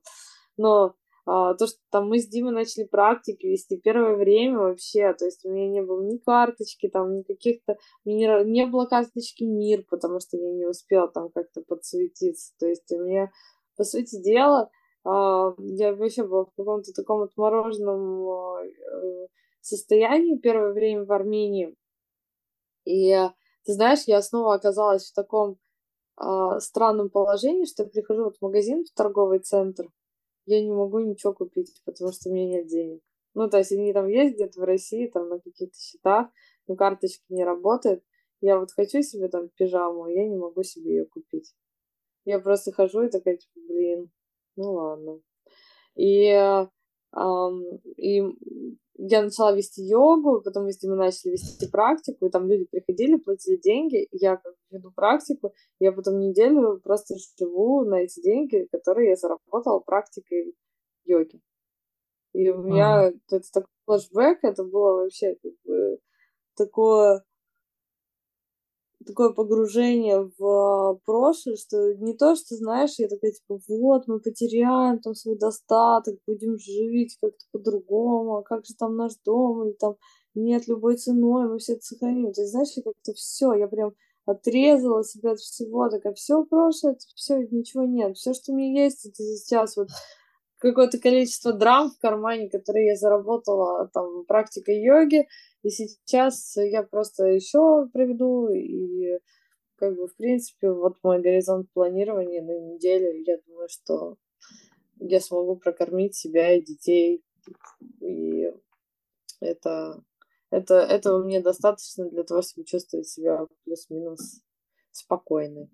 Но 0.60 0.93
а, 1.26 1.53
то, 1.53 1.68
что 1.68 1.78
там 1.89 2.10
мы 2.10 2.20
с 2.20 2.28
Димой 2.28 2.51
начали 2.51 2.84
практики 2.84 3.45
вести 3.45 3.78
первое 3.78 4.18
время 4.18 4.57
вообще, 4.57 5.14
то 5.14 5.24
есть 5.24 5.45
у 5.45 5.49
меня 5.49 5.70
не 5.70 5.82
было 5.82 6.03
ни 6.03 6.18
карточки, 6.18 6.89
там, 6.89 7.16
ни 7.16 7.22
каких-то, 7.22 7.78
не, 8.03 8.28
не 8.43 8.66
было 8.66 8.86
карточки 8.86 9.45
МИР, 9.45 9.86
потому 9.89 10.20
что 10.20 10.36
я 10.36 10.51
не 10.51 10.66
успела 10.66 11.07
там 11.07 11.30
как-то 11.30 11.62
подсуетиться, 11.62 12.53
то 12.60 12.68
есть 12.68 12.91
у 12.91 13.01
меня, 13.05 13.32
по 13.78 13.86
сути 13.86 14.22
дела, 14.22 14.70
а, 15.05 15.53
я 15.60 15.95
вообще 15.95 16.26
была 16.28 16.43
в 16.43 16.51
каком-то 16.57 16.91
таком 16.91 17.22
отмороженном 17.22 18.28
э, 18.28 19.28
состоянии 19.62 20.38
первое 20.38 20.74
время 20.74 21.05
в 21.05 21.12
Армении, 21.14 21.74
и 22.84 23.16
ты 23.64 23.74
знаешь, 23.74 24.03
я 24.07 24.22
снова 24.22 24.55
оказалась 24.55 25.10
в 25.10 25.14
таком 25.14 25.57
а, 26.18 26.60
странном 26.60 27.10
положении, 27.10 27.64
что 27.64 27.84
я 27.84 27.89
прихожу 27.89 28.26
вот 28.26 28.38
в 28.38 28.41
магазин, 28.41 28.84
в 28.84 28.91
торговый 28.93 29.39
центр, 29.39 29.86
я 30.50 30.64
не 30.64 30.72
могу 30.72 31.00
ничего 31.00 31.34
купить, 31.34 31.72
потому 31.86 32.12
что 32.12 32.30
у 32.30 32.34
меня 32.34 32.47
нет 32.47 32.68
денег. 32.68 33.02
Ну, 33.36 33.50
то 33.50 33.60
есть 33.60 33.72
они 33.72 33.93
там 33.93 34.08
есть 34.08 34.36
где-то 34.36 34.60
в 34.60 34.64
России, 34.64 35.08
там 35.08 35.30
на 35.30 35.39
каких-то 35.39 35.78
счетах, 35.78 36.30
но 36.68 36.76
карточки 36.76 37.24
не 37.30 37.43
работают. 37.43 38.04
Я 38.41 38.60
вот 38.60 38.72
хочу 38.72 39.02
себе 39.02 39.28
там 39.28 39.50
пижаму, 39.50 40.06
а 40.06 40.12
я 40.12 40.28
не 40.28 40.38
могу 40.38 40.64
себе 40.64 40.95
ее 40.95 41.06
купить. 41.06 41.54
Я 42.26 42.39
просто 42.39 42.72
хожу 42.72 43.04
и 43.04 43.10
такая, 43.10 43.38
типа, 43.38 43.60
блин, 43.68 44.12
ну 44.56 44.74
ладно. 44.74 45.22
И, 45.95 46.26
эм, 46.32 47.64
и 47.97 48.22
я 48.95 49.22
начала 49.22 49.56
вести 49.56 49.84
йогу, 49.84 50.41
потом 50.41 50.68
Димой 50.68 50.97
начали 50.97 51.32
вести 51.32 51.68
практику, 51.70 52.26
и 52.26 52.30
там 52.30 52.47
люди 52.47 52.66
приходили, 52.66 53.18
платили 53.18 53.58
деньги, 53.58 54.04
и 54.04 54.18
я 54.18 54.38
как 54.38 54.56
веду 54.72 54.92
практику, 54.92 55.54
я 55.80 55.92
потом 55.92 56.20
неделю 56.20 56.80
просто 56.84 57.16
живу 57.38 57.84
на 57.86 58.02
эти 58.02 58.22
деньги, 58.22 58.68
которые 58.72 59.10
я 59.10 59.16
заработала 59.16 59.80
практикой 59.80 60.56
йоги. 61.06 61.42
И 62.34 62.50
у 62.50 62.62
меня 62.62 63.08
ага. 63.08 63.18
это 63.32 63.52
такой 63.52 63.70
флешбэк, 63.86 64.40
это 64.44 64.64
было 64.64 65.02
вообще 65.02 65.36
как 65.42 65.52
бы 65.66 66.00
такое 66.56 67.24
такое 69.06 69.32
погружение 69.32 70.30
в 70.38 71.00
прошлое, 71.06 71.56
что 71.56 71.96
не 71.96 72.14
то, 72.14 72.36
что, 72.36 72.56
знаешь, 72.56 72.96
я 73.00 73.08
такая, 73.08 73.32
типа, 73.32 73.60
вот, 73.68 74.08
мы 74.08 74.20
потеряем 74.20 75.00
там 75.00 75.16
свой 75.16 75.38
достаток, 75.38 76.16
будем 76.28 76.58
жить 76.60 77.18
как-то 77.22 77.46
по-другому, 77.52 78.38
а 78.38 78.44
как 78.44 78.66
же 78.66 78.76
там 78.76 78.96
наш 78.98 79.14
дом, 79.26 79.64
или 79.66 79.74
там 79.74 79.96
нет, 80.36 80.68
любой 80.68 80.98
ценой 80.98 81.48
мы 81.48 81.58
все 81.58 81.74
это 81.74 81.82
сохраним. 81.82 82.34
То 82.34 82.42
есть, 82.42 82.52
знаешь, 82.52 82.70
как-то 82.76 83.14
все, 83.14 83.54
я 83.54 83.68
прям 83.68 83.94
отрезала 84.30 85.04
себя 85.04 85.32
от 85.32 85.40
всего, 85.40 85.90
такая, 85.90 86.14
все 86.14 86.44
прошлое, 86.46 86.98
все, 87.16 87.38
ничего 87.52 87.84
нет, 87.84 88.18
все, 88.18 88.34
что 88.34 88.52
у 88.52 88.56
меня 88.56 88.84
есть, 88.84 89.06
это 89.06 89.24
сейчас 89.24 89.78
вот 89.78 89.90
какое-то 90.60 91.00
количество 91.00 91.54
драм 91.54 91.90
в 91.90 91.98
кармане, 91.98 92.50
которые 92.50 92.88
я 92.88 92.96
заработала 92.96 93.90
там 93.94 94.26
практикой 94.26 94.82
йоги, 94.82 95.28
и 95.64 95.70
сейчас 95.70 96.56
я 96.58 96.84
просто 96.84 97.26
еще 97.26 97.88
проведу, 97.92 98.50
и 98.50 99.20
как 99.76 99.96
бы, 99.96 100.08
в 100.08 100.16
принципе, 100.16 100.72
вот 100.72 100.98
мой 101.04 101.22
горизонт 101.22 101.72
планирования 101.74 102.42
на 102.42 102.74
неделю, 102.74 103.24
я 103.26 103.38
думаю, 103.48 103.70
что 103.70 104.18
я 105.00 105.22
смогу 105.22 105.56
прокормить 105.56 106.16
себя 106.16 106.54
и 106.54 106.62
детей, 106.62 107.24
и 108.02 108.52
это, 109.40 110.04
это, 110.52 110.76
этого 110.76 111.24
мне 111.24 111.41
достаточно 111.41 112.10
для 112.10 112.24
того, 112.24 112.41
чтобы 112.41 112.66
чувствовать 112.66 113.08
себя 113.08 113.45
плюс-минус 113.64 114.41
спокойной. 114.91 115.70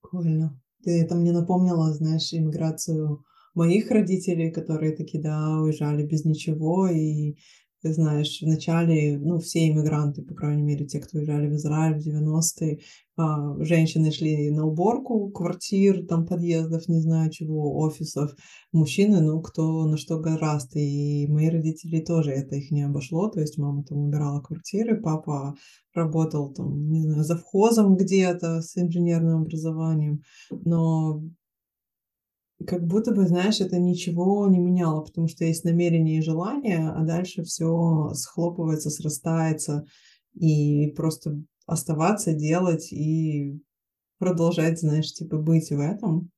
Прикольно. 0.00 0.60
Ты 0.84 1.02
это 1.02 1.14
мне 1.16 1.32
напомнила, 1.32 1.92
знаешь, 1.92 2.32
иммиграцию 2.32 3.24
моих 3.54 3.90
родителей, 3.90 4.52
которые 4.52 4.96
такие, 4.96 5.22
да, 5.22 5.60
уезжали 5.60 6.06
без 6.06 6.24
ничего, 6.24 6.88
и 6.88 7.36
ты 7.82 7.92
знаешь, 7.92 8.40
вначале, 8.42 9.18
ну, 9.18 9.38
все 9.38 9.68
иммигранты, 9.68 10.22
по 10.22 10.34
крайней 10.34 10.62
мере, 10.62 10.86
те, 10.86 11.00
кто 11.00 11.18
уезжали 11.18 11.48
в 11.48 11.54
Израиль 11.54 12.00
в 12.00 12.06
90-е, 12.06 12.80
а, 13.20 13.56
женщины 13.64 14.12
шли 14.12 14.50
на 14.50 14.64
уборку 14.64 15.28
квартир, 15.30 16.06
там, 16.06 16.24
подъездов, 16.24 16.88
не 16.88 17.00
знаю 17.00 17.30
чего, 17.30 17.76
офисов. 17.78 18.30
Мужчины, 18.72 19.20
ну, 19.20 19.40
кто 19.42 19.86
на 19.86 19.96
что 19.96 20.20
гораст. 20.20 20.76
И 20.76 21.26
мои 21.28 21.48
родители 21.48 22.00
тоже 22.00 22.30
это 22.30 22.54
их 22.54 22.70
не 22.70 22.82
обошло. 22.82 23.28
То 23.28 23.40
есть 23.40 23.58
мама 23.58 23.82
там 23.84 23.98
убирала 23.98 24.40
квартиры, 24.40 25.00
папа 25.00 25.56
работал 25.94 26.52
там, 26.52 26.90
не 26.90 27.02
знаю, 27.02 27.24
завхозом 27.24 27.96
где-то 27.96 28.62
с 28.62 28.76
инженерным 28.76 29.42
образованием. 29.42 30.22
Но 30.50 31.20
как 32.66 32.84
будто 32.86 33.12
бы, 33.12 33.26
знаешь, 33.26 33.60
это 33.60 33.78
ничего 33.78 34.46
не 34.48 34.58
меняло, 34.58 35.02
потому 35.02 35.28
что 35.28 35.44
есть 35.44 35.64
намерение 35.64 36.18
и 36.18 36.22
желание, 36.22 36.90
а 36.90 37.02
дальше 37.04 37.42
все 37.44 38.10
схлопывается, 38.14 38.90
срастается, 38.90 39.84
и 40.34 40.92
просто 40.96 41.40
оставаться, 41.66 42.32
делать 42.32 42.92
и 42.92 43.60
продолжать, 44.18 44.80
знаешь, 44.80 45.12
типа 45.12 45.36
быть 45.36 45.70
в 45.70 45.78
этом. 45.78 46.30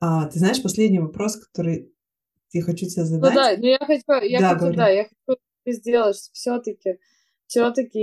А, 0.00 0.26
ты 0.26 0.38
знаешь, 0.38 0.62
последний 0.62 0.98
вопрос, 0.98 1.36
который 1.36 1.92
я 2.52 2.62
хочу 2.62 2.86
тебе 2.86 3.04
задать. 3.04 3.34
Ну 3.34 3.40
да, 3.40 3.56
но 3.56 3.66
я 3.66 3.78
хочу, 3.78 4.26
я 4.26 4.40
да, 4.40 4.58
хочу, 4.58 4.76
да, 4.76 4.88
я 4.88 5.04
хочу 5.04 5.40
сделать, 5.66 6.16
что 6.16 6.32
все-таки, 6.32 6.98
все-таки 7.46 8.00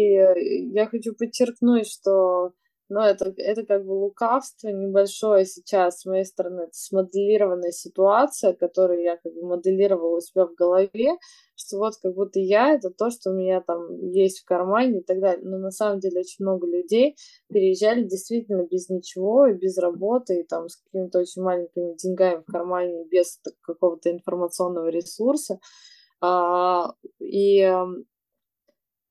я 0.73 0.87
хочу 0.87 1.13
подчеркнуть, 1.13 1.87
что 1.87 2.53
но 2.89 3.05
это, 3.05 3.33
это 3.37 3.65
как 3.65 3.85
бы 3.85 3.91
лукавство 3.91 4.67
небольшое 4.69 5.45
сейчас 5.45 6.01
с 6.01 6.05
моей 6.05 6.25
стороны. 6.25 6.63
Это 6.63 6.73
смоделированная 6.73 7.71
ситуация, 7.71 8.53
которую 8.53 9.01
я 9.01 9.17
как 9.17 9.33
бы 9.33 9.45
моделировала 9.45 10.17
у 10.17 10.21
себя 10.21 10.45
в 10.45 10.53
голове, 10.53 11.17
что 11.55 11.77
вот 11.77 11.93
как 12.01 12.13
будто 12.13 12.39
я— 12.39 12.73
это 12.75 12.89
то, 12.89 13.09
что 13.09 13.31
у 13.31 13.33
меня 13.33 13.61
там 13.61 14.09
есть 14.11 14.41
в 14.41 14.45
кармане 14.45 14.99
и 14.99 15.03
так 15.03 15.19
далее. 15.19 15.45
Но 15.45 15.57
на 15.57 15.71
самом 15.71 15.99
деле 15.99 16.19
очень 16.19 16.43
много 16.43 16.67
людей 16.67 17.15
переезжали 17.49 18.03
действительно 18.03 18.63
без 18.63 18.89
ничего 18.89 19.47
и 19.47 19.53
без 19.53 19.77
работы, 19.77 20.41
и 20.41 20.43
там 20.43 20.67
с 20.67 20.77
какими-то 20.77 21.19
очень 21.19 21.41
маленькими 21.41 21.95
деньгами 21.95 22.43
в 22.45 22.51
кармане, 22.51 23.05
без 23.05 23.39
какого-то 23.61 24.11
информационного 24.11 24.89
ресурса. 24.89 25.59
А, 26.21 26.93
и 27.19 27.69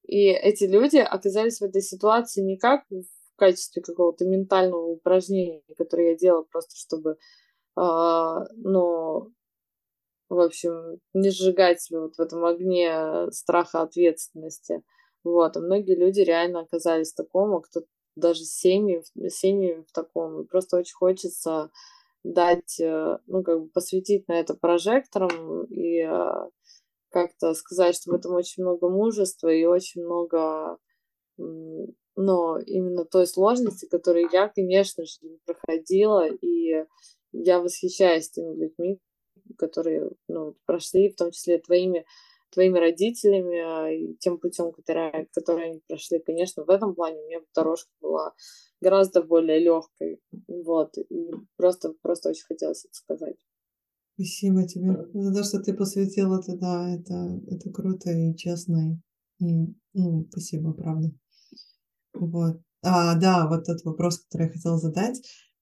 и 0.05 0.27
эти 0.27 0.65
люди 0.65 0.99
оказались 0.99 1.61
в 1.61 1.63
этой 1.63 1.81
ситуации 1.81 2.43
не 2.43 2.59
как 2.59 2.83
качестве 3.43 3.83
какого-то 3.83 4.25
ментального 4.25 4.87
упражнения, 4.87 5.63
которое 5.77 6.11
я 6.11 6.17
делала 6.17 6.45
просто, 6.45 6.77
чтобы, 6.77 7.17
а, 7.75 8.45
ну, 8.55 9.33
в 10.29 10.39
общем, 10.39 11.01
не 11.13 11.31
сжигать 11.31 11.83
себя 11.83 12.03
вот 12.03 12.15
в 12.15 12.21
этом 12.21 12.45
огне 12.45 13.29
страха 13.33 13.83
ответственности. 13.83 14.85
Вот, 15.25 15.57
а 15.57 15.61
многие 15.61 15.97
люди 15.97 16.21
реально 16.21 16.61
оказались 16.61 17.13
в 17.13 17.17
таком, 17.17 17.57
а 17.57 17.61
кто 17.63 17.81
даже 18.15 18.45
семьи, 18.45 19.03
семьи 19.29 19.85
в 19.89 19.93
таком. 19.93 20.43
И 20.43 20.47
просто 20.47 20.77
очень 20.77 20.95
хочется 20.95 21.73
дать, 22.23 22.79
э, 22.79 23.19
ну, 23.27 23.43
как 23.43 23.61
бы 23.61 23.69
посвятить 23.71 24.29
на 24.29 24.39
это 24.39 24.55
прожектором 24.55 25.65
и 25.65 25.99
э, 25.99 26.51
как-то 27.11 27.55
сказать, 27.55 27.97
что 27.97 28.13
в 28.13 28.15
этом 28.15 28.35
очень 28.35 28.63
много 28.63 28.89
мужества 28.89 29.49
и 29.49 29.65
очень 29.65 30.05
много 30.05 30.79
но 32.17 32.59
именно 32.59 33.05
той 33.05 33.27
сложности, 33.27 33.87
которую 33.87 34.29
я, 34.33 34.49
конечно 34.49 35.05
же, 35.05 35.19
не 35.23 35.39
проходила, 35.45 36.27
и 36.27 36.85
я 37.33 37.61
восхищаюсь 37.61 38.31
теми 38.31 38.55
людьми, 38.55 38.99
которые 39.59 40.11
ну, 40.29 40.57
прошли, 40.67 41.11
в 41.11 41.17
том 41.17 41.31
числе 41.31 41.59
твоими, 41.59 42.05
твоими 42.51 42.79
родителями, 42.79 43.59
а, 43.59 43.91
и 43.91 44.15
тем 44.17 44.39
путем, 44.39 44.73
который, 44.73 45.29
который 45.33 45.71
они 45.71 45.81
прошли. 45.89 46.19
Конечно, 46.21 46.65
в 46.65 46.71
этом 46.71 46.95
плане 46.95 47.21
у 47.21 47.27
меня 47.27 47.41
дорожка 47.55 47.91
была 48.01 48.35
гораздо 48.81 49.23
более 49.23 49.59
легкой. 49.59 50.21
Вот. 50.49 50.97
И 50.99 51.31
просто, 51.57 51.95
просто 52.03 52.31
очень 52.31 52.45
хотелось 52.45 52.85
это 52.85 52.95
сказать. 52.95 53.37
Спасибо 54.15 54.67
тебе 54.69 54.93
за 55.15 55.35
то, 55.35 55.43
что 55.43 55.61
ты 55.61 55.73
посвятила 55.73 56.41
это, 56.41 56.57
да, 56.57 56.95
это, 56.95 57.41
это 57.49 57.71
круто 57.71 58.11
и 58.11 58.37
честно. 58.37 59.01
И, 59.41 59.75
ну, 59.95 60.27
спасибо, 60.31 60.75
правда. 60.75 61.11
Вот. 62.15 62.61
А, 62.83 63.15
да, 63.15 63.47
вот 63.49 63.65
тот 63.65 63.85
вопрос, 63.85 64.21
который 64.21 64.47
я 64.47 64.53
хотела 64.53 64.79
задать. 64.79 65.21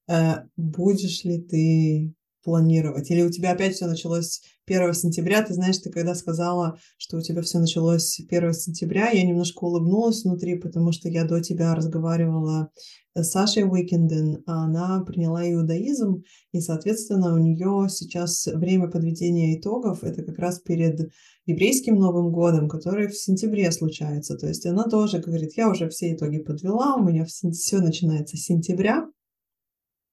Э, 0.08 0.46
будешь 0.56 1.24
ли 1.24 1.40
ты 1.40 2.14
планировать? 2.42 3.10
Или 3.10 3.22
у 3.22 3.30
тебя 3.30 3.52
опять 3.52 3.74
все 3.74 3.86
началось 3.86 4.42
1 4.66 4.94
сентября? 4.94 5.42
Ты 5.42 5.54
знаешь, 5.54 5.78
ты 5.78 5.90
когда 5.90 6.14
сказала, 6.14 6.78
что 6.98 7.18
у 7.18 7.20
тебя 7.20 7.42
все 7.42 7.58
началось 7.58 8.20
1 8.20 8.52
сентября, 8.54 9.10
я 9.10 9.22
немножко 9.22 9.64
улыбнулась 9.64 10.24
внутри, 10.24 10.56
потому 10.56 10.92
что 10.92 11.08
я 11.08 11.24
до 11.24 11.40
тебя 11.40 11.74
разговаривала 11.74 12.70
с 13.14 13.30
Сашей 13.30 13.64
Уикенден, 13.64 14.42
а 14.46 14.64
она 14.64 15.02
приняла 15.04 15.48
иудаизм, 15.50 16.22
и, 16.52 16.60
соответственно, 16.60 17.34
у 17.34 17.38
нее 17.38 17.88
сейчас 17.88 18.46
время 18.46 18.88
подведения 18.88 19.58
итогов, 19.58 20.04
это 20.04 20.22
как 20.22 20.38
раз 20.38 20.60
перед 20.60 21.10
еврейским 21.46 21.96
Новым 21.96 22.30
годом, 22.30 22.68
который 22.68 23.08
в 23.08 23.16
сентябре 23.16 23.70
случается. 23.72 24.36
То 24.36 24.46
есть 24.46 24.64
она 24.66 24.84
тоже 24.84 25.18
говорит, 25.18 25.56
я 25.56 25.68
уже 25.68 25.88
все 25.88 26.12
итоги 26.12 26.38
подвела, 26.38 26.94
у 26.94 27.02
меня 27.02 27.24
все 27.24 27.78
начинается 27.78 28.36
с 28.36 28.44
сентября, 28.44 29.08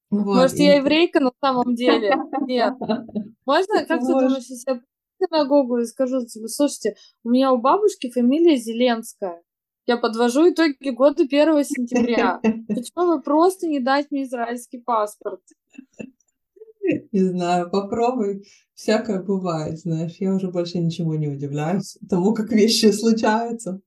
вот, 0.09 0.25
Может, 0.25 0.59
и... 0.59 0.63
я 0.63 0.75
еврейка 0.77 1.19
на 1.19 1.31
самом 1.41 1.75
деле? 1.75 2.15
Нет. 2.45 2.73
Можно, 3.45 3.85
как 3.85 4.01
ты 4.01 4.07
думаешь, 4.07 4.45
если 4.49 4.71
я 4.71 4.81
синагогу 5.19 5.79
и 5.79 5.85
скажу, 5.85 6.25
типа, 6.25 6.47
слушайте, 6.47 6.95
у 7.23 7.29
меня 7.29 7.51
у 7.51 7.57
бабушки 7.57 8.09
фамилия 8.11 8.55
Зеленская. 8.55 9.41
Я 9.85 9.97
подвожу 9.97 10.49
итоги 10.49 10.89
года 10.89 11.23
1 11.23 11.63
сентября. 11.63 12.39
Почему 12.41 13.07
вы 13.07 13.21
просто 13.21 13.67
не 13.67 13.79
дать 13.79 14.11
мне 14.11 14.23
израильский 14.23 14.79
паспорт? 14.79 15.41
Не 17.11 17.19
знаю, 17.19 17.69
попробуй. 17.69 18.45
Всякое 18.73 19.21
бывает, 19.21 19.79
знаешь. 19.79 20.15
Я 20.19 20.33
уже 20.33 20.49
больше 20.51 20.79
ничего 20.79 21.15
не 21.15 21.27
удивляюсь 21.27 21.97
тому, 22.09 22.33
как 22.33 22.51
вещи 22.51 22.91
случаются. 22.91 23.81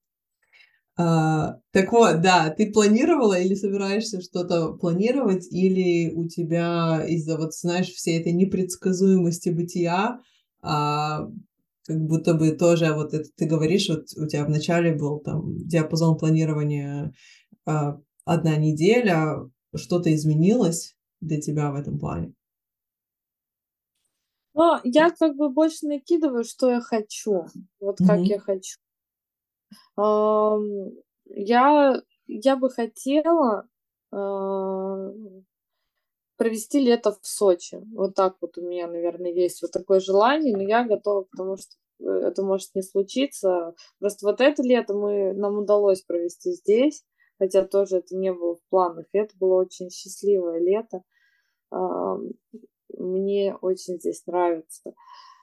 А, 1.01 1.57
так 1.73 1.93
вот, 1.93 2.21
да, 2.21 2.51
ты 2.51 2.71
планировала 2.71 3.33
или 3.33 3.55
собираешься 3.55 4.21
что-то 4.21 4.75
планировать, 4.75 5.51
или 5.51 6.13
у 6.13 6.29
тебя 6.29 7.07
из-за 7.09 7.39
вот, 7.39 7.55
знаешь, 7.55 7.89
всей 7.89 8.21
этой 8.21 8.33
непредсказуемости 8.33 9.49
бытия, 9.49 10.21
а, 10.61 11.27
как 11.87 12.01
будто 12.01 12.35
бы 12.35 12.51
тоже 12.51 12.93
вот 12.93 13.15
это 13.15 13.31
ты 13.35 13.47
говоришь, 13.47 13.89
вот 13.89 14.09
у 14.23 14.27
тебя 14.27 14.45
вначале 14.45 14.95
был 14.95 15.21
там 15.21 15.67
диапазон 15.67 16.19
планирования 16.19 17.15
а, 17.65 17.99
одна 18.27 18.57
неделя, 18.57 19.49
что-то 19.75 20.15
изменилось 20.15 20.97
для 21.23 21.41
тебя 21.41 21.71
в 21.71 21.77
этом 21.77 21.99
плане? 21.99 22.35
Ну, 24.53 24.79
я 24.85 25.11
как 25.11 25.35
бы 25.37 25.49
больше 25.49 25.87
накидываю, 25.87 26.45
что 26.45 26.71
я 26.71 26.83
хочу, 26.83 27.47
вот 27.81 27.97
как 27.99 28.19
mm-hmm. 28.19 28.25
я 28.25 28.39
хочу 28.39 28.77
я, 29.97 32.03
я 32.27 32.57
бы 32.57 32.71
хотела 32.71 33.68
а, 34.12 35.11
провести 36.37 36.81
лето 36.81 37.12
в 37.12 37.27
Сочи. 37.27 37.81
Вот 37.95 38.14
так 38.14 38.37
вот 38.41 38.57
у 38.59 38.62
меня, 38.62 38.87
наверное, 38.87 39.33
есть 39.33 39.62
вот 39.62 39.73
такое 39.73 40.01
желание, 40.01 40.57
но 40.57 40.62
я 40.62 40.85
готова 40.85 41.25
к 41.25 41.37
тому, 41.37 41.57
что 41.57 41.77
это 42.01 42.43
может 42.43 42.75
не 42.75 42.83
случиться. 42.83 43.75
Просто 43.99 44.27
вот 44.27 44.41
это 44.41 44.62
лето 44.62 44.95
мы, 44.95 45.35
нам 45.35 45.59
удалось 45.59 46.03
провести 46.03 46.53
здесь. 46.53 47.05
хотя 47.39 47.64
тоже 47.64 47.99
это 47.99 48.16
не 48.16 48.33
было 48.33 48.57
в 48.57 48.62
планах. 48.71 49.07
И 49.12 49.18
это 49.18 49.35
было 49.39 49.62
очень 49.62 49.91
счастливое 49.91 50.61
лето. 50.61 51.03
Мне 52.97 53.57
очень 53.61 53.99
здесь 53.99 54.27
нравится. 54.27 54.95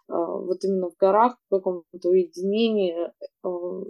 А, 0.10 0.16
вот 0.16 0.64
именно 0.64 0.90
в 0.90 0.98
горах, 0.98 1.38
в 1.46 1.56
каком-то 1.56 2.10
уединении, 2.10 2.96
а, 3.44 3.84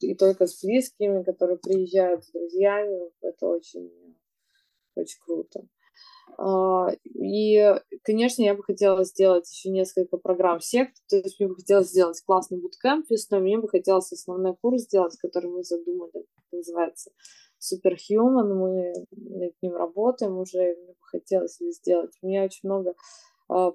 и 0.00 0.14
только 0.14 0.46
с 0.46 0.62
близкими, 0.62 1.22
которые 1.22 1.58
приезжают 1.58 2.24
с 2.24 2.32
друзьями, 2.32 3.10
это 3.20 3.46
очень, 3.46 3.90
очень 4.96 5.20
круто. 5.24 5.66
И, 7.04 7.74
конечно, 8.02 8.42
я 8.42 8.54
бы 8.54 8.64
хотела 8.64 9.04
сделать 9.04 9.48
еще 9.48 9.70
несколько 9.70 10.16
программ 10.16 10.60
сект, 10.60 10.96
то 11.08 11.16
есть 11.16 11.38
мне 11.38 11.48
бы 11.48 11.54
хотелось 11.54 11.90
сделать 11.90 12.20
классный 12.26 12.60
буткемп 12.60 13.08
весной, 13.08 13.40
мне 13.40 13.58
бы 13.58 13.68
хотелось 13.68 14.10
основной 14.10 14.56
курс 14.56 14.82
сделать, 14.82 15.16
который 15.18 15.50
мы 15.50 15.62
задумали, 15.62 16.26
называется 16.50 17.12
Superhuman, 17.60 18.52
мы 18.52 18.92
над 19.12 19.52
ним 19.62 19.76
работаем 19.76 20.38
уже, 20.38 20.74
мне 20.74 20.92
бы 20.92 20.98
хотелось 21.00 21.58
сделать. 21.60 22.12
У 22.20 22.26
меня 22.26 22.44
очень 22.44 22.68
много 22.68 22.90
э, 22.90 22.94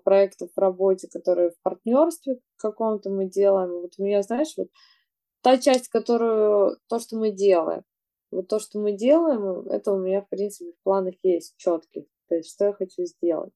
проектов 0.04 0.50
в 0.56 0.60
работе, 0.60 1.08
которые 1.12 1.52
в 1.52 1.62
партнерстве 1.62 2.40
каком-то 2.58 3.10
мы 3.10 3.26
делаем. 3.26 3.72
Вот 3.82 3.94
у 3.98 4.04
меня, 4.04 4.22
знаешь, 4.22 4.54
вот 4.58 4.68
та 5.42 5.58
часть, 5.58 5.90
которую, 5.90 6.78
то, 6.88 7.00
что 7.00 7.18
мы 7.18 7.32
делаем, 7.32 7.84
вот 8.32 8.48
то, 8.48 8.60
что 8.60 8.80
мы 8.80 8.94
делаем, 8.94 9.68
это 9.70 9.92
у 9.94 10.00
меня, 10.00 10.22
в 10.22 10.30
принципе, 10.30 10.72
в 10.72 10.84
планах 10.84 11.16
есть 11.24 11.56
четких, 11.58 12.06
то 12.28 12.36
есть 12.36 12.52
что 12.52 12.66
я 12.66 12.74
хочу 12.74 13.04
сделать. 13.06 13.54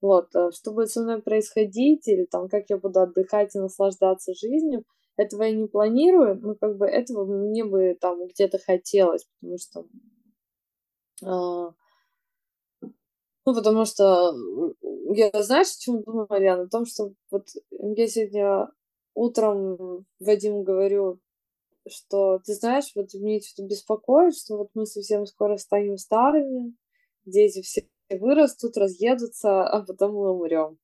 Вот, 0.00 0.34
а 0.34 0.50
что 0.52 0.72
будет 0.72 0.90
со 0.90 1.02
мной 1.02 1.22
происходить, 1.22 2.08
или 2.08 2.24
там, 2.24 2.48
как 2.48 2.64
я 2.68 2.76
буду 2.76 3.00
отдыхать 3.00 3.54
и 3.54 3.58
наслаждаться 3.58 4.34
жизнью– 4.34 4.84
этого 5.16 5.42
я 5.44 5.52
не 5.52 5.66
планирую, 5.66 6.40
но 6.40 6.54
как 6.54 6.76
бы 6.76 6.86
этого 6.86 7.24
мне 7.24 7.64
бы 7.64 7.96
там 8.00 8.26
где-то 8.26 8.58
хотелось, 8.58 9.26
потому 9.40 9.58
что 9.58 9.86
э, 11.22 11.72
ну, 13.44 13.54
потому 13.54 13.84
что 13.84 14.34
я, 15.14 15.30
знаешь, 15.42 15.68
о 15.68 15.80
чем 15.80 16.02
думаю, 16.02 16.26
Марьяна? 16.28 16.62
О 16.64 16.68
том, 16.68 16.86
что 16.86 17.12
вот 17.30 17.46
я 17.70 18.06
сегодня 18.06 18.68
утром 19.14 20.06
Вадиму 20.20 20.62
говорю, 20.62 21.20
что, 21.88 22.38
ты 22.38 22.54
знаешь, 22.54 22.92
вот 22.94 23.12
мне 23.14 23.40
что-то 23.40 23.68
беспокоит, 23.68 24.36
что 24.36 24.56
вот 24.56 24.70
мы 24.74 24.86
совсем 24.86 25.26
скоро 25.26 25.56
станем 25.56 25.98
старыми, 25.98 26.74
дети 27.24 27.62
все 27.62 27.88
вырастут, 28.10 28.76
разъедутся, 28.76 29.64
а 29.64 29.84
потом 29.84 30.14
мы 30.14 30.30
умрем. 30.30 30.78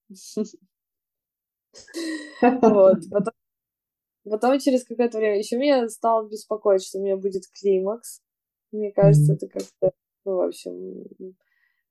Вот. 2.41 2.99
Потом 4.25 4.59
через 4.59 4.85
какое-то 4.85 5.19
время 5.19 5.39
еще 5.39 5.57
меня 5.57 5.89
стало 5.89 6.29
беспокоить, 6.29 6.83
что 6.83 6.99
у 6.99 7.03
меня 7.03 7.17
будет 7.17 7.45
климакс. 7.49 8.21
Мне 8.73 8.93
кажется, 8.93 9.35
это 9.35 9.49
как-то, 9.49 9.93
ну, 10.25 10.37
в 10.37 10.41
общем, 10.43 11.07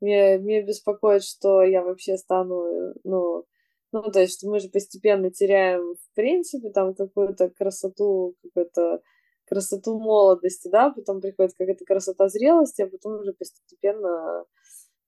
мне 0.01 0.61
беспокоит, 0.63 1.23
что 1.23 1.63
я 1.63 1.83
вообще 1.83 2.17
стану, 2.17 2.93
ну, 3.03 3.45
ну, 3.91 4.01
то 4.11 4.19
есть, 4.19 4.43
мы 4.43 4.59
же 4.59 4.69
постепенно 4.69 5.31
теряем, 5.31 5.95
в 5.95 6.15
принципе, 6.15 6.69
там 6.69 6.93
какую-то 6.93 7.49
красоту, 7.49 8.35
какую-то 8.43 9.01
красоту 9.45 9.97
молодости, 9.99 10.67
да, 10.67 10.89
потом 10.91 11.21
приходит 11.21 11.53
какая-то 11.57 11.85
красота 11.85 12.27
зрелости, 12.27 12.81
а 12.81 12.87
потом 12.87 13.21
уже 13.21 13.33
постепенно 13.33 14.45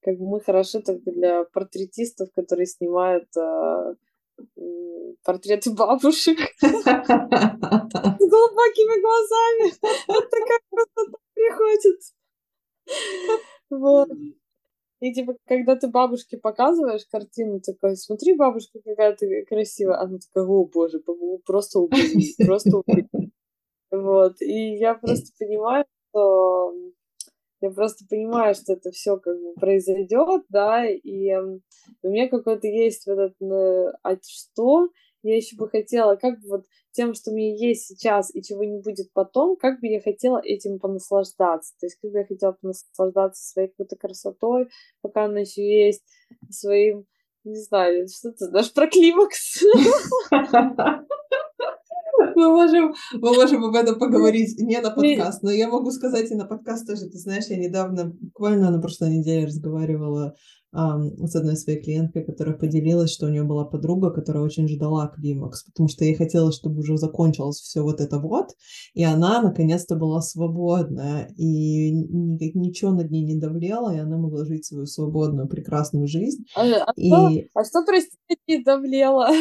как 0.02 0.18
бы 0.18 0.28
мы 0.28 0.40
хороши 0.40 0.82
только 0.82 1.12
для 1.12 1.44
портретистов, 1.44 2.30
которые 2.34 2.66
снимают 2.66 3.28
а, 3.38 3.96
портреты 5.24 5.72
бабушек 5.72 6.40
с 6.40 6.66
глубокими 8.20 9.02
глазами. 9.02 9.74
Такая 10.08 10.60
красота 10.70 11.18
приходит. 11.34 12.00
Вот. 13.70 14.10
И 15.00 15.14
типа, 15.14 15.36
когда 15.48 15.76
ты 15.76 15.88
бабушке 15.88 16.38
показываешь 16.38 17.06
картину, 17.10 17.62
такой, 17.62 17.96
смотри, 17.96 18.36
бабушка 18.36 18.80
какая 18.84 19.16
ты 19.16 19.46
красивая. 19.46 20.00
Она 20.00 20.18
такая, 20.18 20.46
о 20.46 20.66
боже, 20.66 21.02
просто 21.46 21.80
убери, 21.80 22.36
просто 22.46 22.78
убери. 22.78 23.08
Вот. 23.92 24.42
И 24.42 24.76
я 24.76 24.96
просто 24.96 25.32
понимаю, 25.40 25.86
что 26.10 26.74
я 27.62 27.72
просто 27.72 28.06
понимаю, 28.10 28.56
что 28.56 28.74
это 28.74 28.92
все 28.92 29.18
как 29.18 29.36
бы 29.40 29.54
произойдет, 29.56 30.44
да, 30.50 30.86
и 30.86 31.34
у 31.36 32.08
меня 32.08 32.30
какой-то 32.30 32.68
есть 32.68 33.06
вот 33.06 33.20
этот, 33.20 33.42
э, 33.42 33.92
а 34.02 34.16
что, 34.26 34.88
я 35.24 35.36
еще 35.36 35.58
бы 35.58 35.68
хотела, 35.68 36.16
как 36.16 36.40
вот 36.48 36.66
тем, 37.00 37.14
что 37.14 37.32
у 37.32 37.34
меня 37.34 37.56
есть 37.56 37.88
сейчас 37.88 38.30
и 38.36 38.44
чего 38.44 38.66
не 38.66 38.82
будет 38.82 39.14
потом, 39.14 39.56
как 39.56 39.80
бы 39.80 39.88
я 39.88 40.02
хотела 40.02 40.42
этим 40.44 40.80
понаслаждаться. 40.80 41.74
То 41.80 41.86
есть 41.86 41.98
как 42.02 42.12
бы 42.12 42.18
я 42.18 42.26
хотела 42.26 42.52
понаслаждаться 42.52 43.42
своей 43.42 43.70
какой-то 43.70 43.96
красотой, 43.96 44.68
пока 45.02 45.24
она 45.26 45.40
еще 45.40 45.64
есть, 45.64 46.04
своим, 46.50 47.06
не 47.46 47.56
знаю, 47.56 48.06
что 48.10 48.34
ты 48.34 48.48
знаешь 48.48 48.74
про 48.74 48.88
климакс. 48.88 49.64
Мы 52.36 52.50
можем, 52.50 52.94
мы 53.14 53.34
можем 53.34 53.64
об 53.64 53.76
этом 53.76 53.98
поговорить 53.98 54.60
не 54.60 54.80
на 54.82 54.92
подкаст, 54.92 55.42
но 55.42 55.52
я 55.52 55.70
могу 55.70 55.90
сказать 55.92 56.30
и 56.32 56.36
на 56.36 56.46
подкаст 56.46 56.86
тоже. 56.86 57.10
Ты 57.10 57.18
знаешь, 57.18 57.46
я 57.46 57.56
недавно, 57.56 58.14
буквально 58.20 58.72
на 58.72 58.82
прошлой 58.82 59.10
неделе 59.10 59.46
разговаривала 59.46 60.36
с 60.72 61.36
одной 61.36 61.56
своей 61.56 61.82
клиенткой, 61.82 62.24
которая 62.24 62.56
поделилась, 62.56 63.12
что 63.12 63.26
у 63.26 63.30
нее 63.30 63.44
была 63.44 63.66
подруга, 63.66 64.12
которая 64.12 64.44
очень 64.44 64.68
ждала 64.68 65.08
климакс, 65.08 65.64
потому 65.64 65.90
что 65.90 66.06
ей 66.06 66.16
хотелось, 66.16 66.56
чтобы 66.56 66.80
уже 66.80 66.98
закончилось 66.98 67.58
все 67.58 67.82
вот 67.82 68.02
это 68.02 68.20
вот, 68.20 68.50
и 68.94 69.04
она 69.04 69.42
наконец-то 69.42 69.96
была 69.96 70.22
свободна, 70.22 71.28
и 71.38 71.92
никак, 71.92 72.56
ничего 72.56 72.92
над 72.92 73.10
ней 73.10 73.24
не 73.24 73.40
давлело, 73.40 73.94
и 73.94 74.00
она 74.00 74.18
могла 74.18 74.46
жить 74.46 74.66
свою 74.66 74.86
свободную, 74.86 75.48
прекрасную 75.48 76.08
жизнь. 76.08 76.46
А, 76.56 76.62
а, 76.62 76.94
и... 76.96 77.10
что, 77.10 77.28
а 77.56 77.64
что, 77.64 77.86
простите, 77.86 78.38
не 78.48 78.64
давлело? 78.64 79.28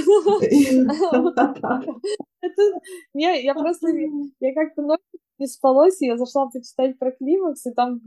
Я 3.15 3.55
просто, 3.55 3.89
я 3.89 4.55
как-то 4.55 4.83
ночью 4.83 5.21
не 5.39 5.47
спалось, 5.47 6.01
и 6.01 6.07
я 6.07 6.17
зашла 6.17 6.49
почитать 6.49 6.99
про 6.99 7.13
климакс, 7.13 7.67
и 7.67 7.73
там 7.73 8.01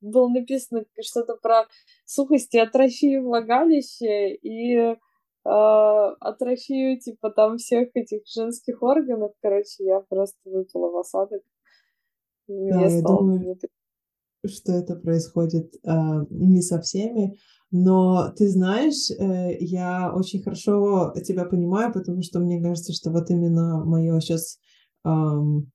было 0.00 0.28
написано 0.28 0.84
что-то 1.00 1.36
про 1.36 1.66
сухость 2.04 2.54
и 2.54 2.58
атрофию 2.58 3.24
влагалища, 3.24 4.34
и 4.42 4.74
э, 4.76 4.96
атрофию, 5.44 6.98
типа, 6.98 7.30
там 7.30 7.58
всех 7.58 7.88
этих 7.94 8.22
женских 8.26 8.82
органов. 8.82 9.32
Короче, 9.42 9.84
я 9.84 10.00
просто 10.00 10.38
выпала 10.44 10.90
в 10.90 10.98
осадок. 10.98 11.42
Да, 12.48 12.82
я 12.82 12.90
стало... 12.90 13.18
думаю, 13.18 13.58
что 14.46 14.72
это 14.72 14.96
происходит 14.96 15.74
э, 15.84 15.90
не 16.30 16.62
со 16.62 16.80
всеми, 16.80 17.36
но 17.70 18.32
ты 18.36 18.48
знаешь, 18.48 19.10
э, 19.10 19.56
я 19.58 20.12
очень 20.14 20.42
хорошо 20.42 21.12
тебя 21.24 21.44
понимаю, 21.44 21.92
потому 21.92 22.22
что 22.22 22.38
мне 22.38 22.62
кажется, 22.62 22.92
что 22.92 23.10
вот 23.10 23.30
именно 23.30 23.84
мое 23.84 24.20
сейчас 24.20 24.58
эм, 25.04 25.70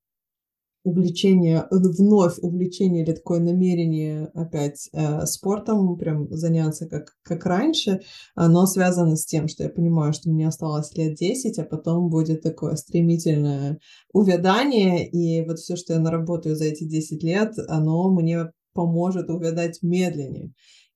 увлечение, 0.84 1.65
вновь 1.69 2.38
увлечение 2.39 3.03
или 3.03 3.13
такое 3.13 3.39
намерение 3.39 4.32
опять 4.34 4.89
э, 4.93 5.25
спортом, 5.25 5.95
прям 5.97 6.27
заняться 6.32 6.88
как, 6.88 7.15
как 7.23 7.45
раньше, 7.45 8.01
оно 8.36 8.65
связано 8.65 9.15
с 9.15 9.25
тем, 9.25 9.47
что 9.47 9.63
я 9.63 9.69
понимаю, 9.69 10.13
что 10.13 10.29
мне 10.29 10.47
осталось 10.47 10.95
лет 10.95 11.15
10, 11.15 11.59
а 11.59 11.63
потом 11.63 12.09
будет 12.09 12.41
такое 12.41 12.75
стремительное 12.75 13.79
увядание, 14.13 15.07
и 15.07 15.45
вот 15.45 15.59
все, 15.59 15.75
что 15.75 15.93
я 15.93 15.99
наработаю 15.99 16.55
за 16.55 16.65
эти 16.65 16.84
10 16.84 17.23
лет, 17.23 17.53
оно 17.67 18.09
мне 18.09 18.51
поможет 18.73 19.29
увядать 19.29 19.79
медленнее. 19.82 20.51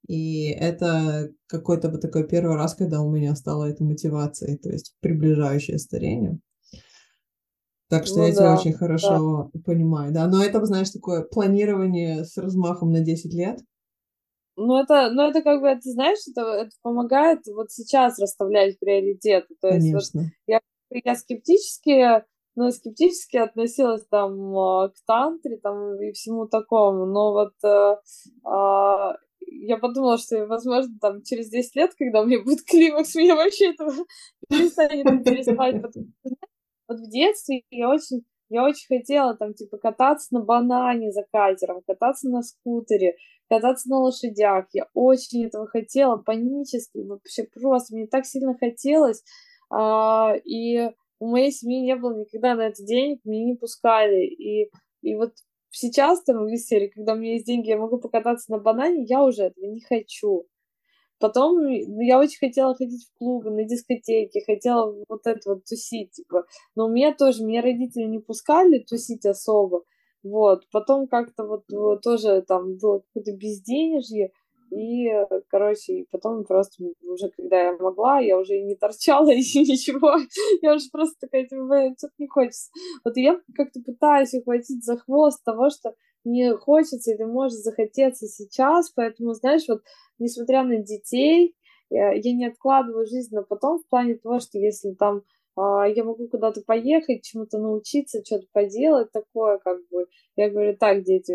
И 0.07 0.49
это 0.49 1.29
какой-то 1.47 1.89
вот 1.89 2.01
такой 2.01 2.27
первый 2.27 2.55
раз, 2.55 2.75
когда 2.75 3.01
у 3.01 3.11
меня 3.11 3.35
стала 3.35 3.65
эта 3.65 3.83
мотивация, 3.83 4.57
то 4.57 4.69
есть 4.69 4.95
приближающее 5.01 5.79
старение. 5.79 6.39
Так 7.89 8.07
что 8.07 8.17
ну, 8.17 8.27
я 8.27 8.33
да, 8.33 8.35
тебя 8.35 8.53
очень 8.55 8.73
хорошо 8.73 9.49
да. 9.53 9.59
понимаю, 9.63 10.11
да. 10.11 10.27
Но 10.27 10.43
это, 10.43 10.63
знаешь, 10.65 10.89
такое 10.89 11.21
планирование 11.21 12.25
с 12.25 12.35
размахом 12.37 12.91
на 12.91 13.01
10 13.01 13.33
лет. 13.33 13.59
Ну, 14.57 14.79
это, 14.81 15.11
ну, 15.11 15.29
это 15.29 15.41
как 15.41 15.61
бы, 15.61 15.75
ты 15.75 15.91
знаешь, 15.91 16.19
это, 16.29 16.41
это 16.41 16.71
помогает 16.81 17.41
вот 17.47 17.71
сейчас 17.71 18.17
расставлять 18.19 18.79
приоритеты. 18.79 19.53
То 19.61 19.67
есть 19.67 19.85
Конечно. 19.91 20.21
вот 20.21 20.29
я, 20.47 20.59
я 20.89 21.15
скептически, 21.15 22.23
ну, 22.55 22.71
скептически 22.71 23.37
относилась 23.37 24.05
там 24.09 24.57
а, 24.57 24.89
к 24.89 24.95
тантре 25.05 25.57
там 25.57 26.01
и 26.01 26.11
всему 26.13 26.47
такому, 26.47 27.05
но 27.05 27.33
вот 27.33 27.53
э, 27.65 27.97
а, 28.45 29.17
я 29.41 29.77
подумала, 29.77 30.17
что, 30.17 30.45
возможно, 30.47 30.93
там 31.01 31.21
через 31.23 31.49
10 31.49 31.75
лет, 31.75 31.91
когда 31.97 32.21
у 32.21 32.25
меня 32.25 32.41
будет 32.41 32.63
климакс, 32.63 33.13
меня 33.15 33.35
вообще 33.35 33.71
этого 33.71 33.91
перестанет 34.49 35.05
интересовать, 35.11 35.81
потому 35.81 36.07
вот 36.87 36.99
в 36.99 37.09
детстве 37.09 37.63
я 37.69 37.89
очень, 37.89 38.23
я 38.49 38.63
очень 38.63 38.87
хотела 38.87 39.35
там, 39.35 39.53
типа, 39.53 39.77
кататься 39.77 40.33
на 40.33 40.41
банане 40.41 41.11
за 41.11 41.23
катером, 41.31 41.81
кататься 41.85 42.29
на 42.29 42.41
скутере, 42.43 43.15
кататься 43.49 43.89
на 43.89 43.99
лошадях. 43.99 44.65
Я 44.73 44.87
очень 44.93 45.45
этого 45.45 45.67
хотела, 45.67 46.17
панически, 46.17 46.99
вообще 46.99 47.43
просто, 47.43 47.95
мне 47.95 48.07
так 48.07 48.25
сильно 48.25 48.55
хотелось. 48.57 49.23
А, 49.69 50.35
и 50.43 50.91
у 51.19 51.27
моей 51.27 51.51
семьи 51.51 51.81
не 51.81 51.95
было 51.95 52.17
никогда 52.17 52.55
на 52.55 52.67
это 52.67 52.83
денег, 52.83 53.21
меня 53.23 53.45
не 53.45 53.55
пускали. 53.55 54.25
И, 54.25 54.71
и 55.01 55.15
вот 55.15 55.33
сейчас 55.69 56.23
там 56.23 56.45
в 56.45 56.57
серии, 56.57 56.87
когда 56.87 57.13
у 57.13 57.17
меня 57.17 57.33
есть 57.33 57.45
деньги, 57.45 57.69
я 57.69 57.77
могу 57.77 57.97
покататься 57.99 58.51
на 58.51 58.59
банане, 58.59 59.05
я 59.05 59.23
уже 59.23 59.43
этого 59.43 59.65
не 59.65 59.81
хочу. 59.81 60.45
Потом 61.19 61.63
ну, 61.63 62.01
я 62.01 62.19
очень 62.19 62.39
хотела 62.39 62.75
ходить 62.75 63.05
в 63.05 63.17
клубы, 63.17 63.49
на 63.49 63.63
дискотеки, 63.63 64.43
хотела 64.45 64.95
вот 65.07 65.25
это 65.25 65.41
вот 65.49 65.65
тусить, 65.65 66.11
типа. 66.11 66.45
Но 66.75 66.87
у 66.87 66.89
меня 66.89 67.13
тоже, 67.13 67.43
меня 67.43 67.61
родители 67.61 68.03
не 68.03 68.19
пускали 68.19 68.79
тусить 68.79 69.25
особо. 69.25 69.83
Вот. 70.23 70.67
Потом 70.71 71.07
как-то 71.07 71.45
вот, 71.45 71.63
вот 71.71 72.01
тоже 72.01 72.41
там 72.41 72.77
было 72.77 72.99
какое-то 72.99 73.31
безденежье. 73.37 74.31
И, 74.71 75.07
короче, 75.47 75.93
и 75.93 76.07
потом 76.11 76.43
просто 76.43 76.83
уже, 77.03 77.29
когда 77.29 77.61
я 77.61 77.77
могла, 77.77 78.19
я 78.19 78.37
уже 78.37 78.59
не 78.59 78.75
торчала 78.75 79.29
и 79.31 79.37
ничего. 79.37 80.17
Я 80.61 80.73
уже 80.73 80.89
просто 80.91 81.15
такая, 81.21 81.43
типа, 81.43 81.93
что-то 81.97 82.13
не 82.17 82.27
хочется. 82.27 82.71
Вот 83.05 83.15
я 83.15 83.39
как-то 83.55 83.79
пытаюсь 83.81 84.33
ухватить 84.33 84.83
за 84.83 84.97
хвост 84.97 85.43
того, 85.45 85.69
что 85.69 85.93
мне 86.25 86.55
хочется 86.55 87.13
или 87.13 87.23
может 87.23 87.59
захотеться 87.59 88.27
сейчас. 88.27 88.89
Поэтому, 88.89 89.33
знаешь, 89.33 89.63
вот 89.67 89.81
несмотря 90.19 90.63
на 90.63 90.77
детей, 90.77 91.55
я, 91.89 92.11
я 92.13 92.33
не 92.33 92.47
откладываю 92.47 93.05
жизнь 93.05 93.33
на 93.33 93.43
потом 93.43 93.79
в 93.79 93.87
плане 93.87 94.15
того, 94.15 94.39
что 94.39 94.57
если 94.57 94.93
там 94.93 95.21
я 95.57 96.03
могу 96.03 96.27
куда-то 96.27 96.61
поехать, 96.61 97.23
чему-то 97.23 97.57
научиться, 97.57 98.23
что-то 98.25 98.45
поделать 98.51 99.11
такое, 99.11 99.57
как 99.59 99.77
бы. 99.89 100.07
Я 100.35 100.49
говорю, 100.49 100.75
так, 100.77 101.03
дети, 101.03 101.33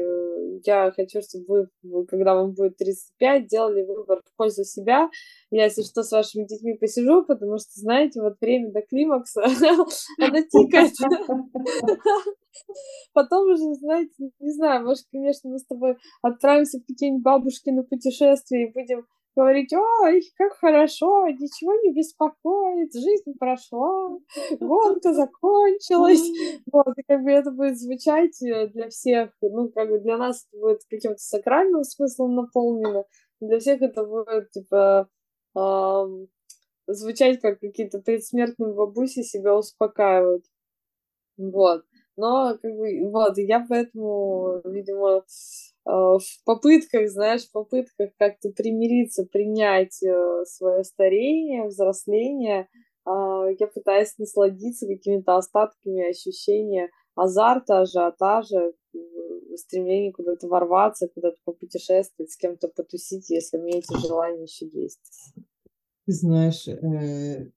я 0.67 0.91
хочу, 0.91 1.23
чтобы 1.23 1.71
вы, 1.83 2.07
когда 2.07 2.35
вам 2.35 2.53
будет 2.53 2.77
35, 2.77 3.47
делали 3.47 3.83
выбор 3.83 4.21
в 4.23 4.37
пользу 4.37 4.65
себя. 4.65 5.09
Я, 5.51 5.65
если 5.65 5.83
что, 5.83 6.03
с 6.03 6.13
вашими 6.13 6.45
детьми 6.45 6.75
посижу, 6.75 7.25
потому 7.25 7.57
что, 7.59 7.71
знаете, 7.75 8.21
вот 8.21 8.35
время 8.41 8.71
до 8.73 8.83
климакса, 8.83 9.43
оно 10.19 10.41
тикает. 10.43 10.93
Потом 13.15 13.51
уже, 13.51 13.75
знаете, 13.75 14.31
не 14.39 14.53
знаю, 14.53 14.85
может, 14.85 15.07
конечно, 15.11 15.49
мы 15.51 15.59
с 15.59 15.65
тобой 15.65 15.97
отправимся 16.21 16.79
в 16.79 16.87
какие-нибудь 16.87 17.23
бабушки 17.23 17.71
на 17.71 17.85
путешествие 17.85 18.69
и 18.69 18.73
будем 18.73 19.07
говорить, 19.37 19.73
ой, 19.73 20.23
как 20.37 20.53
хорошо, 20.55 21.29
ничего 21.29 21.75
не 21.83 21.93
беспокоит, 21.93 22.93
жизнь 22.93 23.35
прошла, 23.39 24.19
гонка 24.61 25.13
закончилась. 25.15 26.23
Вот, 26.73 26.99
и 26.99 27.03
как 27.03 27.23
бы 27.23 27.31
это 27.31 27.51
будет 27.51 27.79
звучать 27.79 28.43
э, 28.43 28.69
для 28.69 28.89
всех, 28.89 29.31
ну, 29.41 29.69
как 29.71 29.89
бы 29.89 29.99
для 29.99 30.17
нас 30.17 30.47
это 30.51 30.61
будет 30.61 30.81
каким-то 30.89 31.19
сакральным 31.19 31.85
смыслом 31.85 32.35
наполнено, 32.35 33.05
для 33.41 33.59
всех 33.59 33.83
это 33.83 34.05
будет, 34.05 34.51
типа, 34.51 35.09
эм, 35.57 36.29
звучать 36.87 37.41
как 37.41 37.61
какие-то 37.61 38.01
предсмертные 38.01 38.75
бабуси 38.75 39.23
себя 39.23 39.57
успокаивают. 39.57 40.45
Вот. 41.37 41.85
Но, 42.17 42.59
как 42.61 42.73
бы, 42.73 43.11
вот, 43.11 43.39
я 43.39 43.65
поэтому, 43.67 44.61
видимо, 44.65 45.25
Э, 45.80 45.80
в 45.91 46.45
попытках, 46.45 47.09
знаешь, 47.09 47.47
в 47.47 47.53
попытках 47.53 48.11
как-то 48.19 48.51
примириться, 48.51 49.25
принять 49.25 50.03
э, 50.03 50.45
свое 50.47 50.85
старение, 50.85 51.67
взросление, 51.67 52.69
а, 53.05 53.47
я 53.59 53.67
пытаюсь 53.67 54.17
насладиться 54.19 54.87
какими-то 54.87 55.37
остатками 55.37 56.09
ощущения 56.09 56.91
азарта, 57.15 57.81
ажиотажа, 57.81 58.73
стремления 59.57 60.13
куда-то 60.13 60.47
ворваться, 60.49 61.09
куда-то 61.09 61.37
попутешествовать, 61.45 62.31
с 62.31 62.37
кем-то 62.37 62.69
потусить, 62.69 63.29
если 63.31 63.59
у 63.59 63.63
меня 63.63 63.79
эти 63.79 64.07
желания 64.07 64.45
еще 64.45 64.67
есть. 64.67 65.35
Ты 66.07 66.13
знаешь, 66.13 66.69
э, 66.69 67.51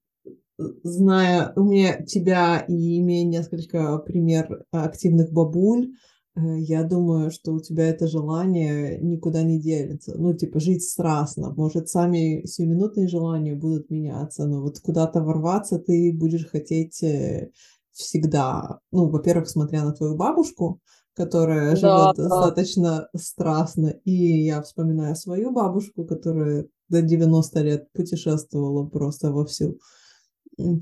зная, 0.58 1.52
у 1.56 1.64
меня 1.64 2.02
тебя 2.04 2.64
и 2.68 3.00
имея 3.00 3.24
несколько 3.24 3.98
пример 3.98 4.64
активных 4.72 5.32
бабуль, 5.32 5.92
Э, 5.92 6.13
я 6.36 6.82
думаю, 6.82 7.30
что 7.30 7.52
у 7.52 7.60
тебя 7.60 7.88
это 7.88 8.08
желание 8.08 8.98
никуда 9.00 9.42
не 9.42 9.60
делится. 9.60 10.14
Ну, 10.16 10.34
типа, 10.34 10.58
жить 10.58 10.82
страстно. 10.82 11.54
Может, 11.54 11.88
сами 11.88 12.44
сиюминутные 12.44 13.06
желания 13.06 13.54
будут 13.54 13.88
меняться, 13.88 14.44
но 14.46 14.60
вот 14.60 14.80
куда-то 14.80 15.22
ворваться 15.22 15.78
ты 15.78 16.12
будешь 16.12 16.48
хотеть 16.48 17.02
э, 17.04 17.50
всегда. 17.92 18.80
Ну, 18.90 19.08
во-первых, 19.08 19.48
смотря 19.48 19.84
на 19.84 19.92
твою 19.92 20.16
бабушку, 20.16 20.80
которая 21.14 21.70
да, 21.70 21.76
живет 21.76 22.16
да. 22.16 22.22
достаточно 22.24 23.08
страстно. 23.16 23.88
И 24.04 24.44
я 24.44 24.60
вспоминаю 24.62 25.14
свою 25.14 25.52
бабушку, 25.52 26.04
которая 26.04 26.66
до 26.88 27.00
90 27.00 27.60
лет 27.60 27.92
путешествовала 27.92 28.84
просто 28.86 29.30
вовсю. 29.30 29.78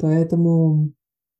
Поэтому 0.00 0.92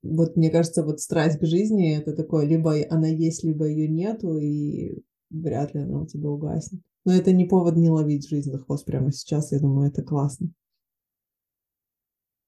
вот 0.03 0.35
мне 0.35 0.49
кажется, 0.49 0.83
вот 0.83 0.99
страсть 0.99 1.39
к 1.39 1.45
жизни 1.45 1.97
это 1.97 2.13
такое, 2.13 2.45
либо 2.45 2.75
она 2.89 3.07
есть, 3.07 3.43
либо 3.43 3.65
ее 3.65 3.87
нету, 3.87 4.37
и 4.37 5.03
вряд 5.29 5.73
ли 5.73 5.81
она 5.81 6.01
у 6.01 6.05
тебя 6.05 6.29
угаснет. 6.29 6.81
Но 7.05 7.13
это 7.13 7.31
не 7.31 7.45
повод 7.45 7.75
не 7.75 7.89
ловить 7.89 8.27
жизнь 8.27 8.51
за 8.51 8.59
хвост 8.59 8.85
прямо 8.85 9.11
сейчас, 9.11 9.51
я 9.51 9.59
думаю, 9.59 9.89
это 9.89 10.03
классно. 10.03 10.49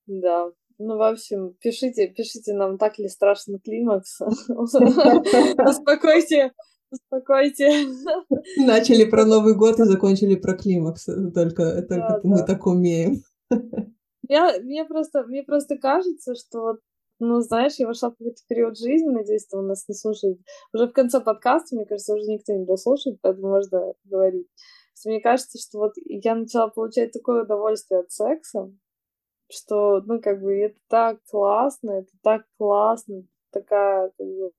Да, 0.08 0.52
ну, 0.78 0.98
в 0.98 1.02
общем, 1.02 1.56
пишите, 1.62 2.08
пишите 2.08 2.54
нам, 2.54 2.78
так 2.78 3.00
ли 3.00 3.08
страшно 3.08 3.60
климакс. 3.60 4.20
Успокойте, 4.50 6.52
успокойте. 6.92 7.88
Начали 8.58 9.06
про 9.06 9.26
Новый 9.26 9.56
год 9.56 9.80
и 9.80 9.86
закончили 9.86 10.36
про 10.36 10.54
климакс. 10.54 11.06
Только, 11.06 11.82
только 11.84 12.20
мы 12.24 12.46
так 12.46 12.68
умеем. 12.68 13.24
Я, 14.28 14.60
мне, 14.62 14.86
просто, 14.86 15.24
мне 15.24 15.44
просто 15.44 15.78
кажется, 15.78 16.34
что 16.36 16.62
вот 16.62 16.80
ну, 17.20 17.42
знаешь, 17.42 17.76
я 17.78 17.88
вошла 17.88 18.10
в 18.10 18.16
какой-то 18.18 18.42
период 18.48 18.78
жизни, 18.78 19.08
надеюсь, 19.10 19.46
что 19.48 19.58
он 19.60 19.68
нас 19.68 19.88
не 19.88 19.96
слушает. 19.96 20.40
Уже 20.74 20.88
в 20.88 20.94
конце 20.94 21.22
подкаста, 21.22 21.76
мне 21.76 21.86
кажется, 21.86 22.14
уже 22.14 22.26
никто 22.26 22.54
не 22.54 22.66
дослушает, 22.66 23.20
поэтому 23.22 23.50
можно 23.50 23.94
говорить. 24.04 24.48
Мне 25.06 25.22
кажется, 25.22 25.60
что 25.60 25.80
вот 25.80 25.94
я 26.06 26.36
начала 26.36 26.68
получать 26.70 27.12
такое 27.12 27.44
удовольствие 27.44 28.00
от 28.00 28.12
секса, 28.12 28.72
что, 29.52 30.02
ну, 30.02 30.22
как 30.22 30.42
бы, 30.42 30.56
это 30.58 30.80
так 30.90 31.20
классно, 31.30 31.92
это 31.92 32.12
так 32.24 32.46
классно, 32.58 33.24
такая, 33.52 34.12
как 34.18 34.28
бы, 34.28 34.52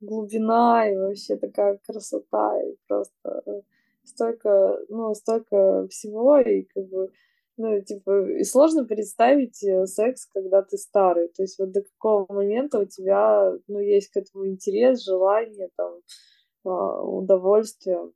глубина 0.00 0.88
и 0.88 0.96
вообще 0.96 1.36
такая 1.36 1.78
красота, 1.84 2.60
и 2.62 2.76
просто 2.86 3.62
столько, 4.04 4.78
ну, 4.88 5.14
столько 5.14 5.86
всего, 5.88 6.38
и 6.38 6.62
как 6.62 6.84
бы 6.88 7.10
ну, 7.56 7.80
типа, 7.82 8.30
и 8.38 8.44
сложно 8.44 8.84
представить 8.84 9.62
э, 9.62 9.86
секс, 9.86 10.26
когда 10.26 10.62
ты 10.62 10.78
старый. 10.78 11.28
То 11.28 11.42
есть 11.42 11.58
вот 11.58 11.72
до 11.72 11.82
какого 11.82 12.26
момента 12.32 12.78
у 12.78 12.84
тебя, 12.84 13.52
ну, 13.68 13.78
есть 13.78 14.08
к 14.08 14.16
этому 14.16 14.48
интерес, 14.48 15.04
желание, 15.04 15.68
там, 15.76 15.92
а, 16.64 17.02
удовольствие. 17.02 18.10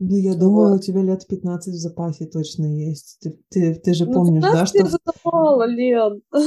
Ну, 0.00 0.16
я 0.16 0.32
вот. 0.32 0.40
думаю, 0.40 0.76
у 0.76 0.78
тебя 0.78 1.02
лет 1.02 1.26
15 1.26 1.74
в 1.74 1.76
запасе 1.76 2.26
точно 2.26 2.66
есть. 2.66 3.18
Ты, 3.20 3.36
ты, 3.50 3.74
ты 3.74 3.94
же 3.94 4.06
ну, 4.06 4.12
помнишь, 4.12 4.42
да, 4.42 4.64
что... 4.64 4.78
это 4.78 5.12
мало, 5.24 5.66
Лен. 5.66 6.22
15 6.30 6.40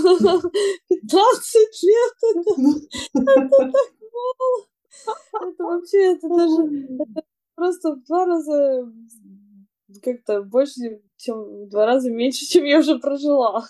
лет 1.84 2.14
это, 2.36 2.54
ну. 2.58 2.76
это 3.22 3.50
так 3.50 3.74
мало. 4.14 5.52
Это 5.52 5.64
вообще, 5.64 6.14
это 6.14 6.30
даже 6.30 6.96
это 7.00 7.24
просто 7.56 7.96
в 7.96 8.04
два 8.06 8.26
раза 8.26 8.92
как-то 10.02 10.44
больше, 10.44 11.02
чем 11.22 11.66
в 11.66 11.70
два 11.70 11.86
раза 11.86 12.12
меньше, 12.12 12.46
чем 12.46 12.66
я 12.66 12.80
уже 12.80 13.00
прожила. 13.00 13.66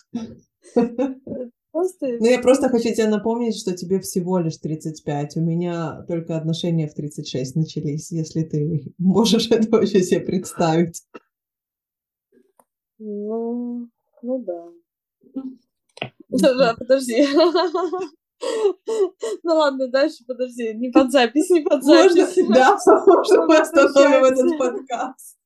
Просто... 1.72 2.08
Ну, 2.20 2.26
я 2.26 2.40
просто 2.40 2.68
хочу 2.68 2.90
тебе 2.94 3.08
напомнить, 3.08 3.58
что 3.58 3.74
тебе 3.76 4.00
всего 4.02 4.40
лишь 4.40 4.58
35. 4.58 5.38
У 5.38 5.42
меня 5.42 6.04
только 6.08 6.36
отношения 6.36 6.88
в 6.88 6.94
36 6.94 7.56
начались, 7.56 8.12
если 8.12 8.44
ты 8.44 8.94
можешь 8.98 9.50
это 9.50 9.70
вообще 9.70 10.04
себе 10.04 10.20
представить. 10.20 11.04
Ну, 13.00 13.88
ну 14.22 14.44
да. 14.44 14.68
Да, 16.30 16.76
подожди. 16.78 17.26
Ну 19.44 19.56
ладно, 19.56 19.88
дальше 19.88 20.24
подожди. 20.28 20.74
Не 20.74 20.90
под 20.90 21.12
запись, 21.12 21.50
не 21.52 21.62
под 21.62 21.84
запись. 21.84 22.38
Можно, 22.38 22.56
да, 22.56 22.78
можно 23.06 23.46
мы 23.46 23.58
остановим 23.58 24.24
этот 24.24 24.58
подкаст. 24.58 25.38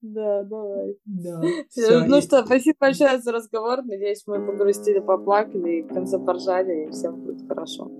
Да, 0.00 0.44
давай. 0.44 0.96
Да. 1.04 1.42
Всё, 1.70 2.04
ну 2.06 2.18
и... 2.18 2.20
что, 2.20 2.44
спасибо 2.44 2.76
большое 2.80 3.20
за 3.20 3.32
разговор. 3.32 3.82
Надеюсь, 3.84 4.22
мы 4.26 4.44
погрустили, 4.44 5.00
поплакали 5.00 5.78
и 5.78 5.82
в 5.82 5.88
конце 5.88 6.18
поржали, 6.18 6.86
и 6.86 6.90
всем 6.90 7.16
будет 7.16 7.46
хорошо. 7.48 7.90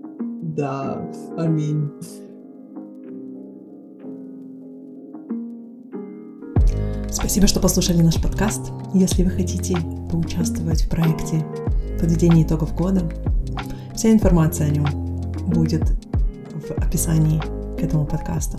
Да, 0.41 1.09
аминь. 1.37 1.89
Спасибо, 7.11 7.47
что 7.47 7.59
послушали 7.59 8.01
наш 8.01 8.21
подкаст. 8.21 8.71
Если 8.93 9.23
вы 9.23 9.31
хотите 9.31 9.75
поучаствовать 10.11 10.83
в 10.83 10.89
проекте 10.89 11.45
подведения 11.99 12.43
итогов 12.43 12.75
года, 12.75 13.01
вся 13.93 14.11
информация 14.11 14.67
о 14.67 14.69
нем 14.69 14.85
будет 15.47 15.83
в 16.53 16.71
описании 16.77 17.41
к 17.77 17.83
этому 17.83 18.05
подкасту. 18.05 18.57